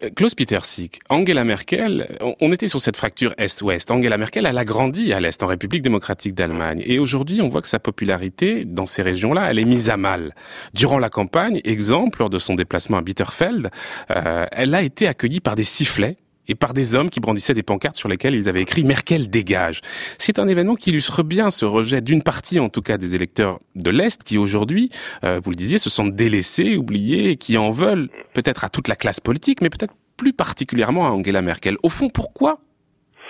Euh, 0.03 0.11
Klaus 0.15 0.35
Peter 0.35 0.59
Sick, 0.63 1.01
Angela 1.09 1.45
Merkel, 1.45 2.19
on 2.41 2.53
était 2.53 2.69
sur 2.69 2.81
cette 2.81 2.97
fracture 2.97 3.35
Est-Ouest. 3.39 3.91
Angela 3.91 4.19
Merkel, 4.19 4.47
elle 4.47 4.59
a 4.59 4.65
grandi 4.65 5.13
à 5.13 5.21
l'Est, 5.21 5.43
en 5.43 5.47
République 5.47 5.83
démocratique 5.83 6.35
d'Allemagne. 6.35 6.83
Et 6.85 6.99
aujourd'hui, 6.99 7.41
on 7.41 7.49
voit 7.49 7.63
que 7.63 7.69
sa 7.69 7.79
popularité 7.79 8.65
dans 8.65 8.87
ces 8.87 9.03
régions-là, 9.03 9.51
elle 9.51 9.59
est 9.59 9.65
mise 9.65 9.91
à 9.91 9.97
mal. 9.97 10.35
Durant 10.75 10.99
la 10.99 11.09
campagne, 11.09 11.61
exemple, 11.65 12.21
lors 12.21 12.31
de 12.31 12.39
son 12.39 12.55
déplacement 12.55 12.99
à 12.99 13.03
Bitterfeld, 13.03 13.71
euh, 14.11 14.47
elle 14.51 14.75
a 14.75 14.83
été 14.83 15.07
accueillie 15.07 15.41
par 15.41 15.55
des 15.55 15.65
sifflets 15.65 16.17
et 16.49 16.55
par 16.55 16.75
des 16.75 16.95
hommes 16.95 17.11
qui 17.11 17.21
brandissaient 17.21 17.55
des 17.55 17.63
pancartes 17.63 17.97
sur 17.97 18.09
lesquelles 18.09 18.35
ils 18.35 18.49
avaient 18.49 18.63
écrit 18.63 18.85
Merkel 18.85 19.29
dégage. 19.31 19.81
C'est 20.19 20.39
un 20.39 20.49
événement 20.49 20.75
qui 20.75 20.91
illustre 20.91 21.23
bien 21.23 21.51
ce 21.51 21.65
rejet 21.65 22.01
d'une 22.01 22.23
partie 22.23 22.59
en 22.59 22.69
tout 22.69 22.83
cas 22.83 22.99
des 22.99 23.15
électeurs 23.15 23.61
de 23.75 23.91
l'Est 23.91 24.23
qui 24.25 24.39
aujourd'hui, 24.39 24.91
euh, 25.25 25.41
vous 25.43 25.51
le 25.51 25.57
disiez, 25.57 25.79
se 25.79 25.91
sentent 25.91 26.15
délaissés, 26.15 26.77
oubliés 26.77 27.31
et 27.31 27.37
qui 27.37 27.57
en 27.57 27.71
veulent 27.71 28.09
peut-être 28.35 28.65
à 28.65 28.69
toute 28.69 28.89
la 28.89 28.97
classe 28.97 29.21
politique 29.21 29.61
mais 29.61 29.71
peut-être 29.71 29.95
plus 30.17 30.33
particulièrement 30.33 31.07
à 31.07 31.11
Angela 31.11 31.43
Merkel. 31.43 31.77
Au 31.83 31.89
fond, 31.89 32.09
pourquoi 32.09 32.61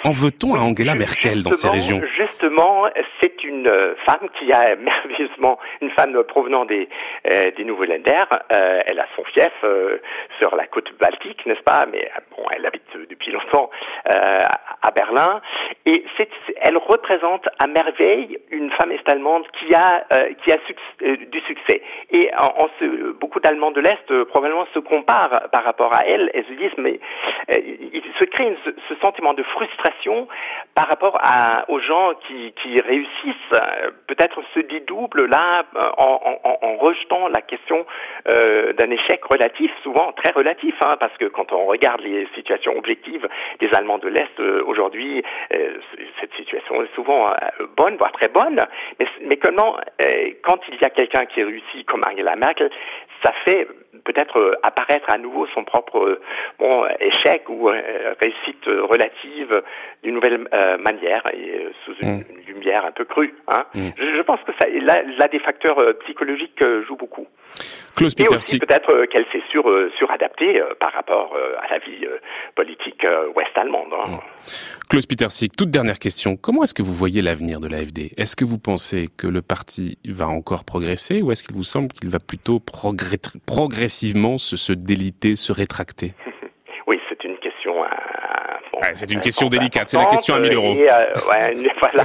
en 0.05 0.11
veut-on 0.11 0.55
à 0.55 0.61
Angela 0.61 0.95
Merkel 0.95 1.43
dans 1.43 1.53
ces 1.53 1.69
régions 1.69 2.01
Justement, 2.17 2.87
c'est 3.21 3.45
une 3.45 3.69
euh, 3.69 3.95
femme 4.05 4.29
qui 4.39 4.53
a 4.53 4.75
merveilleusement, 4.91 5.59
une 5.81 5.91
femme 5.91 6.23
provenant 6.25 6.65
des, 6.65 6.89
euh, 7.31 7.53
des 7.57 7.65
Nouveaux 7.65 7.85
Länder. 7.85 8.25
Euh, 8.53 8.83
elle 8.87 8.99
a 8.99 9.07
son 9.15 9.23
fief 9.25 9.53
euh, 9.63 9.99
sur 10.39 10.57
la 10.57 10.67
côte 10.67 10.93
baltique, 10.99 11.47
n'est-ce 11.47 11.63
pas? 11.63 11.87
Mais 11.91 12.11
bon, 12.37 12.45
elle 12.51 12.67
habite 12.67 12.83
depuis 13.09 13.31
longtemps 13.31 13.71
à 14.05 14.91
Berlin. 14.91 15.41
Et 15.87 16.05
elle 16.61 16.77
représente 16.77 17.49
à 17.59 17.67
merveille 17.67 18.39
une 18.51 18.71
femme 18.73 18.91
est-allemande 18.93 19.45
qui 19.59 19.75
a, 19.75 20.05
qui 20.43 20.53
a 20.53 20.59
du 21.01 21.41
succès. 21.47 21.83
Et 22.11 22.31
en, 22.37 22.69
ce, 22.79 23.13
beaucoup 23.13 23.41
d'Allemands 23.41 23.71
de 23.71 23.81
l'Est 23.81 24.25
probablement 24.25 24.67
se 24.75 24.81
comparent 24.81 25.49
par 25.51 25.65
rapport 25.65 25.95
à 25.95 26.05
elle. 26.07 26.31
Elles 26.35 26.45
se 26.45 26.53
disent, 26.53 26.79
mais 26.79 27.01
il 27.49 28.03
se 28.19 28.25
crée 28.25 28.57
ce 28.65 28.95
sentiment 28.97 29.35
de 29.35 29.43
frustration 29.43 29.91
par 30.74 30.88
rapport 30.88 31.18
aux 31.68 31.80
gens 31.80 32.12
qui, 32.26 32.80
réussissent, 32.80 33.53
euh, 33.53 33.90
peut-être 34.07 34.40
se 34.55 34.61
double 34.86 35.26
là 35.26 35.64
euh, 35.76 35.90
en, 35.99 36.76
rejetant 36.76 37.28
la 37.28 37.43
question 37.43 37.86
euh, 38.28 38.72
d'un 38.72 38.90
échec 38.90 39.22
relatif, 39.24 39.70
souvent 39.82 40.12
très 40.12 40.30
relatif, 40.30 40.74
hein, 40.80 40.97
parce 40.99 41.16
que 41.18 41.26
quand 41.26 41.53
on 41.53 41.66
regarde 41.66 42.01
les 42.01 42.26
situations 42.34 42.76
objectives 42.76 43.28
des 43.61 43.72
Allemands 43.74 43.99
de 43.99 44.09
l'Est 44.09 44.40
aujourd'hui, 44.66 45.22
cette 46.20 46.32
situation 46.34 46.82
est 46.82 46.95
souvent 46.95 47.32
bonne, 47.76 47.97
voire 47.97 48.12
très 48.12 48.28
bonne, 48.28 48.66
mais, 48.99 49.07
mais 49.22 49.36
comment, 49.36 49.76
quand 50.43 50.59
il 50.68 50.80
y 50.80 50.84
a 50.84 50.90
quelqu'un 50.90 51.26
qui 51.26 51.43
réussit 51.43 51.86
comme 51.86 52.03
Angela 52.11 52.36
Merkel, 52.36 52.70
ça 53.22 53.32
fait 53.45 53.68
peut-être 54.05 54.39
euh, 54.39 54.55
apparaître 54.63 55.11
à 55.11 55.19
nouveau 55.19 55.47
son 55.55 55.65
propre 55.65 55.99
euh, 55.99 56.21
bon, 56.59 56.85
échec 57.01 57.49
ou 57.49 57.69
euh, 57.69 58.15
réussite 58.21 58.65
relative 58.67 59.63
d'une 60.03 60.15
nouvelle 60.15 60.47
manière 60.81 61.23
et 61.33 61.69
sous 61.85 61.95
une, 62.01 62.19
mm. 62.19 62.25
lumière 62.47 62.85
un 62.85 62.93
peu 62.93 63.05
crue. 63.05 63.35
Hein. 63.49 63.65
Mm. 63.75 63.91
Je, 63.97 64.23
pense 64.23 64.41
que 64.47 64.53
ça, 64.61 64.67
là, 64.69 65.03
là 65.19 65.29
des 65.29 65.39
facteurs 65.39 65.79
psychologiques 66.05 66.63
jouent 66.87 66.97
beaucoup. 66.97 67.27
Klaus 67.95 68.15
et 68.19 68.27
aussi 68.29 68.59
peut-être 68.59 69.05
qu'elle 69.07 69.27
s'est 69.31 69.43
sur, 69.51 69.65
suradaptée 69.99 70.63
par 70.81 70.93
rapport 70.93 71.37
à 71.61 71.71
la 71.71 71.79
vie 71.79 72.07
politique 72.55 73.07
ouest-allemande. 73.35 73.93
Hein. 73.93 74.11
Mm. 74.13 74.19
Klaus 74.89 75.07
Petersik, 75.07 75.57
toute 75.57 75.71
dernière 75.71 75.99
question. 75.99 76.37
Comment 76.37 76.65
est-ce 76.65 76.75
que 76.75 76.83
vous 76.83 76.95
voyez 76.95 77.23
l'avenir 77.23 77.61
de 77.61 77.69
l'AFD 77.69 78.13
Est-ce 78.17 78.37
que 78.37 78.45
vous 78.45 78.59
pensez 78.59 79.09
que 79.17 79.27
le 79.27 79.43
parti 79.43 79.99
va 80.07 80.29
encore 80.29 80.65
progresser 80.65 81.23
ou 81.23 81.33
est-ce 81.33 81.43
qu'il 81.43 81.55
vous 81.55 81.63
semble 81.63 81.89
qu'il 81.89 82.11
va 82.11 82.19
plutôt 82.19 82.61
progresser? 82.61 83.91
Se, 84.38 84.57
se 84.57 84.72
déliter, 84.72 85.36
se 85.36 85.53
rétracter? 85.53 86.14
Oui, 86.88 86.99
c'est 87.09 87.22
une 87.22 87.36
question. 87.38 87.84
Euh, 87.84 88.90
c'est 88.95 89.11
une 89.11 89.20
question 89.20 89.49
délicate, 89.49 89.88
c'est 89.88 89.97
la 89.97 90.07
question 90.07 90.34
à 90.34 90.40
1000 90.40 90.55
euros. 90.55 90.74
Euh, 90.76 91.14
voilà. 91.80 92.03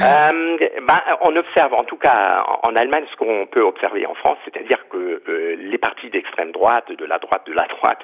Euh, 0.00 0.56
ben, 0.86 1.00
on 1.22 1.34
observe, 1.36 1.74
en 1.74 1.84
tout 1.84 1.96
cas 1.96 2.44
en 2.62 2.76
Allemagne, 2.76 3.04
ce 3.10 3.16
qu'on 3.16 3.46
peut 3.46 3.62
observer 3.62 4.06
en 4.06 4.14
France, 4.14 4.38
c'est-à-dire 4.44 4.78
que 4.88 5.22
les 5.58 5.78
partis 5.78 6.10
d'extrême 6.10 6.52
droite, 6.52 6.86
de 6.96 7.04
la 7.04 7.18
droite, 7.18 7.42
de 7.46 7.52
la 7.52 7.66
droite, 7.66 7.98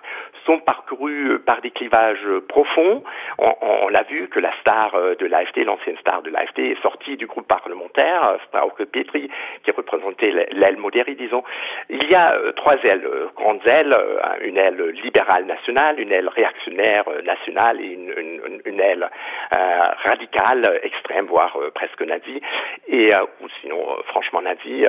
sont 0.46 0.58
parcourus 0.58 1.38
par 1.40 1.60
des 1.60 1.70
clivages 1.70 2.26
profonds. 2.48 3.02
On, 3.38 3.88
l'a 3.88 4.02
vu 4.04 4.28
que 4.28 4.38
la 4.38 4.52
star 4.60 4.92
de 5.18 5.26
l'AFD, 5.26 5.64
l'ancienne 5.64 5.96
star 5.98 6.22
de 6.22 6.30
l'AFD, 6.30 6.58
est 6.60 6.82
sortie 6.82 7.16
du 7.16 7.26
groupe 7.26 7.48
parlementaire, 7.48 8.36
Strauke 8.46 8.84
Petri, 8.84 9.30
qui 9.64 9.70
représentait 9.70 10.32
l'aile 10.52 10.76
modérée, 10.76 11.14
disons. 11.14 11.42
Il 11.88 12.08
y 12.08 12.14
a 12.14 12.34
trois 12.56 12.76
ailes, 12.84 13.06
grandes 13.36 13.66
ailes, 13.66 13.96
une 14.42 14.56
aile 14.56 14.80
libérale 15.02 15.46
nationale, 15.46 15.98
une 16.00 16.12
aile 16.12 16.28
réactionnaire 16.28 17.04
nationale 17.24 17.80
et 17.80 17.92
une, 17.92 18.60
une, 18.64 18.80
aile 18.80 19.08
euh, 19.52 19.56
radicale, 20.04 20.80
extrême, 20.82 21.26
voire 21.26 21.56
euh, 21.56 21.70
presque 21.70 22.02
nazie, 22.02 22.40
et 22.88 23.14
euh, 23.14 23.18
ou 23.42 23.48
sinon 23.60 23.80
franchement 24.06 24.42
nazie. 24.42 24.84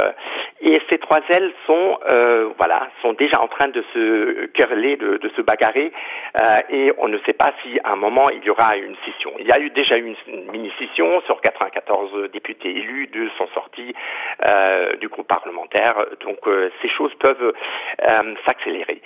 et 0.61 0.79
ces 0.89 0.97
trois 0.97 1.21
ailes 1.29 1.51
sont, 1.65 1.99
voilà, 2.57 2.87
sont 3.01 3.13
déjà 3.13 3.41
en 3.41 3.47
train 3.47 3.67
de 3.67 3.83
se 3.93 4.45
quereller, 4.47 4.97
de 4.97 5.31
se 5.35 5.40
bagarrer, 5.43 5.91
et 6.69 6.91
on 6.97 7.07
ne 7.07 7.17
sait 7.25 7.33
pas 7.33 7.51
si 7.61 7.79
à 7.83 7.91
un 7.91 7.95
moment 7.95 8.29
il 8.29 8.43
y 8.43 8.49
aura 8.49 8.75
une 8.77 8.95
scission. 9.03 9.33
Il 9.39 9.47
y 9.47 9.51
a 9.51 9.59
eu 9.59 9.69
déjà 9.71 9.97
eu 9.97 10.15
une, 10.27 10.51
mini-scission 10.51 11.21
sur 11.21 11.41
94 11.41 12.31
députés 12.31 12.69
élus, 12.69 13.07
deux 13.07 13.29
sont 13.37 13.47
sortis 13.53 13.93
du 14.99 15.07
groupe 15.07 15.27
parlementaire, 15.27 15.95
donc 16.21 16.39
ces 16.81 16.89
choses 16.89 17.13
peuvent 17.15 17.53
s'accélérer. 18.45 19.01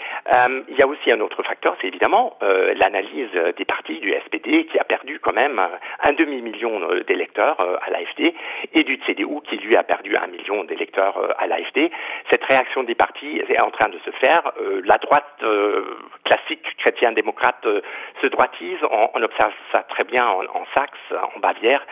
il 0.70 0.76
y 0.78 0.82
a 0.82 0.88
aussi 0.88 1.12
un 1.12 1.20
autre 1.20 1.42
facteur, 1.44 1.76
c'est 1.82 1.88
évidemment 1.88 2.38
l'analyse 2.42 3.32
des 3.58 3.66
partis 3.66 4.00
du 4.00 4.14
SPD 4.26 4.66
qui 4.66 4.80
a 4.80 4.84
perdu 4.84 5.20
quand 5.20 5.34
même 5.34 5.60
un 6.04 6.14
demi-million 6.14 6.82
euh, 6.90 7.04
d'électeurs 7.04 7.60
euh, 7.60 7.78
à 7.86 7.92
l'AFD 7.92 8.34
et 8.74 8.84
du 8.84 9.00
CDU 9.06 9.42
qui 9.50 9.58
lui 9.58 9.76
a 9.76 9.84
perdu 9.84 10.16
un 10.16 10.28
million 10.28 10.64
d'électeurs 10.64 11.18
euh, 11.18 11.32
à 11.38 11.48
l'AFD. 11.48 11.92
Cette 12.30 12.44
réaction 12.44 12.84
des 12.84 12.96
partis 12.96 13.42
est 13.48 13.62
en 13.62 13.72
train 13.72 13.90
de 13.90 14.00
se 14.06 14.12
faire. 14.12 14.52
La 14.84 14.98
droite 14.98 15.44
classique 16.26 16.66
chrétien-démocrate 16.80 17.66
se 18.22 18.28
droitise. 18.28 18.78
On, 18.92 19.22
observe 19.24 19.54
ça 19.72 19.84
très 19.90 20.04
bien 20.04 20.28
en, 20.28 20.66
Saxe, 20.76 21.00
en 21.36 21.40
Bavière. 21.40 21.86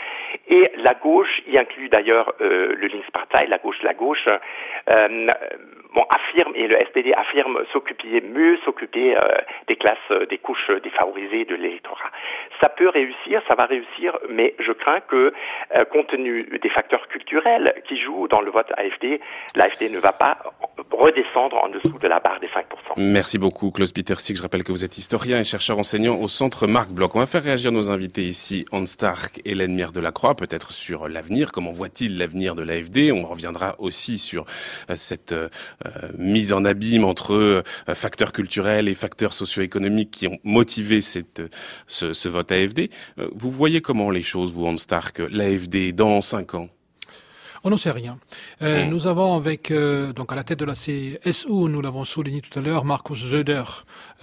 Et 0.48 0.72
la 0.78 0.94
gauche, 0.94 1.42
y 1.48 1.58
inclut 1.58 1.90
d'ailleurs 1.90 2.34
le 2.40 2.88
Linkspartei, 2.88 3.48
la 3.48 3.58
gauche, 3.58 3.82
la 3.82 3.94
gauche, 3.94 4.28
bon, 4.88 6.06
affirme, 6.10 6.54
et 6.56 6.68
le 6.68 6.78
SPD 6.80 7.14
affirme 7.14 7.64
s'occuper, 7.72 8.22
mieux 8.22 8.58
s'occuper 8.66 9.16
des 9.68 9.76
classes, 9.76 10.28
des 10.30 10.38
couches 10.38 10.70
défavorisées 10.84 11.46
de 11.46 11.56
l'électorat. 11.56 12.12
Ça 12.62 12.70
peut 12.70 12.90
réussir, 12.90 13.42
ça 13.48 13.56
va 13.56 13.66
réussir, 13.66 14.18
mais 14.30 14.54
je 14.60 14.72
crains 14.72 15.02
que, 15.02 15.34
euh, 15.76 15.86
compte 15.86 16.08
tenu 16.08 16.44
des 16.44 16.70
facteurs 16.70 17.08
culturels 17.08 17.74
qui 17.88 18.00
jouent 18.00 18.28
dans 18.28 18.42
le 18.42 18.52
vote 18.52 18.72
AFD, 18.78 19.20
l'AFD 19.56 19.90
ne 19.90 20.00
va 20.00 20.14
pas 20.14 20.38
redescendre 20.92 21.58
en 21.64 21.70
dessous 21.70 21.98
de 22.00 22.08
la 22.08 22.20
barre 22.20 22.40
des 22.40 22.48
5%. 22.48 22.62
Merci 22.98 23.38
beaucoup, 23.38 23.72
Klaus 23.72 23.92
Petersik. 23.92 24.38
Je 24.38 24.42
rappelle 24.42 24.64
que 24.64 24.72
vous 24.72 24.84
êtes 24.84 24.98
historien 24.98 25.40
et 25.40 25.44
chercheur 25.44 25.80
enseignant 25.80 26.16
au 26.16 26.28
centre 26.28 26.68
Marc 26.68 26.90
Bloch. 26.90 27.16
On 27.16 27.20
va 27.20 27.26
faire 27.26 27.44
réagir 27.44 27.72
nos 27.72 27.90
invités 27.90 28.28
ici, 28.28 28.66
Hans 28.72 28.86
Stark 28.86 29.42
et 29.46 29.52
Hélène 29.52 29.74
Mière 29.76 29.92
de 29.92 30.00
la 30.00 30.12
Croix, 30.12 30.36
peut-être 30.36 30.72
sur 30.72 31.08
l'avenir. 31.08 31.52
Comment 31.52 31.72
voit-il 31.72 32.18
l'avenir 32.18 32.56
de 32.56 32.64
l'AFD 32.64 33.12
On 33.12 33.24
reviendra 33.24 33.76
aussi 33.80 34.18
sur 34.18 34.46
euh, 34.90 34.96
cette 34.98 35.34
euh, 35.34 35.50
mise 36.18 36.54
en 36.54 36.66
abîme 36.66 37.04
entre 37.04 37.64
facteurs 37.94 38.32
culturels 38.32 38.88
et 38.88 38.96
facteurs 38.96 39.34
socio-économiques 39.34 40.12
qui 40.12 40.28
ont 40.28 40.40
motivé 40.44 41.02
cette, 41.02 41.42
ce, 41.88 42.30
vote 42.30 42.52
AFD. 42.52 42.90
Euh, 43.20 43.30
vous 43.36 43.52
voyez 43.52 43.82
comment 43.82 44.10
les 44.10 44.22
choses, 44.22 44.52
vous, 44.52 44.66
Hans 44.66 44.78
Stark, 44.78 45.20
l'AFD 45.20 45.94
dans 45.94 46.22
cinq 46.22 46.56
ans? 46.56 46.70
On 47.64 47.70
n'en 47.70 47.78
sait 47.78 47.92
rien. 47.92 48.18
Euh. 48.62 48.86
Nous 48.86 49.08
avons 49.08 49.36
avec, 49.36 49.72
euh, 49.72 50.12
donc 50.14 50.32
à 50.32 50.36
la 50.36 50.44
tête 50.44 50.60
de 50.60 50.66
la 50.66 50.74
CSU, 50.74 51.48
nous 51.50 51.82
l'avons 51.82 52.04
souligné 52.04 52.42
tout 52.42 52.58
à 52.60 52.62
l'heure, 52.62 52.84
Markus 52.86 53.20
Söder, 53.20 53.64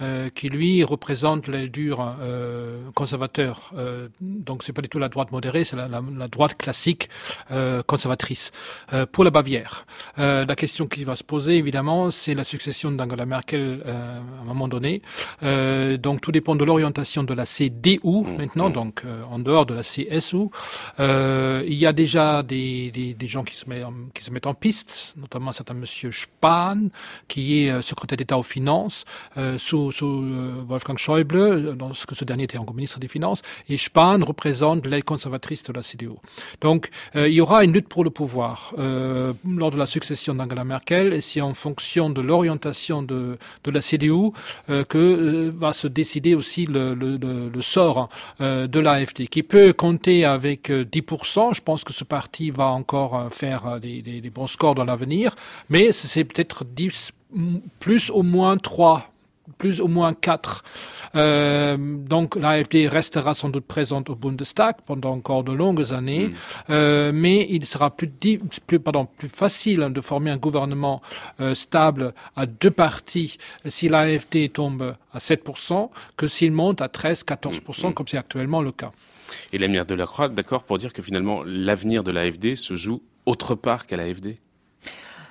euh, 0.01 0.29
qui 0.33 0.49
lui 0.49 0.83
représente 0.83 1.47
l'aile 1.47 1.69
dure 1.69 2.15
euh, 2.21 2.89
conservateur. 2.95 3.71
Euh, 3.77 4.07
donc 4.19 4.63
c'est 4.63 4.73
pas 4.73 4.81
du 4.81 4.89
tout 4.89 4.97
la 4.97 5.09
droite 5.09 5.31
modérée, 5.31 5.63
c'est 5.63 5.75
la, 5.75 5.87
la, 5.87 6.01
la, 6.17 6.27
droite 6.27 6.57
classique 6.57 7.09
conservatrice. 7.85 8.51
pour 9.11 9.23
la 9.23 9.29
Bavière, 9.29 9.85
la 10.17 10.55
question 10.55 10.87
qui 10.87 11.03
va 11.03 11.15
se 11.15 11.23
poser, 11.23 11.57
évidemment, 11.57 12.09
c'est 12.09 12.33
la 12.33 12.43
succession 12.43 12.91
d'Angela 12.91 13.25
Merkel 13.25 13.83
à 13.85 14.41
un 14.41 14.45
moment 14.45 14.67
donné. 14.67 15.01
donc 15.97 16.21
tout 16.21 16.31
dépend 16.31 16.55
de 16.55 16.63
l'orientation 16.63 17.23
de 17.23 17.33
la 17.33 17.45
CDU 17.45 17.99
hmm. 18.03 18.37
maintenant, 18.37 18.69
donc 18.69 19.03
en 19.29 19.39
dehors 19.39 19.65
de 19.65 19.73
la 19.73 19.81
CSU. 19.81 20.47
il 20.99 21.77
y 21.77 21.85
a 21.85 21.93
déjà 21.93 22.43
des, 22.43 22.91
des, 22.91 23.13
des 23.13 23.27
gens 23.31 23.43
qui 23.43 23.55
se, 23.55 23.67
mettent, 24.31 24.47
en 24.47 24.53
piste, 24.53 25.13
notamment 25.17 25.49
un 25.49 25.53
certain 25.53 25.73
monsieur 25.73 26.11
Spahn, 26.11 26.89
qui 27.27 27.63
est 27.63 27.71
euh, 27.71 27.81
secrétaire 27.81 28.17
d'État 28.17 28.37
aux 28.37 28.43
Finances, 28.43 29.05
euh, 29.37 29.57
sous, 29.57 29.91
euh, 30.01 30.63
Wolfgang 30.67 30.97
Schäuble, 30.97 31.75
lorsque 31.79 32.15
ce 32.15 32.25
dernier 32.25 32.43
était 32.43 32.57
encore 32.57 32.75
ministre 32.75 32.99
des 32.99 33.07
Finances, 33.07 33.41
et 33.69 33.77
Spahn 33.77 34.23
représente 34.23 34.85
l'aile 34.85 35.03
conservatrice 35.03 35.63
de 35.63 35.73
la 35.73 35.81
CDU. 35.81 36.09
Donc, 36.59 36.89
il 37.15 37.31
y 37.31 37.41
aura 37.41 37.63
une 37.63 37.73
lutte 37.73 37.87
pour 37.87 38.03
le 38.03 38.09
pouvoir 38.09 38.73
lors 38.77 39.71
de 39.71 39.77
la 39.77 39.85
succession 39.85 40.35
d'Angela 40.35 40.63
Merkel, 40.63 41.13
et 41.13 41.21
c'est 41.21 41.41
en 41.41 41.53
fonction 41.53 42.09
de 42.09 42.21
l'orientation 42.21 43.01
de, 43.01 43.37
la 43.65 43.81
CDU 43.81 44.31
que 44.67 45.49
va 45.57 45.71
se 45.71 45.87
décider 45.87 46.35
aussi 46.35 46.65
le 46.65 47.61
sort 47.61 48.09
de 48.39 48.79
l'AFD, 48.79 49.27
qui 49.27 49.43
peut 49.43 49.71
compter 49.73 50.25
avec 50.25 50.69
10%. 50.69 51.55
Je 51.55 51.61
pense 51.61 51.83
que 51.83 51.93
ce 51.93 52.03
parti 52.03 52.51
va 52.51 52.67
encore 52.67 53.20
faire 53.29 53.67
euh, 53.67 53.79
des, 53.79 54.01
des, 54.01 54.29
bons 54.29 54.47
scores 54.47 54.75
dans 54.75 54.85
l'avenir, 54.85 55.35
mais 55.69 55.91
c'est 55.91 56.23
peut-être 56.23 56.65
10, 56.65 57.11
plus 57.79 58.09
au 58.09 58.23
moins 58.23 58.57
3 58.57 59.11
plus 59.57 59.81
au 59.81 59.87
moins 59.87 60.13
4. 60.13 60.63
Euh, 61.15 61.77
donc 61.77 62.35
l'AFD 62.35 62.87
restera 62.87 63.33
sans 63.33 63.49
doute 63.49 63.65
présente 63.65 64.09
au 64.09 64.15
Bundestag 64.15 64.75
pendant 64.85 65.11
encore 65.11 65.43
de 65.43 65.51
longues 65.51 65.93
années, 65.93 66.29
mm. 66.29 66.33
euh, 66.69 67.11
mais 67.13 67.45
il 67.49 67.65
sera 67.65 67.95
plus, 67.95 68.09
plus, 68.65 68.79
pardon, 68.79 69.07
plus 69.17 69.27
facile 69.27 69.89
de 69.91 70.01
former 70.01 70.31
un 70.31 70.37
gouvernement 70.37 71.01
euh, 71.39 71.53
stable 71.53 72.13
à 72.35 72.45
deux 72.45 72.71
partis 72.71 73.37
si 73.65 73.89
l'AFD 73.89 74.49
tombe 74.53 74.95
à 75.13 75.17
7% 75.17 75.89
que 76.15 76.27
s'il 76.27 76.53
monte 76.53 76.81
à 76.81 76.87
13-14% 76.87 77.89
mm. 77.89 77.93
comme 77.93 78.07
c'est 78.07 78.17
actuellement 78.17 78.61
le 78.61 78.71
cas. 78.71 78.91
Et 79.53 79.57
l'avenir 79.57 79.85
de 79.85 79.95
la 79.95 80.05
Croix, 80.05 80.27
d'accord 80.27 80.63
pour 80.63 80.77
dire 80.77 80.91
que 80.91 81.01
finalement 81.01 81.43
l'avenir 81.45 82.03
de 82.03 82.11
l'AFD 82.11 82.55
se 82.55 82.75
joue 82.75 83.01
autre 83.25 83.55
part 83.55 83.87
qu'à 83.87 83.97
l'AFD 83.97 84.37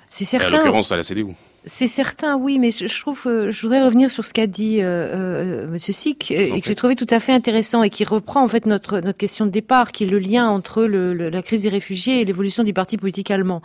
C'est 0.09 0.24
certain. 0.24 0.49
Et 0.49 0.55
en 0.55 0.57
l'occurrence 0.59 0.93
à 0.93 0.97
la 0.97 1.03
CDU. 1.03 1.34
C'est 1.66 1.88
certain, 1.88 2.38
oui, 2.38 2.58
mais 2.58 2.70
je 2.70 3.00
trouve, 3.00 3.20
euh, 3.26 3.50
je 3.50 3.61
voudrais 3.61 3.84
revenir 3.84 4.11
sur 4.11 4.24
ce 4.24 4.32
qu'a 4.32 4.46
dit 4.46 4.78
euh, 4.80 5.64
euh, 5.64 5.66
Monsieur 5.66 5.92
Sick 5.92 6.30
et 6.30 6.58
que 6.58 6.66
j'ai 6.66 6.74
trouvé 6.74 6.96
tout 6.96 7.06
à 7.11 7.20
fait 7.20 7.32
intéressant 7.32 7.82
et 7.82 7.90
qui 7.90 8.04
reprend 8.04 8.42
en 8.42 8.48
fait 8.48 8.64
notre 8.64 9.00
notre 9.00 9.18
question 9.18 9.44
de 9.44 9.50
départ, 9.50 9.92
qui 9.92 10.04
est 10.04 10.06
le 10.06 10.18
lien 10.18 10.48
entre 10.48 10.84
le, 10.84 11.12
la 11.12 11.42
crise 11.42 11.64
des 11.64 11.68
réfugiés 11.68 12.22
et 12.22 12.24
l'évolution 12.24 12.64
du 12.64 12.72
parti 12.72 12.96
politique 12.96 13.30
allemand. 13.30 13.61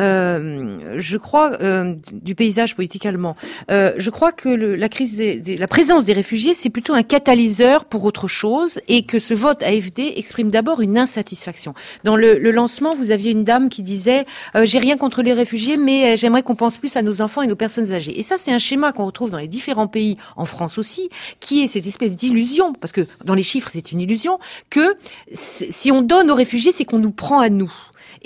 Euh, 0.00 0.96
je 0.96 1.16
crois 1.16 1.52
euh, 1.62 1.94
du 2.10 2.34
paysage 2.34 2.74
politique 2.74 3.06
allemand. 3.06 3.36
Euh, 3.70 3.92
je 3.96 4.10
crois 4.10 4.32
que 4.32 4.48
le, 4.48 4.74
la 4.74 4.88
crise, 4.88 5.16
des, 5.16 5.56
la 5.56 5.68
présence 5.68 6.04
des 6.04 6.14
réfugiés, 6.14 6.52
c'est 6.52 6.70
plutôt 6.70 6.94
un 6.94 7.04
catalyseur 7.04 7.84
pour 7.84 8.04
autre 8.04 8.26
chose 8.26 8.80
et 8.88 9.04
que 9.04 9.20
ce 9.20 9.34
vote 9.34 9.62
AFD 9.62 10.14
exprime 10.16 10.50
d'abord 10.50 10.80
une 10.80 10.98
insatisfaction. 10.98 11.74
Dans 12.02 12.16
le, 12.16 12.40
le, 12.40 12.50
lancement, 12.50 12.96
vous 12.96 13.12
aviez 13.12 13.30
une 13.30 13.44
dame 13.44 13.68
qui 13.68 13.84
disait 13.84 14.24
j'ai 14.64 14.80
rien 14.80 14.96
contre 14.96 15.22
les 15.22 15.32
réfugiés, 15.32 15.76
mais 15.76 16.16
j'aimerais 16.16 16.42
qu'on 16.42 16.56
pense 16.56 16.76
plus 16.76 16.96
à 16.96 17.02
nos 17.02 17.20
enfants 17.20 17.35
et 17.42 17.46
nos 17.46 17.56
personnes 17.56 17.92
âgées. 17.92 18.18
Et 18.18 18.22
ça, 18.22 18.38
c'est 18.38 18.52
un 18.52 18.58
schéma 18.58 18.92
qu'on 18.92 19.06
retrouve 19.06 19.30
dans 19.30 19.38
les 19.38 19.48
différents 19.48 19.88
pays, 19.88 20.16
en 20.36 20.44
France 20.44 20.78
aussi, 20.78 21.08
qui 21.40 21.62
est 21.62 21.66
cette 21.66 21.86
espèce 21.86 22.16
d'illusion, 22.16 22.72
parce 22.72 22.92
que 22.92 23.06
dans 23.24 23.34
les 23.34 23.42
chiffres, 23.42 23.68
c'est 23.70 23.92
une 23.92 24.00
illusion, 24.00 24.38
que 24.70 24.96
si 25.32 25.90
on 25.90 26.02
donne 26.02 26.30
aux 26.30 26.34
réfugiés, 26.34 26.72
c'est 26.72 26.84
qu'on 26.84 26.98
nous 26.98 27.12
prend 27.12 27.40
à 27.40 27.48
nous. 27.48 27.72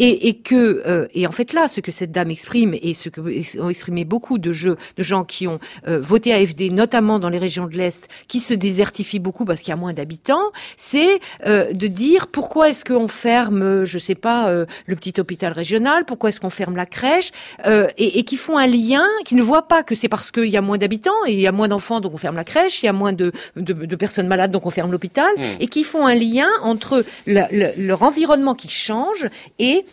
Et, 0.01 0.29
et 0.29 0.35
que 0.35 0.83
euh, 0.87 1.07
et 1.15 1.27
en 1.27 1.31
fait 1.31 1.53
là, 1.53 1.69
ce 1.69 1.81
que 1.81 1.93
cette 1.93 2.11
dame 2.11 2.31
exprime 2.31 2.75
et 2.83 2.95
ce 2.95 3.09
que 3.09 3.21
ont 3.61 3.69
exprimé 3.69 4.05
beaucoup 4.05 4.39
de 4.39 4.53
jeux 4.53 4.77
de 4.97 5.03
gens 5.03 5.25
qui 5.25 5.47
ont 5.47 5.61
euh, 5.87 6.01
voté 6.01 6.33
AFD, 6.33 6.71
notamment 6.71 7.19
dans 7.19 7.29
les 7.29 7.39
régions 7.39 7.67
de 7.67 7.77
l'est, 7.77 8.09
qui 8.27 8.41
se 8.41 8.55
désertifient 8.55 9.19
beaucoup 9.19 9.45
parce 9.45 9.61
qu'il 9.61 9.69
y 9.69 9.73
a 9.73 9.77
moins 9.77 9.93
d'habitants, 9.93 10.53
c'est 10.77 11.21
euh, 11.47 11.73
de 11.73 11.87
dire 11.87 12.29
pourquoi 12.29 12.71
est-ce 12.71 12.85
qu'on 12.85 13.09
ferme, 13.09 13.85
je 13.85 13.99
sais 13.99 14.15
pas, 14.15 14.51
le 14.87 14.97
petit 14.97 15.21
hôpital 15.21 15.53
régional, 15.53 16.07
pourquoi 16.07 16.31
est-ce 16.31 16.41
qu'on 16.41 16.51
ferme 16.51 16.77
la 16.77 16.87
crèche, 16.87 17.33
et, 17.67 18.19
et 18.19 18.25
qui 18.25 18.37
font 18.37 18.57
un 18.57 18.67
lien, 18.67 19.05
qui 19.27 19.35
ne 19.35 19.43
voient 19.43 19.69
pas 19.69 19.83
que 19.83 19.95
c'est 19.95 20.09
parce 20.09 20.31
qu'il 20.31 20.47
y 20.47 20.57
a 20.57 20.63
moins 20.63 20.79
d'habitants 20.79 21.11
et 21.27 21.35
il 21.35 21.41
y 21.41 21.47
a 21.47 21.53
moins 21.53 21.69
d'enfants 21.69 22.01
donc 22.01 22.15
on 22.15 22.17
ferme 22.17 22.37
la 22.37 22.45
crèche, 22.45 22.83
il 22.83 22.87
y 22.87 22.89
a 22.89 22.93
moins 22.93 23.13
de, 23.13 23.33
de, 23.57 23.73
de 23.73 23.97
personnes 23.97 24.29
malades 24.29 24.51
donc 24.51 24.65
on 24.65 24.71
ferme 24.71 24.91
l'hôpital, 24.93 25.31
mmh. 25.37 25.43
et 25.61 25.67
qui 25.67 25.85
font 25.85 26.07
un 26.07 26.15
lien 26.15 26.49
entre 26.63 27.05
leur 27.27 28.03
environnement 28.03 28.55
qui 28.55 28.69
change 28.69 29.29
et 29.59 29.85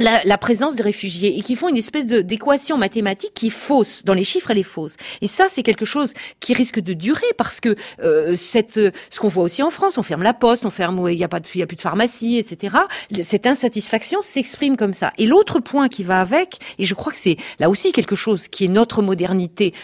la, 0.00 0.22
la, 0.24 0.38
présence 0.38 0.76
de 0.76 0.82
réfugiés 0.82 1.38
et 1.38 1.42
qui 1.42 1.54
font 1.54 1.68
une 1.68 1.76
espèce 1.76 2.06
d'équation 2.06 2.76
mathématique 2.76 3.32
qui 3.34 3.48
est 3.48 3.50
fausse. 3.50 4.02
Dans 4.04 4.14
les 4.14 4.24
chiffres, 4.24 4.50
elle 4.50 4.58
est 4.58 4.62
fausse. 4.62 4.96
Et 5.20 5.28
ça, 5.28 5.46
c'est 5.48 5.62
quelque 5.62 5.84
chose 5.84 6.14
qui 6.40 6.54
risque 6.54 6.80
de 6.80 6.92
durer 6.92 7.26
parce 7.36 7.60
que 7.60 7.76
euh, 8.02 8.34
cette, 8.36 8.74
ce 8.74 9.20
qu'on 9.20 9.28
voit 9.28 9.44
aussi 9.44 9.62
en 9.62 9.70
France, 9.70 9.98
on 9.98 10.02
ferme 10.02 10.22
la 10.22 10.34
poste, 10.34 10.66
on 10.66 10.70
ferme, 10.70 11.08
il 11.10 11.16
n'y 11.16 11.24
a 11.24 11.28
pas, 11.28 11.40
il 11.54 11.60
y 11.60 11.62
a 11.62 11.66
plus 11.66 11.76
de 11.76 11.82
pharmacie, 11.82 12.38
etc. 12.38 12.76
Cette 13.22 13.46
insatisfaction 13.46 14.22
s'exprime 14.22 14.76
comme 14.76 14.94
ça. 14.94 15.12
Et 15.18 15.26
l'autre 15.26 15.60
point 15.60 15.88
qui 15.88 16.02
va 16.02 16.20
avec, 16.20 16.58
et 16.78 16.84
je 16.84 16.94
crois 16.94 17.12
que 17.12 17.18
c'est 17.18 17.36
là 17.58 17.70
aussi 17.70 17.92
quelque 17.92 18.16
chose 18.16 18.48
qui 18.48 18.64
est 18.64 18.68
notre 18.68 19.02
modernité 19.02 19.74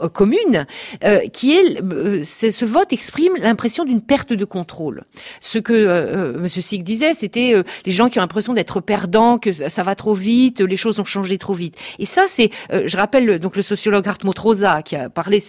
euh, 0.00 0.08
commune, 0.08 0.66
euh, 1.04 1.20
qui 1.32 1.52
est, 1.52 1.82
euh, 1.82 2.22
ce 2.24 2.64
vote 2.64 2.92
exprime 2.92 3.32
l'impression 3.38 3.84
d'une 3.84 4.00
perte 4.00 4.32
de 4.32 4.44
contrôle. 4.44 5.04
Ce 5.40 5.58
que 5.58 5.72
euh, 5.72 6.38
Monsieur 6.38 6.62
Sig 6.62 6.82
disait, 6.82 7.14
c'était 7.14 7.54
les 7.84 7.92
gens 7.92 8.08
qui 8.08 8.18
ont 8.18 8.22
l'impression 8.22 8.54
d'être 8.54 8.80
perdants, 8.80 9.38
que 9.38 9.61
ça 9.68 9.82
va 9.82 9.94
trop 9.94 10.14
vite, 10.14 10.60
les 10.60 10.76
choses 10.76 11.00
ont 11.00 11.04
changé 11.04 11.38
trop 11.38 11.54
vite. 11.54 11.76
Et 11.98 12.06
ça, 12.06 12.24
c'est, 12.26 12.50
euh, 12.72 12.84
je 12.86 12.96
rappelle 12.96 13.38
donc 13.38 13.56
le 13.56 13.62
sociologue 13.62 14.06
Hartmut 14.06 14.38
Rosa 14.38 14.82
qui 14.82 14.96
a 14.96 15.08
parlé, 15.08 15.42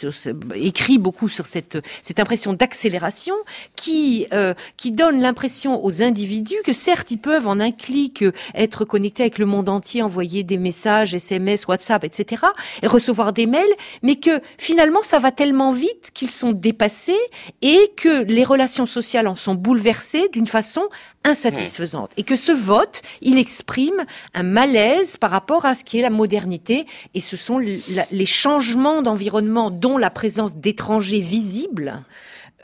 écrit 0.56 0.98
beaucoup 0.98 1.30
sur 1.30 1.46
cette 1.46 1.78
cette 2.02 2.20
impression 2.20 2.54
d'accélération 2.54 3.36
qui 3.76 4.28
euh, 4.34 4.54
qui 4.78 4.92
donne 4.92 5.22
l'impression 5.22 5.84
aux 5.84 6.02
individus 6.04 6.62
que 6.64 6.74
certes 6.74 7.12
ils 7.12 7.18
peuvent 7.18 7.48
en 7.48 7.60
un 7.60 7.72
clic 7.72 8.24
être 8.54 8.86
connectés 8.86 9.24
avec 9.24 9.38
le 9.38 9.46
monde 9.46 9.70
entier, 9.70 10.02
envoyer 10.02 10.44
des 10.44 10.58
messages, 10.58 11.14
SMS, 11.14 11.68
WhatsApp, 11.68 12.04
etc. 12.04 12.44
et 12.82 12.88
recevoir 12.88 13.34
des 13.34 13.46
mails, 13.46 13.74
mais 14.02 14.16
que 14.16 14.42
finalement 14.58 15.02
ça 15.02 15.20
va 15.20 15.32
tellement 15.32 15.72
vite 15.72 16.12
qu'ils 16.14 16.30
sont 16.30 16.52
dépassés 16.52 17.20
et 17.62 17.92
que 17.96 18.24
les 18.24 18.44
relations 18.44 18.86
sociales 18.86 19.28
en 19.28 19.36
sont 19.36 19.56
bouleversées 19.56 20.30
d'une 20.32 20.48
façon 20.48 20.84
insatisfaisante. 21.24 22.12
Et 22.18 22.24
que 22.24 22.36
ce 22.36 22.52
vote, 22.52 23.02
il 23.22 23.38
exprime 23.38 24.06
un 24.34 24.44
malaise 24.44 25.18
par 25.18 25.32
rapport 25.32 25.66
à 25.66 25.76
ce 25.76 25.84
qui 25.84 26.00
est 26.00 26.02
la 26.02 26.10
modernité. 26.10 26.86
Et 27.14 27.22
ce 27.22 27.38
sont 27.38 27.60
les 27.60 28.26
changements 28.26 29.02
d'environnement, 29.02 29.72
dont 29.72 29.98
la 29.98 30.10
présence 30.10 30.58
d'étrangers 30.58 31.22
visibles, 31.22 32.04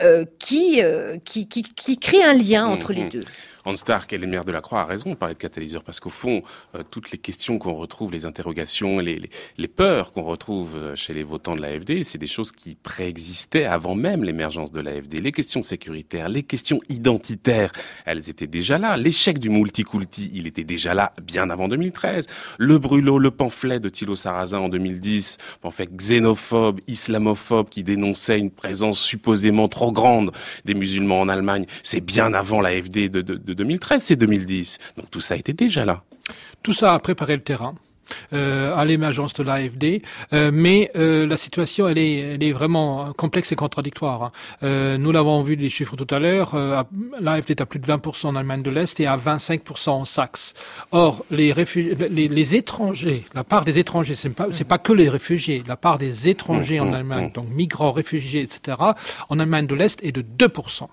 euh, 0.02 0.24
qui, 0.38 0.80
euh, 0.82 1.18
qui, 1.24 1.46
qui, 1.46 1.62
qui 1.62 1.98
crée 1.98 2.22
un 2.22 2.32
lien 2.32 2.68
mmh, 2.68 2.70
entre 2.70 2.92
les 2.94 3.04
mmh. 3.04 3.08
deux. 3.10 3.20
Hans 3.64 3.76
Stark 3.76 4.12
et 4.12 4.18
les 4.18 4.26
de 4.30 4.52
la 4.52 4.60
Croix 4.60 4.80
a 4.80 4.84
raison 4.84 5.10
de 5.10 5.14
parler 5.14 5.34
de 5.34 5.38
catalyseur 5.38 5.82
parce 5.82 6.00
qu'au 6.00 6.10
fond, 6.10 6.42
euh, 6.74 6.82
toutes 6.88 7.10
les 7.10 7.18
questions 7.18 7.58
qu'on 7.58 7.74
retrouve, 7.74 8.12
les 8.12 8.24
interrogations, 8.24 8.98
les, 8.98 9.18
les, 9.18 9.30
les 9.58 9.68
peurs 9.68 10.12
qu'on 10.12 10.22
retrouve 10.22 10.76
euh, 10.76 10.96
chez 10.96 11.12
les 11.12 11.24
votants 11.24 11.56
de 11.56 11.60
l'AFD, 11.60 12.02
c'est 12.04 12.18
des 12.18 12.26
choses 12.26 12.52
qui 12.52 12.74
préexistaient 12.74 13.64
avant 13.64 13.94
même 13.94 14.24
l'émergence 14.24 14.72
de 14.72 14.80
l'AFD. 14.80 15.20
Les 15.20 15.32
questions 15.32 15.62
sécuritaires, 15.62 16.28
les 16.28 16.42
questions 16.42 16.80
identitaires, 16.88 17.72
elles 18.06 18.30
étaient 18.30 18.46
déjà 18.46 18.78
là. 18.78 18.96
L'échec 18.96 19.38
du 19.38 19.50
multiculti, 19.50 20.30
il 20.32 20.46
était 20.46 20.64
déjà 20.64 20.94
là 20.94 21.12
bien 21.22 21.50
avant 21.50 21.68
2013. 21.68 22.26
Le 22.58 22.78
brûlot, 22.78 23.18
le 23.18 23.30
pamphlet 23.30 23.80
de 23.80 23.88
Thilo 23.88 24.16
Sarrazin 24.16 24.58
en 24.58 24.68
2010, 24.68 25.38
pamphlet 25.60 25.88
xénophobe, 25.92 26.80
islamophobe, 26.86 27.68
qui 27.68 27.82
dénonçait 27.82 28.38
une 28.38 28.50
présence 28.50 29.00
supposément 29.00 29.68
trop 29.68 29.92
grande 29.92 30.32
des 30.64 30.74
musulmans 30.74 31.20
en 31.20 31.28
Allemagne, 31.28 31.66
c'est 31.82 32.00
bien 32.00 32.32
avant 32.32 32.60
l'AFD 32.60 33.08
de, 33.08 33.22
de, 33.22 33.34
de 33.34 33.59
2013, 33.60 34.02
c'est 34.02 34.16
2010. 34.16 34.78
Donc 34.96 35.10
tout 35.10 35.20
ça 35.20 35.36
était 35.36 35.52
déjà 35.52 35.84
là. 35.84 36.02
Tout 36.62 36.72
ça 36.72 36.94
a 36.94 36.98
préparé 36.98 37.36
le 37.36 37.42
terrain. 37.42 37.74
Euh, 38.32 38.74
à 38.74 38.84
l'émergence 38.84 39.34
de 39.34 39.44
l'AFD, 39.44 40.02
euh, 40.32 40.50
mais 40.52 40.90
euh, 40.96 41.28
la 41.28 41.36
situation 41.36 41.86
elle 41.88 41.98
est, 41.98 42.18
elle 42.18 42.42
est 42.42 42.50
vraiment 42.50 43.12
complexe 43.12 43.52
et 43.52 43.54
contradictoire. 43.54 44.32
Hein. 44.62 44.96
Nous 44.98 45.12
l'avons 45.12 45.44
vu 45.44 45.56
des 45.56 45.68
chiffres 45.68 45.94
tout 45.94 46.12
à 46.12 46.18
l'heure, 46.18 46.56
l'AFD 47.20 47.50
est 47.50 47.60
à 47.60 47.66
plus 47.66 47.78
de 47.78 47.86
20% 47.86 48.26
en 48.26 48.34
Allemagne 48.34 48.64
de 48.64 48.70
l'Est 48.70 48.98
et 48.98 49.06
à 49.06 49.16
25% 49.16 49.90
en 49.90 50.04
Saxe. 50.04 50.54
Or, 50.90 51.24
les, 51.30 51.54
les, 51.54 52.26
les, 52.26 52.56
étrangers, 52.56 53.26
la 53.32 53.44
part 53.44 53.64
des 53.64 53.78
étrangers, 53.78 54.16
c'est 54.16 54.30
pas, 54.30 54.48
pas 54.68 54.78
que 54.78 54.92
les 54.92 55.08
réfugiés, 55.08 55.62
la 55.68 55.76
part 55.76 55.98
des 55.98 56.28
étrangers 56.28 56.80
en 56.80 56.92
Allemagne, 56.92 57.30
donc 57.32 57.48
migrants, 57.50 57.92
réfugiés, 57.92 58.42
etc., 58.42 58.76
en 59.28 59.38
Allemagne 59.38 59.68
de 59.68 59.76
l'Est 59.76 60.02
est 60.02 60.12
de 60.12 60.22
2%. 60.22 60.88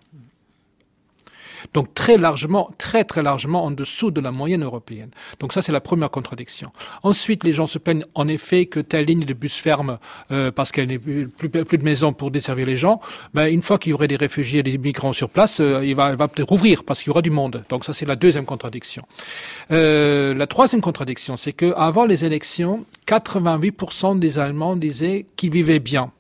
Donc 1.74 1.94
très 1.94 2.18
largement, 2.18 2.72
très 2.78 3.04
très 3.04 3.24
largement 3.24 3.66
en 3.66 3.72
dessous 3.72 4.12
de 4.12 4.22
la 4.22 4.32
moyenne 4.32 4.64
européenne. 4.64 5.10
Donc 5.40 5.54
ça 5.54 5.62
c'est 5.62 5.72
la 5.72 5.82
première 5.82 6.12
contradiction. 6.12 6.72
Ensuite, 7.04 7.44
les 7.44 7.54
gens 7.54 7.68
se 7.68 7.80
plaignent 7.80 8.06
en 8.16 8.28
effet 8.28 8.66
que 8.66 8.80
telle 8.80 9.06
ligne 9.06 9.26
de 9.26 9.34
bus 9.34 9.56
ferme 9.56 10.00
euh, 10.32 10.52
parce 10.52 10.72
qu'elle 10.72 10.88
n'est 10.88 11.00
plus, 11.00 11.50
de 11.50 11.84
maison 11.84 12.14
pour 12.14 12.32
desservir 12.32 12.66
les 12.66 12.76
gens. 12.76 13.00
Ben, 13.34 13.48
une 13.48 13.62
fois 13.62 13.78
qu'il 13.78 13.92
y 13.92 13.94
aurait 13.94 14.08
des 14.08 14.16
réfugiés 14.16 14.60
et 14.60 14.64
des 14.64 14.78
migrants 14.78 15.14
sur 15.14 15.30
place, 15.30 15.60
euh, 15.60 15.86
il 15.86 15.96
va, 15.96 16.16
va 16.16 16.28
peut-être 16.28 16.50
rouvrir 16.50 16.84
parce 16.84 17.00
qu'il 17.00 17.10
y 17.10 17.12
aura 17.12 17.22
du 17.22 17.30
monde. 17.30 17.64
Donc 17.70 17.86
ça 17.86 17.94
c'est 17.94 18.06
la 18.06 18.16
deuxième 18.16 18.46
contradiction. 18.46 19.04
Euh, 19.72 20.34
la 20.34 20.48
troisième 20.48 20.82
contradiction, 20.82 21.38
c'est 21.38 21.54
que 21.54 21.74
avant 21.76 22.06
les 22.06 22.26
élections, 22.26 22.86
88% 23.08 24.20
des 24.20 24.40
Allemands 24.40 24.76
disaient 24.76 25.26
qu'ils 25.36 25.52
vivaient 25.52 25.80
bien. 25.80 26.12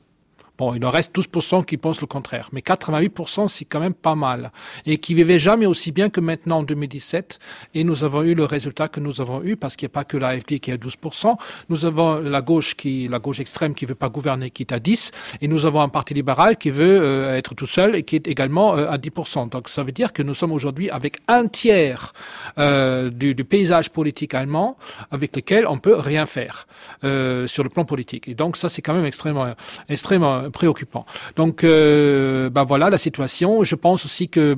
Bon, 0.57 0.73
il 0.73 0.83
en 0.85 0.89
reste 0.89 1.15
12% 1.15 1.65
qui 1.65 1.77
pensent 1.77 2.01
le 2.01 2.07
contraire, 2.07 2.49
mais 2.51 2.61
88% 2.61 3.47
c'est 3.47 3.65
quand 3.65 3.79
même 3.79 3.93
pas 3.93 4.15
mal. 4.15 4.51
Et 4.85 4.97
qui 4.97 5.13
vivaient 5.13 5.39
jamais 5.39 5.65
aussi 5.65 5.91
bien 5.91 6.09
que 6.09 6.19
maintenant 6.19 6.59
en 6.59 6.63
2017. 6.63 7.39
Et 7.75 7.83
nous 7.83 8.03
avons 8.03 8.23
eu 8.23 8.33
le 8.33 8.45
résultat 8.45 8.87
que 8.87 8.99
nous 8.99 9.21
avons 9.21 9.43
eu 9.43 9.55
parce 9.55 9.75
qu'il 9.75 9.87
n'y 9.87 9.91
a 9.91 9.95
pas 9.95 10.03
que 10.03 10.17
l'AFD 10.17 10.59
qui 10.59 10.71
est 10.71 10.73
à 10.73 10.77
12%. 10.77 11.35
Nous 11.69 11.85
avons 11.85 12.19
la 12.19 12.41
gauche 12.41 12.75
qui, 12.75 13.07
la 13.07 13.19
gauche 13.19 13.39
extrême 13.39 13.73
qui 13.75 13.85
veut 13.85 13.95
pas 13.95 14.09
gouverner 14.09 14.49
qui 14.49 14.63
est 14.63 14.71
à 14.71 14.79
10. 14.79 15.11
Et 15.41 15.47
nous 15.47 15.65
avons 15.65 15.81
un 15.81 15.89
parti 15.89 16.13
libéral 16.13 16.57
qui 16.57 16.71
veut 16.71 17.01
euh, 17.01 17.35
être 17.35 17.53
tout 17.55 17.65
seul 17.65 17.95
et 17.95 18.03
qui 18.03 18.15
est 18.15 18.27
également 18.27 18.75
euh, 18.75 18.89
à 18.89 18.97
10%. 18.97 19.49
Donc 19.49 19.69
ça 19.69 19.83
veut 19.83 19.91
dire 19.91 20.13
que 20.13 20.23
nous 20.23 20.33
sommes 20.33 20.51
aujourd'hui 20.51 20.89
avec 20.89 21.19
un 21.27 21.47
tiers 21.47 22.13
euh, 22.57 23.09
du, 23.09 23.35
du, 23.35 23.43
paysage 23.43 23.89
politique 23.89 24.33
allemand 24.33 24.77
avec 25.11 25.35
lequel 25.35 25.67
on 25.67 25.77
peut 25.77 25.95
rien 25.95 26.25
faire 26.25 26.67
euh, 27.03 27.47
sur 27.47 27.63
le 27.63 27.69
plan 27.69 27.85
politique. 27.85 28.27
Et 28.27 28.35
donc 28.35 28.57
ça 28.57 28.69
c'est 28.69 28.81
quand 28.81 28.93
même 28.93 29.05
extrêmement, 29.05 29.53
extrêmement 29.89 30.46
préoccupant. 30.51 31.05
Donc, 31.35 31.63
euh, 31.63 32.49
bah 32.49 32.63
voilà 32.63 32.89
la 32.89 32.97
situation. 32.97 33.63
Je 33.63 33.75
pense 33.75 34.05
aussi 34.05 34.29
que 34.29 34.55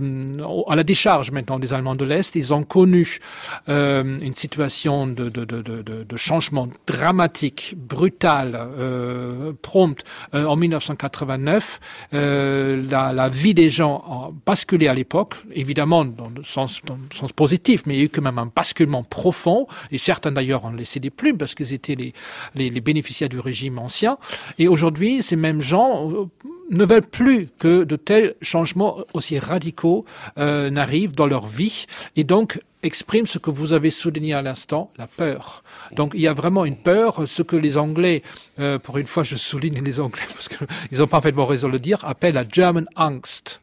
à 0.70 0.76
la 0.76 0.84
décharge 0.84 1.32
maintenant 1.32 1.60
des 1.60 1.74
Allemands 1.74 1.96
de 1.96 2.06
l'Est, 2.06 2.36
ils 2.36 2.54
ont 2.54 2.64
connu 2.64 3.20
euh, 3.68 4.20
une 4.22 4.36
situation 4.36 5.08
de, 5.08 5.30
de, 5.30 5.46
de, 5.46 6.18
changement 6.18 6.68
dramatique, 6.86 7.76
brutal, 7.78 8.56
euh, 8.56 9.54
prompt 9.62 10.04
euh, 10.34 10.46
en 10.46 10.56
1989. 10.56 11.80
Euh, 12.14 12.84
la, 12.90 13.30
vie 13.30 13.54
des 13.54 13.70
gens 13.70 14.04
a 14.08 14.32
basculé 14.46 14.88
à 14.88 14.94
l'époque, 14.94 15.36
évidemment 15.54 16.04
dans 16.06 16.30
le 16.30 16.44
sens, 16.44 16.82
dans 16.86 16.96
le 16.96 17.16
sens 17.16 17.32
positif, 17.32 17.84
mais 17.86 17.96
il 17.96 17.98
y 17.98 18.02
a 18.02 18.06
eu 18.06 18.10
quand 18.10 18.22
même 18.22 18.40
un 18.40 18.52
basculement 18.54 19.04
profond. 19.04 19.68
Et 19.92 19.98
certains 19.98 20.32
d'ailleurs 20.32 20.66
ont 20.66 20.72
laissé 20.72 21.00
des 21.00 21.10
plumes 21.10 21.38
parce 21.38 21.56
qu'ils 21.56 21.74
étaient 21.74 21.96
les, 21.96 22.14
les, 22.56 22.70
les 22.70 22.82
bénéficiaires 22.82 23.30
du 23.30 23.40
régime 23.40 23.80
ancien. 23.80 24.18
Et 24.58 24.68
aujourd'hui, 24.68 25.22
ces 25.22 25.36
mêmes 25.36 25.62
gens 25.62 25.79
euh, 25.80 26.26
ne 26.70 26.86
veulent 26.86 27.02
plus 27.02 27.48
que 27.58 27.84
de 27.84 27.96
tels 27.96 28.36
changements 28.42 29.00
aussi 29.14 29.40
radicaux 29.40 30.06
euh, 30.38 30.70
n'arrivent 30.70 31.16
dans 31.16 31.28
leur 31.28 31.48
vie 31.48 31.86
et 32.16 32.24
donc 32.24 32.60
expriment 32.82 33.26
ce 33.26 33.40
que 33.40 33.50
vous 33.50 33.74
avez 33.74 33.90
souligné 33.90 34.34
à 34.34 34.42
l'instant, 34.42 34.92
la 34.98 35.08
peur. 35.08 35.64
Donc 35.92 36.12
il 36.14 36.22
y 36.22 36.28
a 36.28 36.34
vraiment 36.34 36.64
une 36.64 36.78
peur, 36.78 37.28
ce 37.28 37.44
que 37.44 37.58
les 37.58 37.76
Anglais, 37.76 38.24
euh, 38.60 38.78
pour 38.80 38.98
une 38.98 39.08
fois 39.08 39.24
je 39.24 39.36
souligne 39.36 39.84
les 39.84 40.00
Anglais 40.00 40.24
parce 40.34 40.48
qu'ils 40.48 41.02
ont 41.04 41.08
parfaitement 41.08 41.46
raison 41.46 41.68
de 41.68 41.74
le 41.74 41.80
dire, 41.80 42.06
appellent 42.06 42.36
la 42.36 42.48
German 42.48 42.88
Angst. 42.96 43.62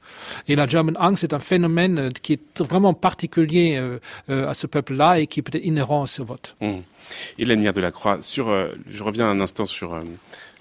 Et 0.48 0.56
la 0.56 0.66
German 0.66 0.96
Angst 0.98 1.24
est 1.24 1.32
un 1.32 1.38
phénomène 1.38 2.12
qui 2.12 2.34
est 2.34 2.62
vraiment 2.62 2.94
particulier 2.94 3.80
à 4.28 4.54
ce 4.54 4.66
peuple-là 4.66 5.20
et 5.20 5.26
qui 5.26 5.40
est 5.40 5.42
peut-être 5.42 5.64
inhérent 5.64 6.02
à 6.02 6.06
ce 6.06 6.22
vote. 6.22 6.56
Mmh. 6.60 6.78
Hélène 7.38 7.62
de 7.62 7.80
la 7.80 7.90
Croix, 7.92 8.18
sur, 8.20 8.46
je 8.90 9.02
reviens 9.02 9.28
un 9.28 9.40
instant 9.40 9.64
sur 9.64 9.98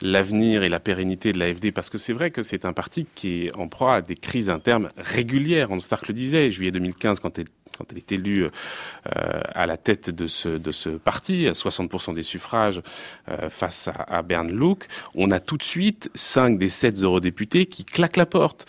l'avenir 0.01 0.63
et 0.63 0.69
la 0.69 0.79
pérennité 0.79 1.33
de 1.33 1.39
l'AFD, 1.39 1.71
parce 1.71 1.89
que 1.89 1.97
c'est 1.97 2.13
vrai 2.13 2.31
que 2.31 2.43
c'est 2.43 2.65
un 2.65 2.73
parti 2.73 3.05
qui 3.15 3.45
est 3.45 3.55
en 3.55 3.67
proie 3.67 3.95
à 3.95 4.01
des 4.01 4.15
crises 4.15 4.49
internes 4.49 4.89
régulières. 4.97 5.71
On 5.71 5.79
Stark 5.79 6.07
le 6.07 6.13
disait, 6.13 6.51
juillet 6.51 6.71
2015, 6.71 7.19
quand 7.19 7.37
elle, 7.39 7.47
quand 7.77 7.85
elle 7.91 7.97
est 7.97 8.11
élue 8.11 8.45
euh, 8.45 9.41
à 9.53 9.65
la 9.65 9.77
tête 9.77 10.09
de 10.09 10.27
ce, 10.27 10.89
parti, 10.97 11.47
à 11.47 11.51
60% 11.51 12.13
des 12.13 12.23
suffrages 12.23 12.81
euh, 13.29 13.49
face 13.49 13.87
à, 13.87 13.91
à 13.91 14.21
Bern 14.21 14.51
Luck, 14.51 14.87
on 15.13 15.31
a 15.31 15.39
tout 15.39 15.57
de 15.57 15.63
suite 15.63 16.09
cinq 16.13 16.57
des 16.57 16.69
sept 16.69 17.01
eurodéputés 17.01 17.65
qui 17.65 17.83
claquent 17.85 18.17
la 18.17 18.25
porte 18.25 18.65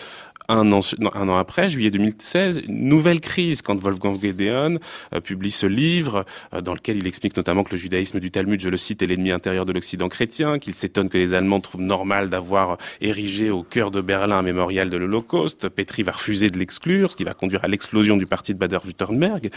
un 0.48 0.72
an, 0.72 0.80
un 1.14 1.28
an 1.28 1.36
après, 1.36 1.70
juillet 1.70 1.90
2016, 1.90 2.62
une 2.68 2.88
nouvelle 2.88 3.20
crise 3.20 3.62
quand 3.62 3.80
Wolfgang 3.80 4.20
Gedeon 4.20 4.78
euh, 5.14 5.20
publie 5.20 5.50
ce 5.50 5.66
livre 5.66 6.24
euh, 6.52 6.60
dans 6.60 6.74
lequel 6.74 6.98
il 6.98 7.06
explique 7.06 7.36
notamment 7.36 7.64
que 7.64 7.72
le 7.72 7.76
judaïsme 7.76 8.20
du 8.20 8.30
Talmud, 8.30 8.60
je 8.60 8.68
le 8.68 8.76
cite, 8.76 9.02
est 9.02 9.06
l'ennemi 9.06 9.30
intérieur 9.30 9.66
de 9.66 9.72
l'Occident 9.72 10.08
chrétien, 10.08 10.58
qu'il 10.58 10.74
s'étonne 10.74 11.08
que 11.08 11.18
les 11.18 11.34
Allemands 11.34 11.60
trouvent 11.60 11.80
normal 11.82 12.28
d'avoir 12.28 12.78
érigé 13.00 13.50
au 13.50 13.62
cœur 13.62 13.90
de 13.90 14.00
Berlin 14.00 14.38
un 14.38 14.42
mémorial 14.42 14.90
de 14.90 14.96
l'Holocauste. 14.96 15.68
Petri 15.68 16.02
va 16.02 16.12
refuser 16.12 16.48
de 16.48 16.58
l'exclure, 16.58 17.10
ce 17.10 17.16
qui 17.16 17.24
va 17.24 17.34
conduire 17.34 17.64
à 17.64 17.68
l'explosion 17.68 18.16
du 18.16 18.26
parti 18.26 18.54
de 18.54 18.58
Bader-Württemberg. 18.58 19.50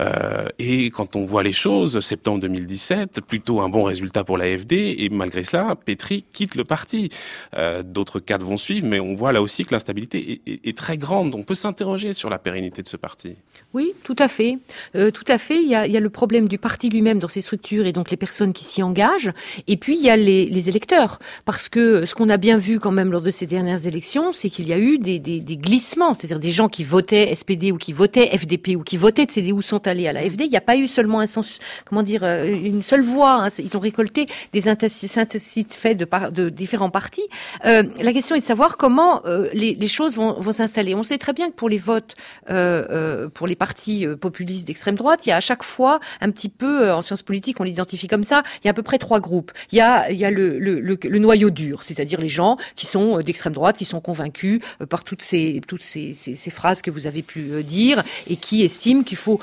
Euh, 0.00 0.46
et 0.58 0.90
quand 0.90 1.16
on 1.16 1.24
voit 1.24 1.42
les 1.42 1.52
choses, 1.52 2.00
septembre 2.00 2.40
2017, 2.40 3.20
plutôt 3.20 3.60
un 3.60 3.68
bon 3.68 3.84
résultat 3.84 4.24
pour 4.24 4.38
l'AFD, 4.38 4.72
et 4.98 5.08
malgré 5.10 5.44
cela, 5.44 5.74
Petri 5.76 6.24
quitte 6.32 6.54
le 6.54 6.64
parti. 6.64 7.08
Euh, 7.56 7.82
D'autres 7.82 8.20
cadres 8.20 8.46
vont 8.46 8.56
suivre, 8.56 8.86
mais 8.86 9.00
on 9.00 9.14
voit 9.14 9.32
là 9.32 9.42
aussi 9.42 9.64
que 9.64 9.72
l'instabilité 9.72 10.33
est, 10.46 10.76
très 10.76 10.98
grande. 10.98 11.34
On 11.34 11.42
peut 11.42 11.54
s'interroger 11.54 12.14
sur 12.14 12.30
la 12.30 12.38
pérennité 12.38 12.82
de 12.82 12.88
ce 12.88 12.96
parti. 12.96 13.36
Oui, 13.74 13.92
tout 14.04 14.14
à 14.20 14.28
fait. 14.28 14.58
Euh, 14.94 15.10
tout 15.10 15.24
à 15.26 15.36
fait. 15.36 15.60
Il 15.60 15.68
y, 15.68 15.74
a, 15.74 15.84
il 15.84 15.92
y, 15.92 15.96
a, 15.96 16.00
le 16.00 16.08
problème 16.08 16.46
du 16.46 16.58
parti 16.58 16.88
lui-même 16.88 17.18
dans 17.18 17.26
ses 17.26 17.40
structures 17.40 17.86
et 17.86 17.92
donc 17.92 18.08
les 18.08 18.16
personnes 18.16 18.52
qui 18.52 18.62
s'y 18.62 18.84
engagent. 18.84 19.32
Et 19.66 19.76
puis, 19.76 19.96
il 19.96 20.02
y 20.02 20.10
a 20.10 20.16
les, 20.16 20.46
les 20.46 20.68
électeurs. 20.68 21.18
Parce 21.44 21.68
que 21.68 22.06
ce 22.06 22.14
qu'on 22.14 22.28
a 22.28 22.36
bien 22.36 22.56
vu 22.56 22.78
quand 22.78 22.92
même 22.92 23.10
lors 23.10 23.20
de 23.20 23.32
ces 23.32 23.46
dernières 23.46 23.88
élections, 23.88 24.32
c'est 24.32 24.48
qu'il 24.48 24.68
y 24.68 24.72
a 24.72 24.78
eu 24.78 24.98
des, 24.98 25.18
des, 25.18 25.40
des 25.40 25.56
glissements. 25.56 26.14
C'est-à-dire 26.14 26.38
des 26.38 26.52
gens 26.52 26.68
qui 26.68 26.84
votaient 26.84 27.34
SPD 27.34 27.72
ou 27.72 27.76
qui 27.76 27.92
votaient 27.92 28.28
FDP 28.38 28.76
ou 28.76 28.84
qui 28.84 28.96
votaient 28.96 29.26
CDU 29.26 29.60
sont 29.60 29.84
allés 29.88 30.06
à 30.06 30.12
la 30.12 30.22
FD. 30.22 30.44
Il 30.44 30.50
n'y 30.50 30.56
a 30.56 30.60
pas 30.60 30.76
eu 30.76 30.86
seulement 30.86 31.18
un 31.18 31.26
sens, 31.26 31.58
comment 31.84 32.04
dire, 32.04 32.22
euh, 32.22 32.46
une 32.46 32.82
seule 32.82 33.02
voix. 33.02 33.44
Hein. 33.44 33.48
Ils 33.58 33.76
ont 33.76 33.80
récolté 33.80 34.28
des 34.52 34.60
synthesites 34.60 35.74
faits 35.74 35.98
de, 35.98 36.04
par, 36.04 36.30
de 36.30 36.48
différents 36.48 36.90
partis. 36.90 37.26
Euh, 37.64 37.82
la 38.00 38.12
question 38.12 38.36
est 38.36 38.40
de 38.40 38.44
savoir 38.44 38.76
comment 38.76 39.26
euh, 39.26 39.48
les, 39.52 39.74
les, 39.74 39.88
choses 39.88 40.16
vont, 40.16 40.38
vont 40.40 40.52
s'installer. 40.52 40.94
On 40.94 41.02
sait 41.02 41.18
très 41.18 41.32
bien 41.32 41.48
que 41.48 41.54
pour 41.54 41.68
les 41.68 41.78
votes, 41.78 42.14
euh, 42.50 43.28
pour 43.30 43.48
les 43.48 43.56
partis 43.56 43.63
euh, 43.88 44.16
populistes 44.16 44.66
d'extrême 44.66 44.94
droite, 44.94 45.26
il 45.26 45.30
y 45.30 45.32
a 45.32 45.36
à 45.36 45.40
chaque 45.40 45.62
fois 45.62 46.00
un 46.20 46.30
petit 46.30 46.48
peu, 46.48 46.88
euh, 46.88 46.96
en 46.96 47.02
sciences 47.02 47.22
politiques, 47.22 47.60
on 47.60 47.64
l'identifie 47.64 48.08
comme 48.08 48.24
ça, 48.24 48.42
il 48.62 48.66
y 48.66 48.68
a 48.68 48.70
à 48.70 48.74
peu 48.74 48.82
près 48.82 48.98
trois 48.98 49.20
groupes. 49.20 49.52
Il 49.72 49.78
y 49.78 49.80
a, 49.80 50.10
il 50.10 50.16
y 50.16 50.24
a 50.24 50.30
le, 50.30 50.58
le, 50.58 51.18
noyau 51.18 51.50
dur, 51.50 51.82
c'est-à-dire 51.82 52.20
les 52.20 52.28
gens 52.28 52.56
qui 52.76 52.86
sont 52.86 53.18
euh, 53.18 53.22
d'extrême 53.22 53.52
droite, 53.52 53.76
qui 53.76 53.84
sont 53.84 54.00
convaincus 54.00 54.60
par 54.88 55.04
toutes 55.04 55.22
ces, 55.22 55.60
toutes 55.66 55.82
ces, 55.82 56.14
ces, 56.14 56.50
phrases 56.50 56.82
que 56.82 56.90
vous 56.90 57.06
avez 57.06 57.22
pu 57.22 57.62
dire 57.64 58.02
et 58.28 58.36
qui 58.36 58.62
estiment 58.62 59.02
qu'il 59.02 59.16
faut 59.16 59.40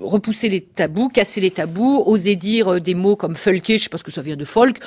repousser 0.00 0.48
les 0.48 0.60
tabous, 0.60 1.08
casser 1.08 1.40
les 1.40 1.50
tabous, 1.50 2.02
oser 2.06 2.36
dire 2.36 2.80
des 2.80 2.94
mots 2.94 3.16
comme 3.16 3.34
Völkisch, 3.34 3.88
parce 3.88 4.02
que 4.02 4.10
ça 4.10 4.22
vient 4.22 4.36
de 4.36 4.44
folk, 4.44 4.78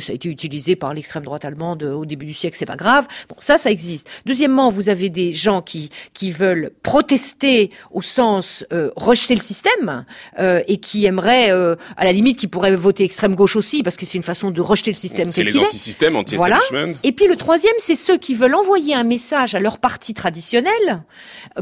ça 0.00 0.12
a 0.12 0.14
été 0.14 0.28
utilisé 0.28 0.76
par 0.76 0.94
l'extrême 0.94 1.24
droite 1.24 1.44
allemande 1.44 1.82
au 1.82 2.04
début 2.04 2.26
du 2.26 2.34
siècle, 2.34 2.56
c'est 2.58 2.66
pas 2.66 2.76
grave. 2.76 3.06
Bon, 3.28 3.36
ça, 3.38 3.58
ça 3.58 3.70
existe. 3.70 4.08
Deuxièmement, 4.26 4.68
vous 4.68 4.88
avez 4.88 5.08
des 5.08 5.32
gens 5.32 5.62
qui, 5.62 5.90
qui 6.14 6.30
veulent 6.30 6.72
protester 6.82 7.70
au 7.90 8.02
sens 8.02 8.64
euh, 8.72 8.90
rejeter 8.96 9.34
le 9.34 9.40
système 9.40 10.04
euh, 10.38 10.62
et 10.68 10.78
qui 10.78 11.06
aimerait, 11.06 11.50
euh, 11.50 11.76
à 11.96 12.04
la 12.04 12.12
limite, 12.12 12.38
qui 12.38 12.46
pourrait 12.46 12.74
voter 12.74 13.04
extrême 13.04 13.34
gauche 13.34 13.56
aussi 13.56 13.82
parce 13.82 13.96
que 13.96 14.06
c'est 14.06 14.16
une 14.16 14.24
façon 14.24 14.50
de 14.50 14.60
rejeter 14.60 14.90
le 14.90 14.96
système. 14.96 15.28
C'est 15.28 15.42
les 15.42 15.58
anti-systèmes, 15.58 16.16
anti-establishment. 16.16 16.68
Voilà. 16.70 16.98
Et 17.02 17.12
puis 17.12 17.26
le 17.26 17.36
troisième, 17.36 17.74
c'est 17.78 17.96
ceux 17.96 18.18
qui 18.18 18.34
veulent 18.34 18.54
envoyer 18.54 18.94
un 18.94 19.04
message 19.04 19.54
à 19.54 19.58
leur 19.58 19.78
parti 19.78 20.14
traditionnel 20.14 21.02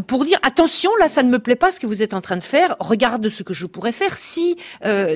pour 0.07 0.25
dire 0.25 0.39
attention, 0.43 0.91
là, 0.99 1.09
ça 1.09 1.23
ne 1.23 1.31
me 1.31 1.39
plaît 1.39 1.57
pas 1.57 1.71
ce 1.71 1.81
que 1.81 1.87
vous 1.87 2.03
êtes 2.03 2.15
en 2.15 2.21
train 2.21 2.37
de 2.37 2.43
faire. 2.43 2.77
Regarde 2.81 3.29
ce 3.29 3.43
que 3.43 3.55
je 3.55 3.67
pourrais 3.67 3.93
faire 3.93 4.17
si 4.17 4.57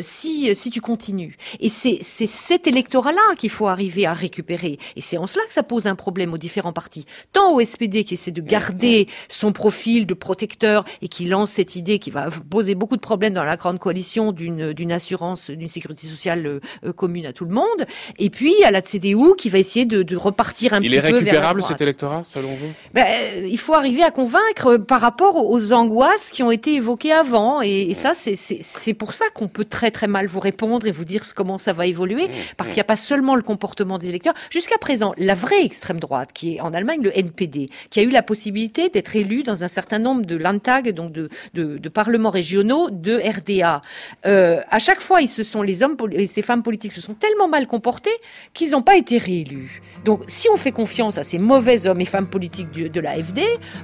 si 0.01 0.55
si 0.55 0.71
tu 0.71 0.81
continues. 0.81 1.37
Et 1.61 1.69
c'est 1.69 1.99
c'est 2.03 2.27
cet 2.27 2.67
électorat-là 2.67 3.35
qu'il 3.37 3.51
faut 3.51 3.69
arriver 3.69 4.07
à 4.07 4.13
récupérer. 4.13 4.79
Et 4.97 5.01
c'est 5.01 5.19
en 5.19 5.27
cela 5.27 5.45
que 5.47 5.53
ça 5.53 5.63
pose 5.63 5.87
un 5.87 5.95
problème 5.95 6.33
aux 6.33 6.39
différents 6.39 6.73
partis, 6.73 7.05
tant 7.33 7.55
au 7.55 7.65
SPD 7.65 8.05
qui 8.05 8.15
essaie 8.15 8.31
de 8.31 8.41
garder 8.41 9.09
son 9.29 9.53
profil 9.53 10.07
de 10.07 10.15
protecteur 10.15 10.85
et 11.03 11.09
qui 11.09 11.27
lance 11.27 11.51
cette 11.51 11.77
idée 11.77 11.99
qui 11.99 12.11
va 12.11 12.29
poser 12.51 12.75
beaucoup 12.75 12.97
de 12.97 13.01
problèmes 13.01 13.35
dans 13.35 13.45
la 13.45 13.57
grande 13.57 13.79
coalition 13.79 14.33
d'une 14.33 14.73
d'une 14.73 14.93
assurance, 14.93 15.51
d'une 15.51 15.69
sécurité 15.69 16.07
sociale 16.07 16.61
euh, 16.85 16.93
commune 16.93 17.27
à 17.27 17.33
tout 17.33 17.45
le 17.45 17.53
monde. 17.53 17.87
Et 18.19 18.31
puis 18.31 18.55
à 18.65 18.71
la 18.71 18.83
CDU 18.83 19.37
qui 19.37 19.49
va 19.49 19.59
essayer 19.59 19.85
de, 19.85 20.03
de 20.03 20.17
repartir 20.17 20.75
un 20.75 20.81
il 20.81 20.89
petit 20.91 20.97
peu 20.97 21.03
vers 21.03 21.11
Il 21.11 21.15
est 21.15 21.19
récupérable 21.19 21.63
cet 21.63 21.81
électorat 21.81 22.23
selon 22.25 22.49
vous? 22.49 22.73
Ben, 22.95 23.07
Il 23.47 23.59
faut 23.59 23.75
arriver 23.75 24.03
à 24.03 24.11
convaincre 24.11 24.77
par 24.77 25.01
rapport 25.01 25.37
aux 25.49 25.73
angoisses 25.73 26.31
qui 26.31 26.43
ont 26.43 26.51
été 26.51 26.75
évoquées 26.75 27.13
avant. 27.13 27.63
Et, 27.63 27.91
et 27.91 27.95
ça, 27.95 28.13
c'est 28.15 28.95
pour 28.95 29.13
ça 29.13 29.27
qu'on 29.35 29.49
peut 29.49 29.65
très 29.65 29.91
très 29.91 30.07
mal 30.07 30.27
vous 30.27 30.41
répondre 30.41 30.87
et 30.87 30.93
vous 30.93 31.05
dire 31.05 31.23
comment 31.35 31.59
ça 31.59 31.73
va 31.73 31.87
évoluer, 31.87 32.29
parce 32.57 32.71
qu'il 32.71 32.77
n'y 32.77 32.83
a 32.83 32.85
pas 32.85 32.97
seulement 32.97 33.35
le 33.35 33.43
comportement 33.43 33.99
des 33.99 34.09
électeurs. 34.09 34.35
Jusqu'à 34.51 34.79
présent, 34.79 35.15
la 35.19 35.35
vraie 35.35 35.65
extrême 35.65 36.01
droite, 36.01 36.31
qui 36.33 36.57
est 36.57 36.61
en 36.61 36.73
Allemagne 36.73 37.03
le 37.03 37.17
NPD, 37.17 37.71
qui 37.91 38.01
a 38.01 38.03
eu 38.03 38.11
la 38.11 38.23
possibilité 38.23 38.89
d'être 38.89 39.17
élu 39.17 39.43
dans 39.43 39.65
un 39.65 39.69
certain 39.69 39.99
nombre 39.99 40.25
de 40.25 40.37
Landtag, 40.37 40.88
donc 40.93 41.13
de, 41.13 41.89
parlements 41.89 42.31
régionaux 42.31 42.91
de 42.91 43.17
RDA. 43.17 43.83
Euh, 44.27 44.61
à 44.71 44.79
chaque 44.79 45.01
fois, 45.01 45.21
ils 45.23 45.29
se 45.29 45.43
sont 45.43 45.63
les 45.63 45.83
hommes 45.83 45.97
et 46.13 46.27
ces 46.27 46.43
femmes 46.43 46.63
politiques 46.63 46.93
se 46.93 47.01
sont 47.01 47.15
tellement 47.15 47.49
mal 47.49 47.67
comportés 47.67 48.11
qu'ils 48.53 48.71
n'ont 48.71 48.83
pas 48.83 48.97
été 48.97 49.19
réélus. 49.19 49.83
Donc, 50.05 50.23
si 50.27 50.49
on 50.53 50.57
fait 50.57 50.73
confiance 50.73 51.19
à 51.19 51.23
ces 51.23 51.39
mauvais 51.39 51.87
hommes 51.87 52.01
et 52.01 52.05
femmes 52.05 52.29
politiques 52.29 52.71
de, 52.73 52.89
de 52.89 53.01
l'AFD, 53.01 53.41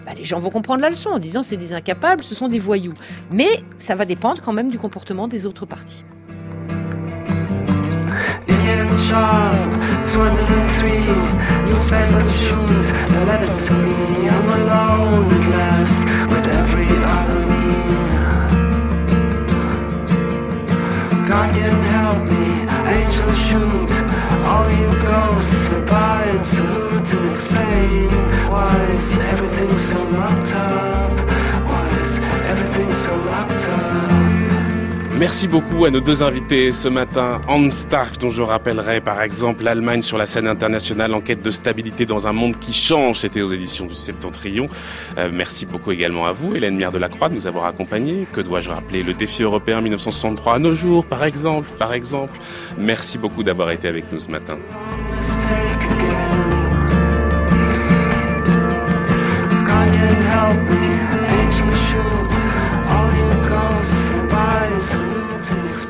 bah, 0.07 0.13
les 0.17 0.25
gens 0.25 0.39
vont 0.39 0.51
comprendre 0.51 0.81
la 0.81 0.91
leçon 0.91 1.11
en 1.11 1.19
disant 1.19 1.43
c'est 1.43 1.57
des 1.57 1.73
incapables, 1.73 2.23
ce 2.23 2.35
sont 2.35 2.49
des 2.49 2.59
voyous. 2.59 2.95
Mais 3.31 3.61
ça 3.79 3.95
va 3.95 4.05
dépendre 4.05 4.43
quand 4.43 4.53
même 4.53 4.71
du 4.71 4.79
comportement 4.79 5.29
des 5.29 5.47
autres 5.47 5.67
partis. 5.67 6.05
Indian 8.95 9.09
child, 9.09 10.05
203 10.05 11.67
Newspapers 11.67 12.37
shoot 12.37 12.81
the 13.11 13.25
letters 13.27 13.57
to 13.59 13.75
me 13.75 14.29
I'm 14.29 14.49
alone 14.49 15.33
at 15.33 15.51
last 15.51 16.01
with 16.31 16.47
every 16.47 16.87
other 17.03 17.41
me 17.51 17.67
Guardian 21.27 21.81
help 21.95 22.23
me, 22.23 22.45
angel 22.95 23.33
shoot 23.45 23.91
All 24.47 24.71
you 24.71 24.91
ghosts 25.03 25.65
that 25.71 25.87
buy 25.89 26.25
and 26.27 26.47
salute 26.47 27.13
and 27.13 27.31
explain 27.31 28.09
Why 28.49 28.77
is 29.01 29.19
everything 29.19 29.77
so 29.77 30.03
locked 30.05 30.53
up? 30.53 31.11
Why 31.67 31.89
is 32.05 32.19
everything 32.21 32.95
so 32.95 33.17
locked 33.17 33.69
up? 33.69 34.44
Merci 35.17 35.47
beaucoup 35.47 35.85
à 35.85 35.91
nos 35.91 36.01
deux 36.01 36.25
invités 36.25 36.73
ce 36.73 36.89
matin. 36.89 37.41
Hans 37.47 37.71
Stark, 37.71 38.19
dont 38.19 38.31
je 38.31 38.43
rappellerai 38.43 39.01
par 39.01 39.23
exemple 39.23 39.63
l'Allemagne 39.63 40.03
sur 40.03 40.19
la 40.19 40.27
scène 40.27 40.49
internationale 40.49 41.15
en 41.15 41.21
quête 41.21 41.41
de 41.41 41.53
stabilité 41.53 42.05
dans 42.05 42.27
un 42.27 42.33
monde 42.33 42.59
qui 42.59 42.73
change. 42.73 43.21
C'était 43.21 43.41
aux 43.41 43.53
éditions 43.53 43.87
du 43.87 43.95
Septentrion. 43.95 44.69
Euh, 45.17 45.31
merci 45.33 45.67
beaucoup 45.67 45.93
également 45.93 46.27
à 46.27 46.33
vous, 46.33 46.57
Hélène 46.57 46.77
Mière 46.77 46.91
de 46.91 46.99
la 46.99 47.09
Croix, 47.09 47.29
de 47.29 47.35
nous 47.35 47.47
avoir 47.47 47.67
accompagnés. 47.67 48.27
Que 48.33 48.41
dois-je 48.41 48.71
rappeler? 48.71 49.05
Le 49.05 49.15
défi 49.15 49.45
européen 49.45 49.81
1963 49.81 50.55
à 50.55 50.59
nos 50.59 50.75
jours, 50.75 51.05
par 51.05 51.23
exemple, 51.23 51.71
par 51.79 51.95
exemple. 51.95 52.37
Merci 52.77 53.17
beaucoup 53.17 53.45
d'avoir 53.45 53.71
été 53.71 53.87
avec 53.87 54.11
nous 54.11 54.19
ce 54.19 54.31
matin. 54.31 54.59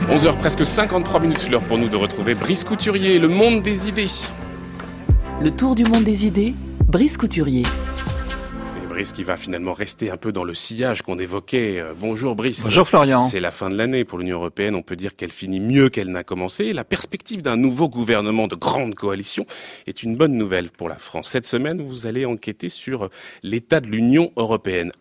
11h 0.08 0.36
presque 0.36 0.66
53 0.66 1.20
minutes, 1.20 1.48
l'heure 1.48 1.62
pour 1.62 1.78
nous 1.78 1.88
de 1.88 1.96
retrouver 1.96 2.34
Brice 2.34 2.64
Couturier, 2.64 3.18
le 3.18 3.26
monde 3.26 3.62
des 3.62 3.88
idées. 3.88 4.10
Le 5.40 5.50
tour 5.50 5.74
du 5.74 5.84
monde 5.84 6.04
des 6.04 6.26
idées, 6.26 6.54
Brice 6.86 7.16
Couturier. 7.16 7.62
Et 7.62 8.86
Brice 8.86 9.14
qui 9.14 9.24
va 9.24 9.38
finalement 9.38 9.72
rester 9.72 10.10
un 10.10 10.18
peu 10.18 10.30
dans 10.30 10.44
le 10.44 10.52
sillage 10.52 11.00
qu'on 11.00 11.18
évoquait. 11.18 11.82
Bonjour 11.98 12.36
Brice. 12.36 12.62
Bonjour 12.64 12.86
Florian. 12.86 13.20
C'est 13.20 13.40
la 13.40 13.50
fin 13.50 13.70
de 13.70 13.76
l'année 13.76 14.04
pour 14.04 14.18
l'Union 14.18 14.36
Européenne. 14.36 14.74
On 14.74 14.82
peut 14.82 14.96
dire 14.96 15.16
qu'elle 15.16 15.32
finit 15.32 15.58
mieux 15.58 15.88
qu'elle 15.88 16.10
n'a 16.10 16.22
commencé. 16.22 16.74
La 16.74 16.84
perspective 16.84 17.40
d'un 17.40 17.56
nouveau 17.56 17.88
gouvernement 17.88 18.46
de 18.46 18.56
grande 18.56 18.94
coalition 18.94 19.46
est 19.86 20.02
une 20.02 20.16
bonne 20.16 20.36
nouvelle 20.36 20.68
pour 20.68 20.90
la 20.90 20.96
France. 20.96 21.30
Cette 21.30 21.46
semaine, 21.46 21.80
vous 21.80 22.06
allez 22.06 22.26
enquêter 22.26 22.68
sur 22.68 23.08
l'état 23.42 23.80
de 23.80 23.86
l'Union 23.86 24.32
Européenne. 24.36 24.92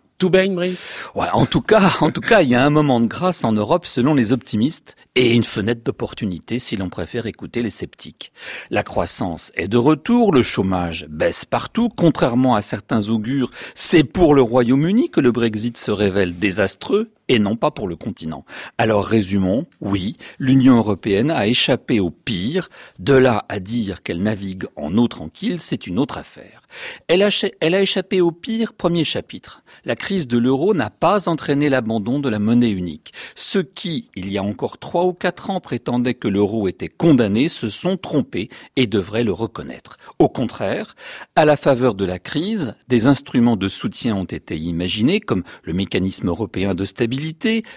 En 1.15 1.45
tout 1.45 1.61
cas, 1.61 1.91
en 2.01 2.11
tout 2.11 2.21
cas, 2.21 2.41
il 2.41 2.49
y 2.49 2.55
a 2.55 2.65
un 2.65 2.69
moment 2.69 2.99
de 2.99 3.07
grâce 3.07 3.43
en 3.43 3.51
Europe 3.51 3.85
selon 3.85 4.13
les 4.13 4.31
optimistes 4.31 4.95
et 5.15 5.33
une 5.33 5.43
fenêtre 5.43 5.83
d'opportunité 5.83 6.59
si 6.59 6.75
l'on 6.75 6.89
préfère 6.89 7.25
écouter 7.25 7.61
les 7.61 7.69
sceptiques. 7.69 8.31
La 8.69 8.83
croissance 8.83 9.51
est 9.55 9.67
de 9.67 9.77
retour, 9.77 10.33
le 10.33 10.43
chômage 10.43 11.05
baisse 11.09 11.45
partout, 11.45 11.89
contrairement 11.89 12.55
à 12.55 12.61
certains 12.61 13.09
augures, 13.09 13.51
c'est 13.75 14.03
pour 14.03 14.33
le 14.33 14.41
Royaume-Uni 14.41 15.09
que 15.09 15.19
le 15.19 15.31
Brexit 15.31 15.77
se 15.77 15.91
révèle 15.91 16.37
désastreux 16.37 17.11
et 17.33 17.39
non 17.39 17.55
pas 17.55 17.71
pour 17.71 17.87
le 17.87 17.95
continent. 17.95 18.45
Alors 18.77 19.05
résumons, 19.05 19.65
oui, 19.81 20.17
l'Union 20.39 20.77
européenne 20.77 21.31
a 21.31 21.47
échappé 21.47 21.99
au 21.99 22.11
pire, 22.11 22.69
de 22.99 23.13
là 23.13 23.45
à 23.49 23.59
dire 23.59 24.03
qu'elle 24.03 24.21
navigue 24.21 24.65
en 24.75 24.95
eau 24.97 25.07
tranquille, 25.07 25.59
c'est 25.59 25.87
une 25.87 25.99
autre 25.99 26.17
affaire. 26.17 26.61
Elle 27.07 27.21
a, 27.21 27.29
elle 27.59 27.75
a 27.75 27.81
échappé 27.81 28.21
au 28.21 28.31
pire 28.31 28.73
premier 28.73 29.03
chapitre. 29.03 29.63
La 29.85 29.95
crise 29.95 30.27
de 30.27 30.37
l'euro 30.37 30.73
n'a 30.73 30.89
pas 30.89 31.27
entraîné 31.29 31.69
l'abandon 31.69 32.19
de 32.19 32.29
la 32.29 32.39
monnaie 32.39 32.71
unique. 32.71 33.13
Ceux 33.35 33.63
qui, 33.63 34.09
il 34.15 34.31
y 34.31 34.37
a 34.37 34.43
encore 34.43 34.77
trois 34.77 35.05
ou 35.05 35.13
quatre 35.13 35.49
ans, 35.49 35.59
prétendaient 35.59 36.13
que 36.13 36.27
l'euro 36.27 36.67
était 36.67 36.89
condamné 36.89 37.47
se 37.47 37.69
sont 37.69 37.97
trompés 37.97 38.49
et 38.75 38.87
devraient 38.87 39.23
le 39.23 39.33
reconnaître. 39.33 39.97
Au 40.19 40.29
contraire, 40.29 40.95
à 41.35 41.45
la 41.45 41.57
faveur 41.57 41.95
de 41.95 42.05
la 42.05 42.19
crise, 42.19 42.75
des 42.87 43.07
instruments 43.07 43.57
de 43.57 43.67
soutien 43.67 44.15
ont 44.15 44.23
été 44.23 44.57
imaginés 44.57 45.19
comme 45.19 45.43
le 45.63 45.73
mécanisme 45.73 46.27
européen 46.29 46.75
de 46.75 46.85
stabilité, 46.85 47.22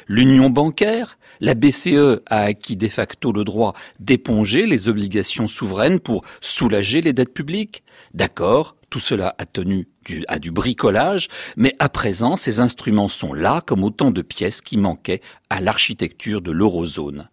l'union 0.09 0.51
bancaire, 0.51 1.19
la 1.41 1.55
BCE 1.55 2.23
a 2.27 2.43
acquis 2.43 2.77
de 2.77 2.89
facto 2.89 3.33
le 3.33 3.45
droit 3.45 3.75
d'éponger 4.01 4.67
les 4.67 4.89
obligations 4.89 5.47
souveraines 5.47 6.01
pour 6.01 6.25
soulager 6.41 7.03
les 7.03 7.13
dettes 7.13 7.35
publiques. 7.35 7.83
D'accord, 8.15 8.77
tout 8.91 9.01
cela 9.01 9.35
a 9.39 9.47
tenu 9.47 9.89
à 10.29 10.39
du 10.39 10.51
bricolage, 10.51 11.29
mais 11.57 11.75
à 11.79 11.89
présent, 11.89 12.37
ces 12.37 12.61
instruments 12.61 13.09
sont 13.09 13.33
là 13.33 13.61
comme 13.61 13.85
autant 13.85 14.11
de 14.11 14.23
pièces 14.23 14.61
qui 14.61 14.77
manquaient 14.77 15.21
à 15.51 15.61
l'architecture 15.61 16.41
de 16.41 16.53
l'eurozone. 16.53 17.29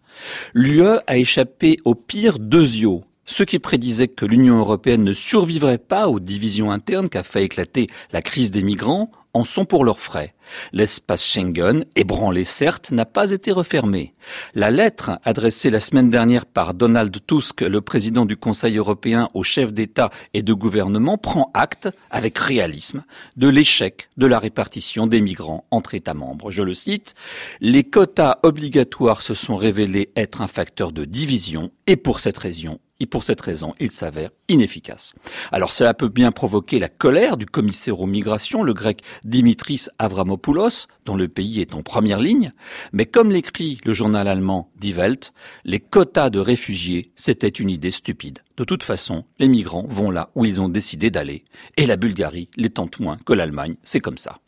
L'UE 0.52 0.98
a 1.06 1.16
échappé 1.16 1.76
au 1.84 1.94
pire 1.94 2.38
deux 2.38 2.76
yeux. 2.76 3.00
Ceux 3.26 3.44
qui 3.44 3.58
prédisaient 3.58 4.08
que 4.08 4.26
l'Union 4.26 4.58
européenne 4.58 5.02
ne 5.02 5.12
survivrait 5.12 5.78
pas 5.78 6.08
aux 6.08 6.20
divisions 6.20 6.70
internes 6.70 7.08
qu'a 7.08 7.22
fait 7.22 7.44
éclater 7.44 7.88
la 8.12 8.20
crise 8.20 8.50
des 8.50 8.62
migrants 8.62 9.10
en 9.34 9.44
sont 9.44 9.64
pour 9.64 9.84
leurs 9.84 10.00
frais. 10.00 10.34
L'espace 10.72 11.26
Schengen, 11.26 11.84
ébranlé 11.96 12.44
certes, 12.44 12.90
n'a 12.90 13.04
pas 13.04 13.32
été 13.32 13.50
refermé. 13.50 14.14
La 14.54 14.70
lettre 14.70 15.18
adressée 15.24 15.70
la 15.70 15.80
semaine 15.80 16.10
dernière 16.10 16.46
par 16.46 16.74
Donald 16.74 17.14
Tusk, 17.26 17.60
le 17.62 17.80
président 17.80 18.24
du 18.24 18.36
Conseil 18.36 18.76
européen, 18.76 19.28
aux 19.34 19.42
chefs 19.42 19.72
d'État 19.72 20.10
et 20.32 20.42
de 20.42 20.52
gouvernement, 20.52 21.18
prend 21.18 21.50
acte, 21.54 21.88
avec 22.10 22.38
réalisme, 22.38 23.04
de 23.36 23.48
l'échec 23.48 24.08
de 24.16 24.26
la 24.26 24.38
répartition 24.38 25.06
des 25.06 25.20
migrants 25.20 25.66
entre 25.70 25.94
États 25.94 26.14
membres. 26.14 26.50
Je 26.50 26.62
le 26.62 26.74
cite, 26.74 27.14
Les 27.60 27.84
quotas 27.84 28.38
obligatoires 28.42 29.22
se 29.22 29.34
sont 29.34 29.56
révélés 29.56 30.10
être 30.16 30.40
un 30.40 30.48
facteur 30.48 30.92
de 30.92 31.04
division 31.04 31.70
et 31.86 31.96
pour 31.96 32.20
cette 32.20 32.38
raison, 32.38 32.78
et 33.04 33.06
pour 33.06 33.22
cette 33.22 33.42
raison, 33.42 33.74
il 33.80 33.90
s'avère 33.90 34.30
inefficace. 34.48 35.12
Alors 35.52 35.74
cela 35.74 35.92
peut 35.92 36.08
bien 36.08 36.32
provoquer 36.32 36.78
la 36.78 36.88
colère 36.88 37.36
du 37.36 37.44
commissaire 37.44 38.00
aux 38.00 38.06
migrations, 38.06 38.62
le 38.62 38.72
grec 38.72 39.02
Dimitris 39.24 39.88
Avramopoulos, 39.98 40.86
dont 41.04 41.14
le 41.14 41.28
pays 41.28 41.60
est 41.60 41.74
en 41.74 41.82
première 41.82 42.18
ligne, 42.18 42.54
mais 42.94 43.04
comme 43.04 43.30
l'écrit 43.30 43.76
le 43.84 43.92
journal 43.92 44.26
allemand 44.26 44.70
Die 44.80 44.94
Welt, 44.94 45.34
les 45.66 45.80
quotas 45.80 46.30
de 46.30 46.38
réfugiés, 46.38 47.12
c'était 47.14 47.48
une 47.48 47.68
idée 47.68 47.90
stupide. 47.90 48.38
De 48.56 48.64
toute 48.64 48.82
façon, 48.82 49.24
les 49.38 49.48
migrants 49.48 49.84
vont 49.86 50.10
là 50.10 50.30
où 50.34 50.46
ils 50.46 50.62
ont 50.62 50.70
décidé 50.70 51.10
d'aller, 51.10 51.44
et 51.76 51.84
la 51.84 51.98
Bulgarie 51.98 52.48
les 52.56 52.70
tente 52.70 53.00
moins 53.00 53.18
que 53.26 53.34
l'Allemagne, 53.34 53.74
c'est 53.82 54.00
comme 54.00 54.16
ça. 54.16 54.38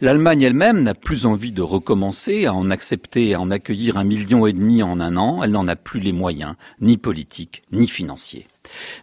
L'Allemagne 0.00 0.42
elle-même 0.42 0.82
n'a 0.82 0.94
plus 0.94 1.26
envie 1.26 1.52
de 1.52 1.62
recommencer 1.62 2.46
à 2.46 2.54
en 2.54 2.70
accepter, 2.70 3.34
à 3.34 3.40
en 3.40 3.50
accueillir 3.50 3.96
un 3.96 4.04
million 4.04 4.46
et 4.46 4.52
demi 4.52 4.82
en 4.82 5.00
un 5.00 5.16
an. 5.16 5.42
Elle 5.42 5.50
n'en 5.52 5.68
a 5.68 5.76
plus 5.76 6.00
les 6.00 6.12
moyens, 6.12 6.54
ni 6.80 6.96
politiques, 6.96 7.62
ni 7.72 7.88
financiers. 7.88 8.46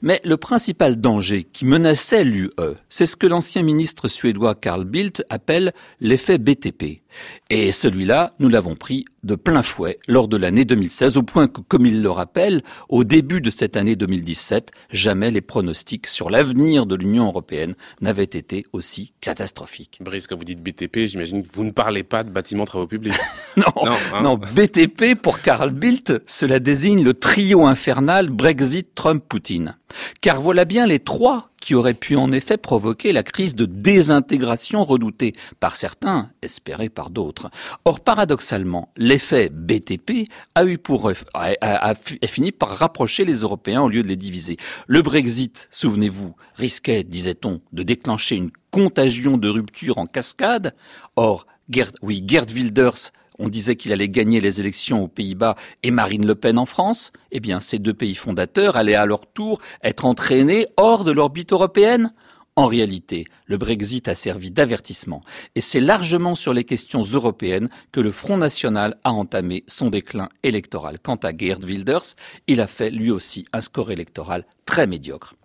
Mais 0.02 0.22
le 0.24 0.38
principal 0.38 1.00
danger 1.00 1.44
qui 1.44 1.66
menaçait 1.66 2.24
l'UE, 2.24 2.52
c'est 2.90 3.06
ce 3.06 3.16
que 3.16 3.28
l'ancien 3.28 3.64
ministre 3.64 4.08
suédois 4.08 4.56
Carl 4.56 4.86
Bildt 4.86 5.24
appelle 5.30 5.74
l'effet 6.00 6.38
BTP. 6.38 7.02
Et 7.50 7.72
celui-là, 7.72 8.34
nous 8.40 8.50
l'avons 8.50 8.76
pris 8.76 9.06
de 9.24 9.36
plein 9.36 9.64
fouet 9.64 10.00
lors 10.08 10.28
de 10.28 10.38
l'année 10.38 10.66
2016, 10.66 11.18
au 11.18 11.24
point 11.24 11.48
que, 11.48 11.62
comme 11.62 11.86
il 11.86 12.02
le 12.02 12.10
rappelle, 12.10 12.64
au 12.90 13.04
début 13.04 13.42
de 13.42 13.50
cette 13.50 13.76
année 13.76 13.96
2017, 13.96 14.72
jamais 14.92 15.32
les 15.32 15.42
pronostics 15.42 16.08
sur 16.08 16.30
l'avenir 16.30 16.86
de 16.86 16.96
l'Union 16.96 17.28
européenne 17.28 17.76
n'avaient 18.02 18.24
été 18.24 18.64
aussi 18.72 19.14
catastrophiques. 19.22 20.00
Brice, 20.02 20.28
quand 20.28 20.38
vous 20.38 20.44
dites 20.44 20.62
BTP, 20.62 21.08
j'imagine 21.08 21.44
que 21.44 21.50
vous 21.54 21.64
ne 21.64 21.72
parlez 21.72 22.04
pas 22.04 22.24
de 22.24 22.30
bâtiments 22.30 22.66
travaux 22.66 22.88
publics. 22.88 23.14
non, 23.58 23.66
hein. 23.86 24.22
non, 24.22 24.38
BTP 24.38 25.16
pour 25.20 25.42
Carl 25.42 25.72
Bildt, 25.72 26.22
cela 26.28 26.60
désigne 26.60 27.04
le 27.04 27.14
trio 27.14 27.66
infernal 27.66 28.30
Brexit, 28.30 28.94
Trump, 28.96 29.24
Poutine. 29.28 29.78
Car 30.22 30.42
voilà 30.42 30.66
bien 30.66 30.86
les 30.86 31.00
trois 31.00 31.48
qui 31.66 31.74
aurait 31.74 31.96
pu 31.96 32.16
en 32.16 32.32
effet 32.32 32.58
provoquer 32.58 33.12
la 33.12 33.24
crise 33.24 33.56
de 33.56 33.66
désintégration 33.66 34.86
redoutée 34.86 35.34
par 35.60 35.76
certains, 35.76 36.30
espérée 36.44 36.90
par 36.90 37.10
d'autres. 37.10 37.50
Or, 37.86 38.02
paradoxalement, 38.02 38.94
l'effet 38.98 39.50
BTP 39.50 40.30
a 40.54 40.64
eu 40.66 40.78
pour 40.78 41.12
a, 41.34 41.96
fini 42.28 42.52
par 42.52 42.70
rapprocher 42.70 43.26
les 43.26 43.38
Européens 43.38 43.82
au 43.82 43.90
lieu 43.90 44.04
de 44.04 44.08
les 44.08 44.16
diviser. 44.16 44.58
Le 44.86 45.02
Brexit, 45.02 45.68
souvenez-vous, 45.72 46.36
risquait, 46.54 47.04
disait-on, 47.04 47.62
de 47.74 47.82
déclencher 47.82 48.36
une 48.36 48.52
contagion 48.70 49.38
de 49.38 49.50
rupture 49.50 49.98
en 49.98 50.06
cascade. 50.06 50.76
Or, 51.16 51.48
oui, 52.04 52.24
Gerd 52.28 52.52
Wilders 52.52 53.12
on 53.40 53.50
disait 53.50 53.76
qu'il 53.76 53.92
allait 53.92 54.10
gagner 54.10 54.40
les 54.42 54.60
élections 54.60 55.04
aux 55.04 55.08
Pays-Bas 55.08 55.56
et 55.84 55.92
Marine 55.92 56.26
Le 56.26 56.36
Pen 56.36 56.58
en 56.58 56.66
France, 56.66 57.12
eh 57.32 57.40
bien 57.40 57.60
ces 57.60 57.80
deux 57.80 57.94
pays 57.94 58.16
fondateurs 58.16 58.78
allaient 58.78 58.96
à 58.96 59.06
leur 59.06 59.28
tour 59.28 59.60
être 59.84 60.06
entraînés 60.06 60.68
hors 60.78 61.04
de 61.04 61.12
l'orbite 61.12 61.52
européenne. 61.52 62.14
En 62.58 62.68
réalité, 62.68 63.26
le 63.48 63.58
Brexit 63.58 64.08
a 64.08 64.16
servi 64.16 64.50
d'avertissement, 64.50 65.22
et 65.56 65.62
c'est 65.62 65.82
largement 65.82 66.36
sur 66.36 66.54
les 66.54 66.64
questions 66.64 67.02
européennes 67.02 67.68
que 67.92 68.00
le 68.00 68.12
Front 68.12 68.38
National 68.38 68.98
a 69.04 69.12
entamé 69.12 69.66
son 69.68 69.90
déclin 69.90 70.30
électoral. 70.42 71.00
Quant 71.04 71.18
à 71.18 71.36
Geert 71.36 71.60
Wilders, 71.66 72.16
il 72.48 72.62
a 72.62 72.68
fait 72.68 72.92
lui 72.92 73.12
aussi 73.12 73.44
un 73.52 73.60
score 73.60 73.92
électoral 73.92 74.46
très 74.66 74.88
médiocre. 74.88 75.36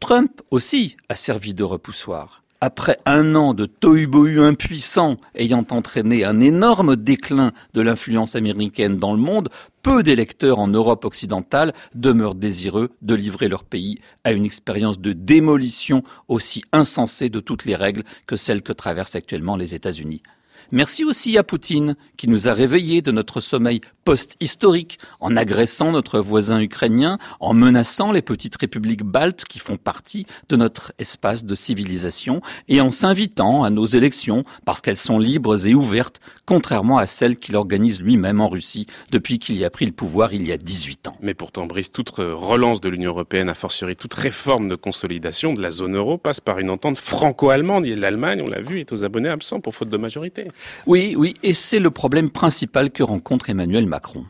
Trump 0.00 0.42
aussi 0.50 0.96
a 1.08 1.14
servi 1.14 1.54
de 1.54 1.62
repoussoir 1.62 2.42
après 2.60 2.96
un 3.06 3.34
an 3.34 3.54
de 3.54 3.66
tohu-bohu 3.66 4.40
impuissant 4.40 5.16
ayant 5.34 5.64
entraîné 5.70 6.24
un 6.24 6.40
énorme 6.40 6.96
déclin 6.96 7.52
de 7.74 7.80
l'influence 7.80 8.34
américaine 8.34 8.96
dans 8.96 9.12
le 9.12 9.20
monde, 9.20 9.48
peu 9.82 10.02
d'électeurs 10.02 10.58
en 10.58 10.68
Europe 10.68 11.04
occidentale 11.04 11.72
demeurent 11.94 12.34
désireux 12.34 12.90
de 13.02 13.14
livrer 13.14 13.48
leur 13.48 13.64
pays 13.64 14.00
à 14.24 14.32
une 14.32 14.44
expérience 14.44 15.00
de 15.00 15.12
démolition 15.12 16.02
aussi 16.26 16.64
insensée 16.72 17.30
de 17.30 17.40
toutes 17.40 17.64
les 17.64 17.76
règles 17.76 18.02
que 18.26 18.36
celle 18.36 18.62
que 18.62 18.72
traversent 18.72 19.16
actuellement 19.16 19.56
les 19.56 19.74
États-Unis. 19.74 20.22
Merci 20.70 21.02
aussi 21.02 21.38
à 21.38 21.42
Poutine, 21.42 21.96
qui 22.18 22.28
nous 22.28 22.46
a 22.46 22.52
réveillés 22.52 23.00
de 23.00 23.10
notre 23.10 23.40
sommeil 23.40 23.80
post-historique 24.04 24.98
en 25.18 25.34
agressant 25.34 25.92
notre 25.92 26.20
voisin 26.20 26.60
ukrainien, 26.60 27.16
en 27.40 27.54
menaçant 27.54 28.12
les 28.12 28.20
petites 28.20 28.56
républiques 28.56 29.02
baltes 29.02 29.44
qui 29.44 29.60
font 29.60 29.78
partie 29.78 30.26
de 30.50 30.56
notre 30.56 30.92
espace 30.98 31.46
de 31.46 31.54
civilisation 31.54 32.42
et 32.68 32.82
en 32.82 32.90
s'invitant 32.90 33.64
à 33.64 33.70
nos 33.70 33.86
élections 33.86 34.42
parce 34.66 34.82
qu'elles 34.82 34.98
sont 34.98 35.18
libres 35.18 35.66
et 35.66 35.74
ouvertes, 35.74 36.20
contrairement 36.44 36.98
à 36.98 37.06
celles 37.06 37.38
qu'il 37.38 37.56
organise 37.56 38.02
lui-même 38.02 38.42
en 38.42 38.48
Russie 38.48 38.86
depuis 39.10 39.38
qu'il 39.38 39.56
y 39.56 39.64
a 39.64 39.70
pris 39.70 39.86
le 39.86 39.92
pouvoir 39.92 40.34
il 40.34 40.46
y 40.46 40.52
a 40.52 40.58
18 40.58 41.08
ans. 41.08 41.16
Mais 41.22 41.32
pourtant, 41.32 41.64
Brice, 41.64 41.90
toute 41.90 42.10
relance 42.10 42.82
de 42.82 42.90
l'Union 42.90 43.12
européenne, 43.12 43.48
a 43.48 43.54
fortiori 43.54 43.96
toute 43.96 44.12
réforme 44.12 44.68
de 44.68 44.74
consolidation 44.74 45.54
de 45.54 45.62
la 45.62 45.70
zone 45.70 45.96
euro 45.96 46.18
passe 46.18 46.40
par 46.42 46.58
une 46.58 46.68
entente 46.68 46.98
franco-allemande. 46.98 47.86
L'Allemagne, 47.86 48.42
on 48.44 48.48
l'a 48.48 48.60
vu, 48.60 48.80
est 48.80 48.92
aux 48.92 49.04
abonnés 49.04 49.30
absents 49.30 49.60
pour 49.60 49.74
faute 49.74 49.88
de 49.88 49.96
majorité. 49.96 50.48
Oui, 50.86 51.14
oui, 51.16 51.34
et 51.42 51.54
c'est 51.54 51.78
le 51.78 51.90
problème 51.90 52.30
principal 52.30 52.90
que 52.90 53.02
rencontre 53.02 53.50
Emmanuel 53.50 53.86
Macron. 53.86 54.24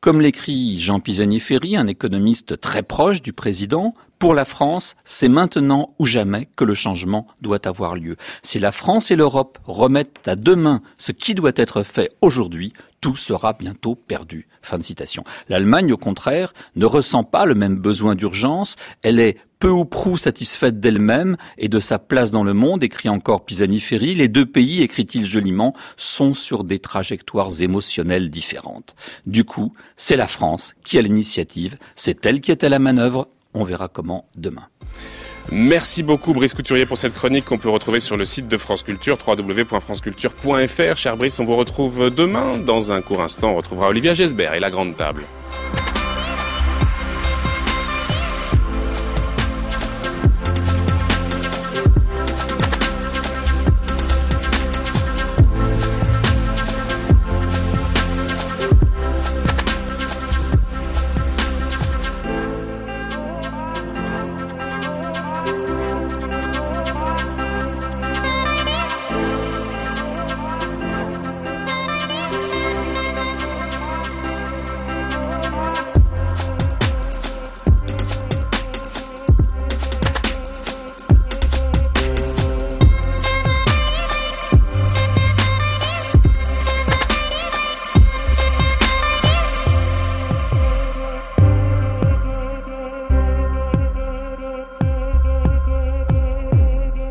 Comme 0.00 0.20
l'écrit 0.20 0.78
Jean 0.78 1.00
Pisani-Ferry, 1.00 1.76
un 1.76 1.86
économiste 1.86 2.60
très 2.60 2.82
proche 2.82 3.22
du 3.22 3.32
président, 3.32 3.94
pour 4.18 4.34
la 4.34 4.44
France, 4.44 4.96
c'est 5.04 5.28
maintenant 5.28 5.94
ou 6.00 6.06
jamais 6.06 6.48
que 6.56 6.64
le 6.64 6.74
changement 6.74 7.28
doit 7.40 7.68
avoir 7.68 7.94
lieu. 7.94 8.16
Si 8.42 8.58
la 8.58 8.72
France 8.72 9.12
et 9.12 9.16
l'Europe 9.16 9.58
remettent 9.64 10.26
à 10.26 10.34
demain 10.34 10.82
ce 10.96 11.12
qui 11.12 11.36
doit 11.36 11.52
être 11.54 11.84
fait 11.84 12.10
aujourd'hui, 12.20 12.72
tout 13.00 13.14
sera 13.14 13.52
bientôt 13.52 13.94
perdu. 13.94 14.48
Fin 14.60 14.78
de 14.78 14.82
citation. 14.82 15.22
L'Allemagne, 15.48 15.92
au 15.92 15.96
contraire, 15.96 16.52
ne 16.74 16.84
ressent 16.84 17.22
pas 17.22 17.46
le 17.46 17.54
même 17.54 17.76
besoin 17.76 18.16
d'urgence. 18.16 18.74
Elle 19.02 19.20
est 19.20 19.36
peu 19.58 19.70
ou 19.70 19.84
prou 19.84 20.16
satisfaite 20.16 20.80
d'elle-même 20.80 21.36
et 21.56 21.68
de 21.68 21.78
sa 21.78 21.98
place 21.98 22.30
dans 22.30 22.44
le 22.44 22.54
monde, 22.54 22.82
écrit 22.82 23.08
encore 23.08 23.44
Pisani-Ferry. 23.44 24.14
Les 24.14 24.28
deux 24.28 24.46
pays, 24.46 24.82
écrit-il 24.82 25.24
joliment, 25.24 25.74
sont 25.96 26.34
sur 26.34 26.64
des 26.64 26.78
trajectoires 26.78 27.60
émotionnelles 27.60 28.30
différentes. 28.30 28.94
Du 29.26 29.44
coup, 29.44 29.72
c'est 29.96 30.16
la 30.16 30.26
France 30.26 30.74
qui 30.84 30.98
a 30.98 31.02
l'initiative. 31.02 31.76
C'est 31.96 32.24
elle 32.26 32.40
qui 32.40 32.50
est 32.50 32.64
à 32.64 32.68
la 32.68 32.78
manœuvre. 32.78 33.28
On 33.54 33.64
verra 33.64 33.88
comment 33.88 34.26
demain. 34.36 34.68
Merci 35.50 36.02
beaucoup 36.02 36.34
Brice 36.34 36.52
Couturier 36.52 36.84
pour 36.84 36.98
cette 36.98 37.14
chronique 37.14 37.46
qu'on 37.46 37.56
peut 37.56 37.70
retrouver 37.70 38.00
sur 38.00 38.18
le 38.18 38.26
site 38.26 38.48
de 38.48 38.58
France 38.58 38.82
Culture, 38.82 39.16
www.franceculture.fr. 39.26 40.96
Cher 40.96 41.16
Brice, 41.16 41.40
on 41.40 41.46
vous 41.46 41.56
retrouve 41.56 42.14
demain. 42.14 42.58
Dans 42.58 42.92
un 42.92 43.00
court 43.00 43.22
instant, 43.22 43.52
on 43.52 43.56
retrouvera 43.56 43.88
Olivia 43.88 44.12
Gesbert 44.12 44.52
et 44.54 44.60
la 44.60 44.70
grande 44.70 44.96
table. 44.96 45.24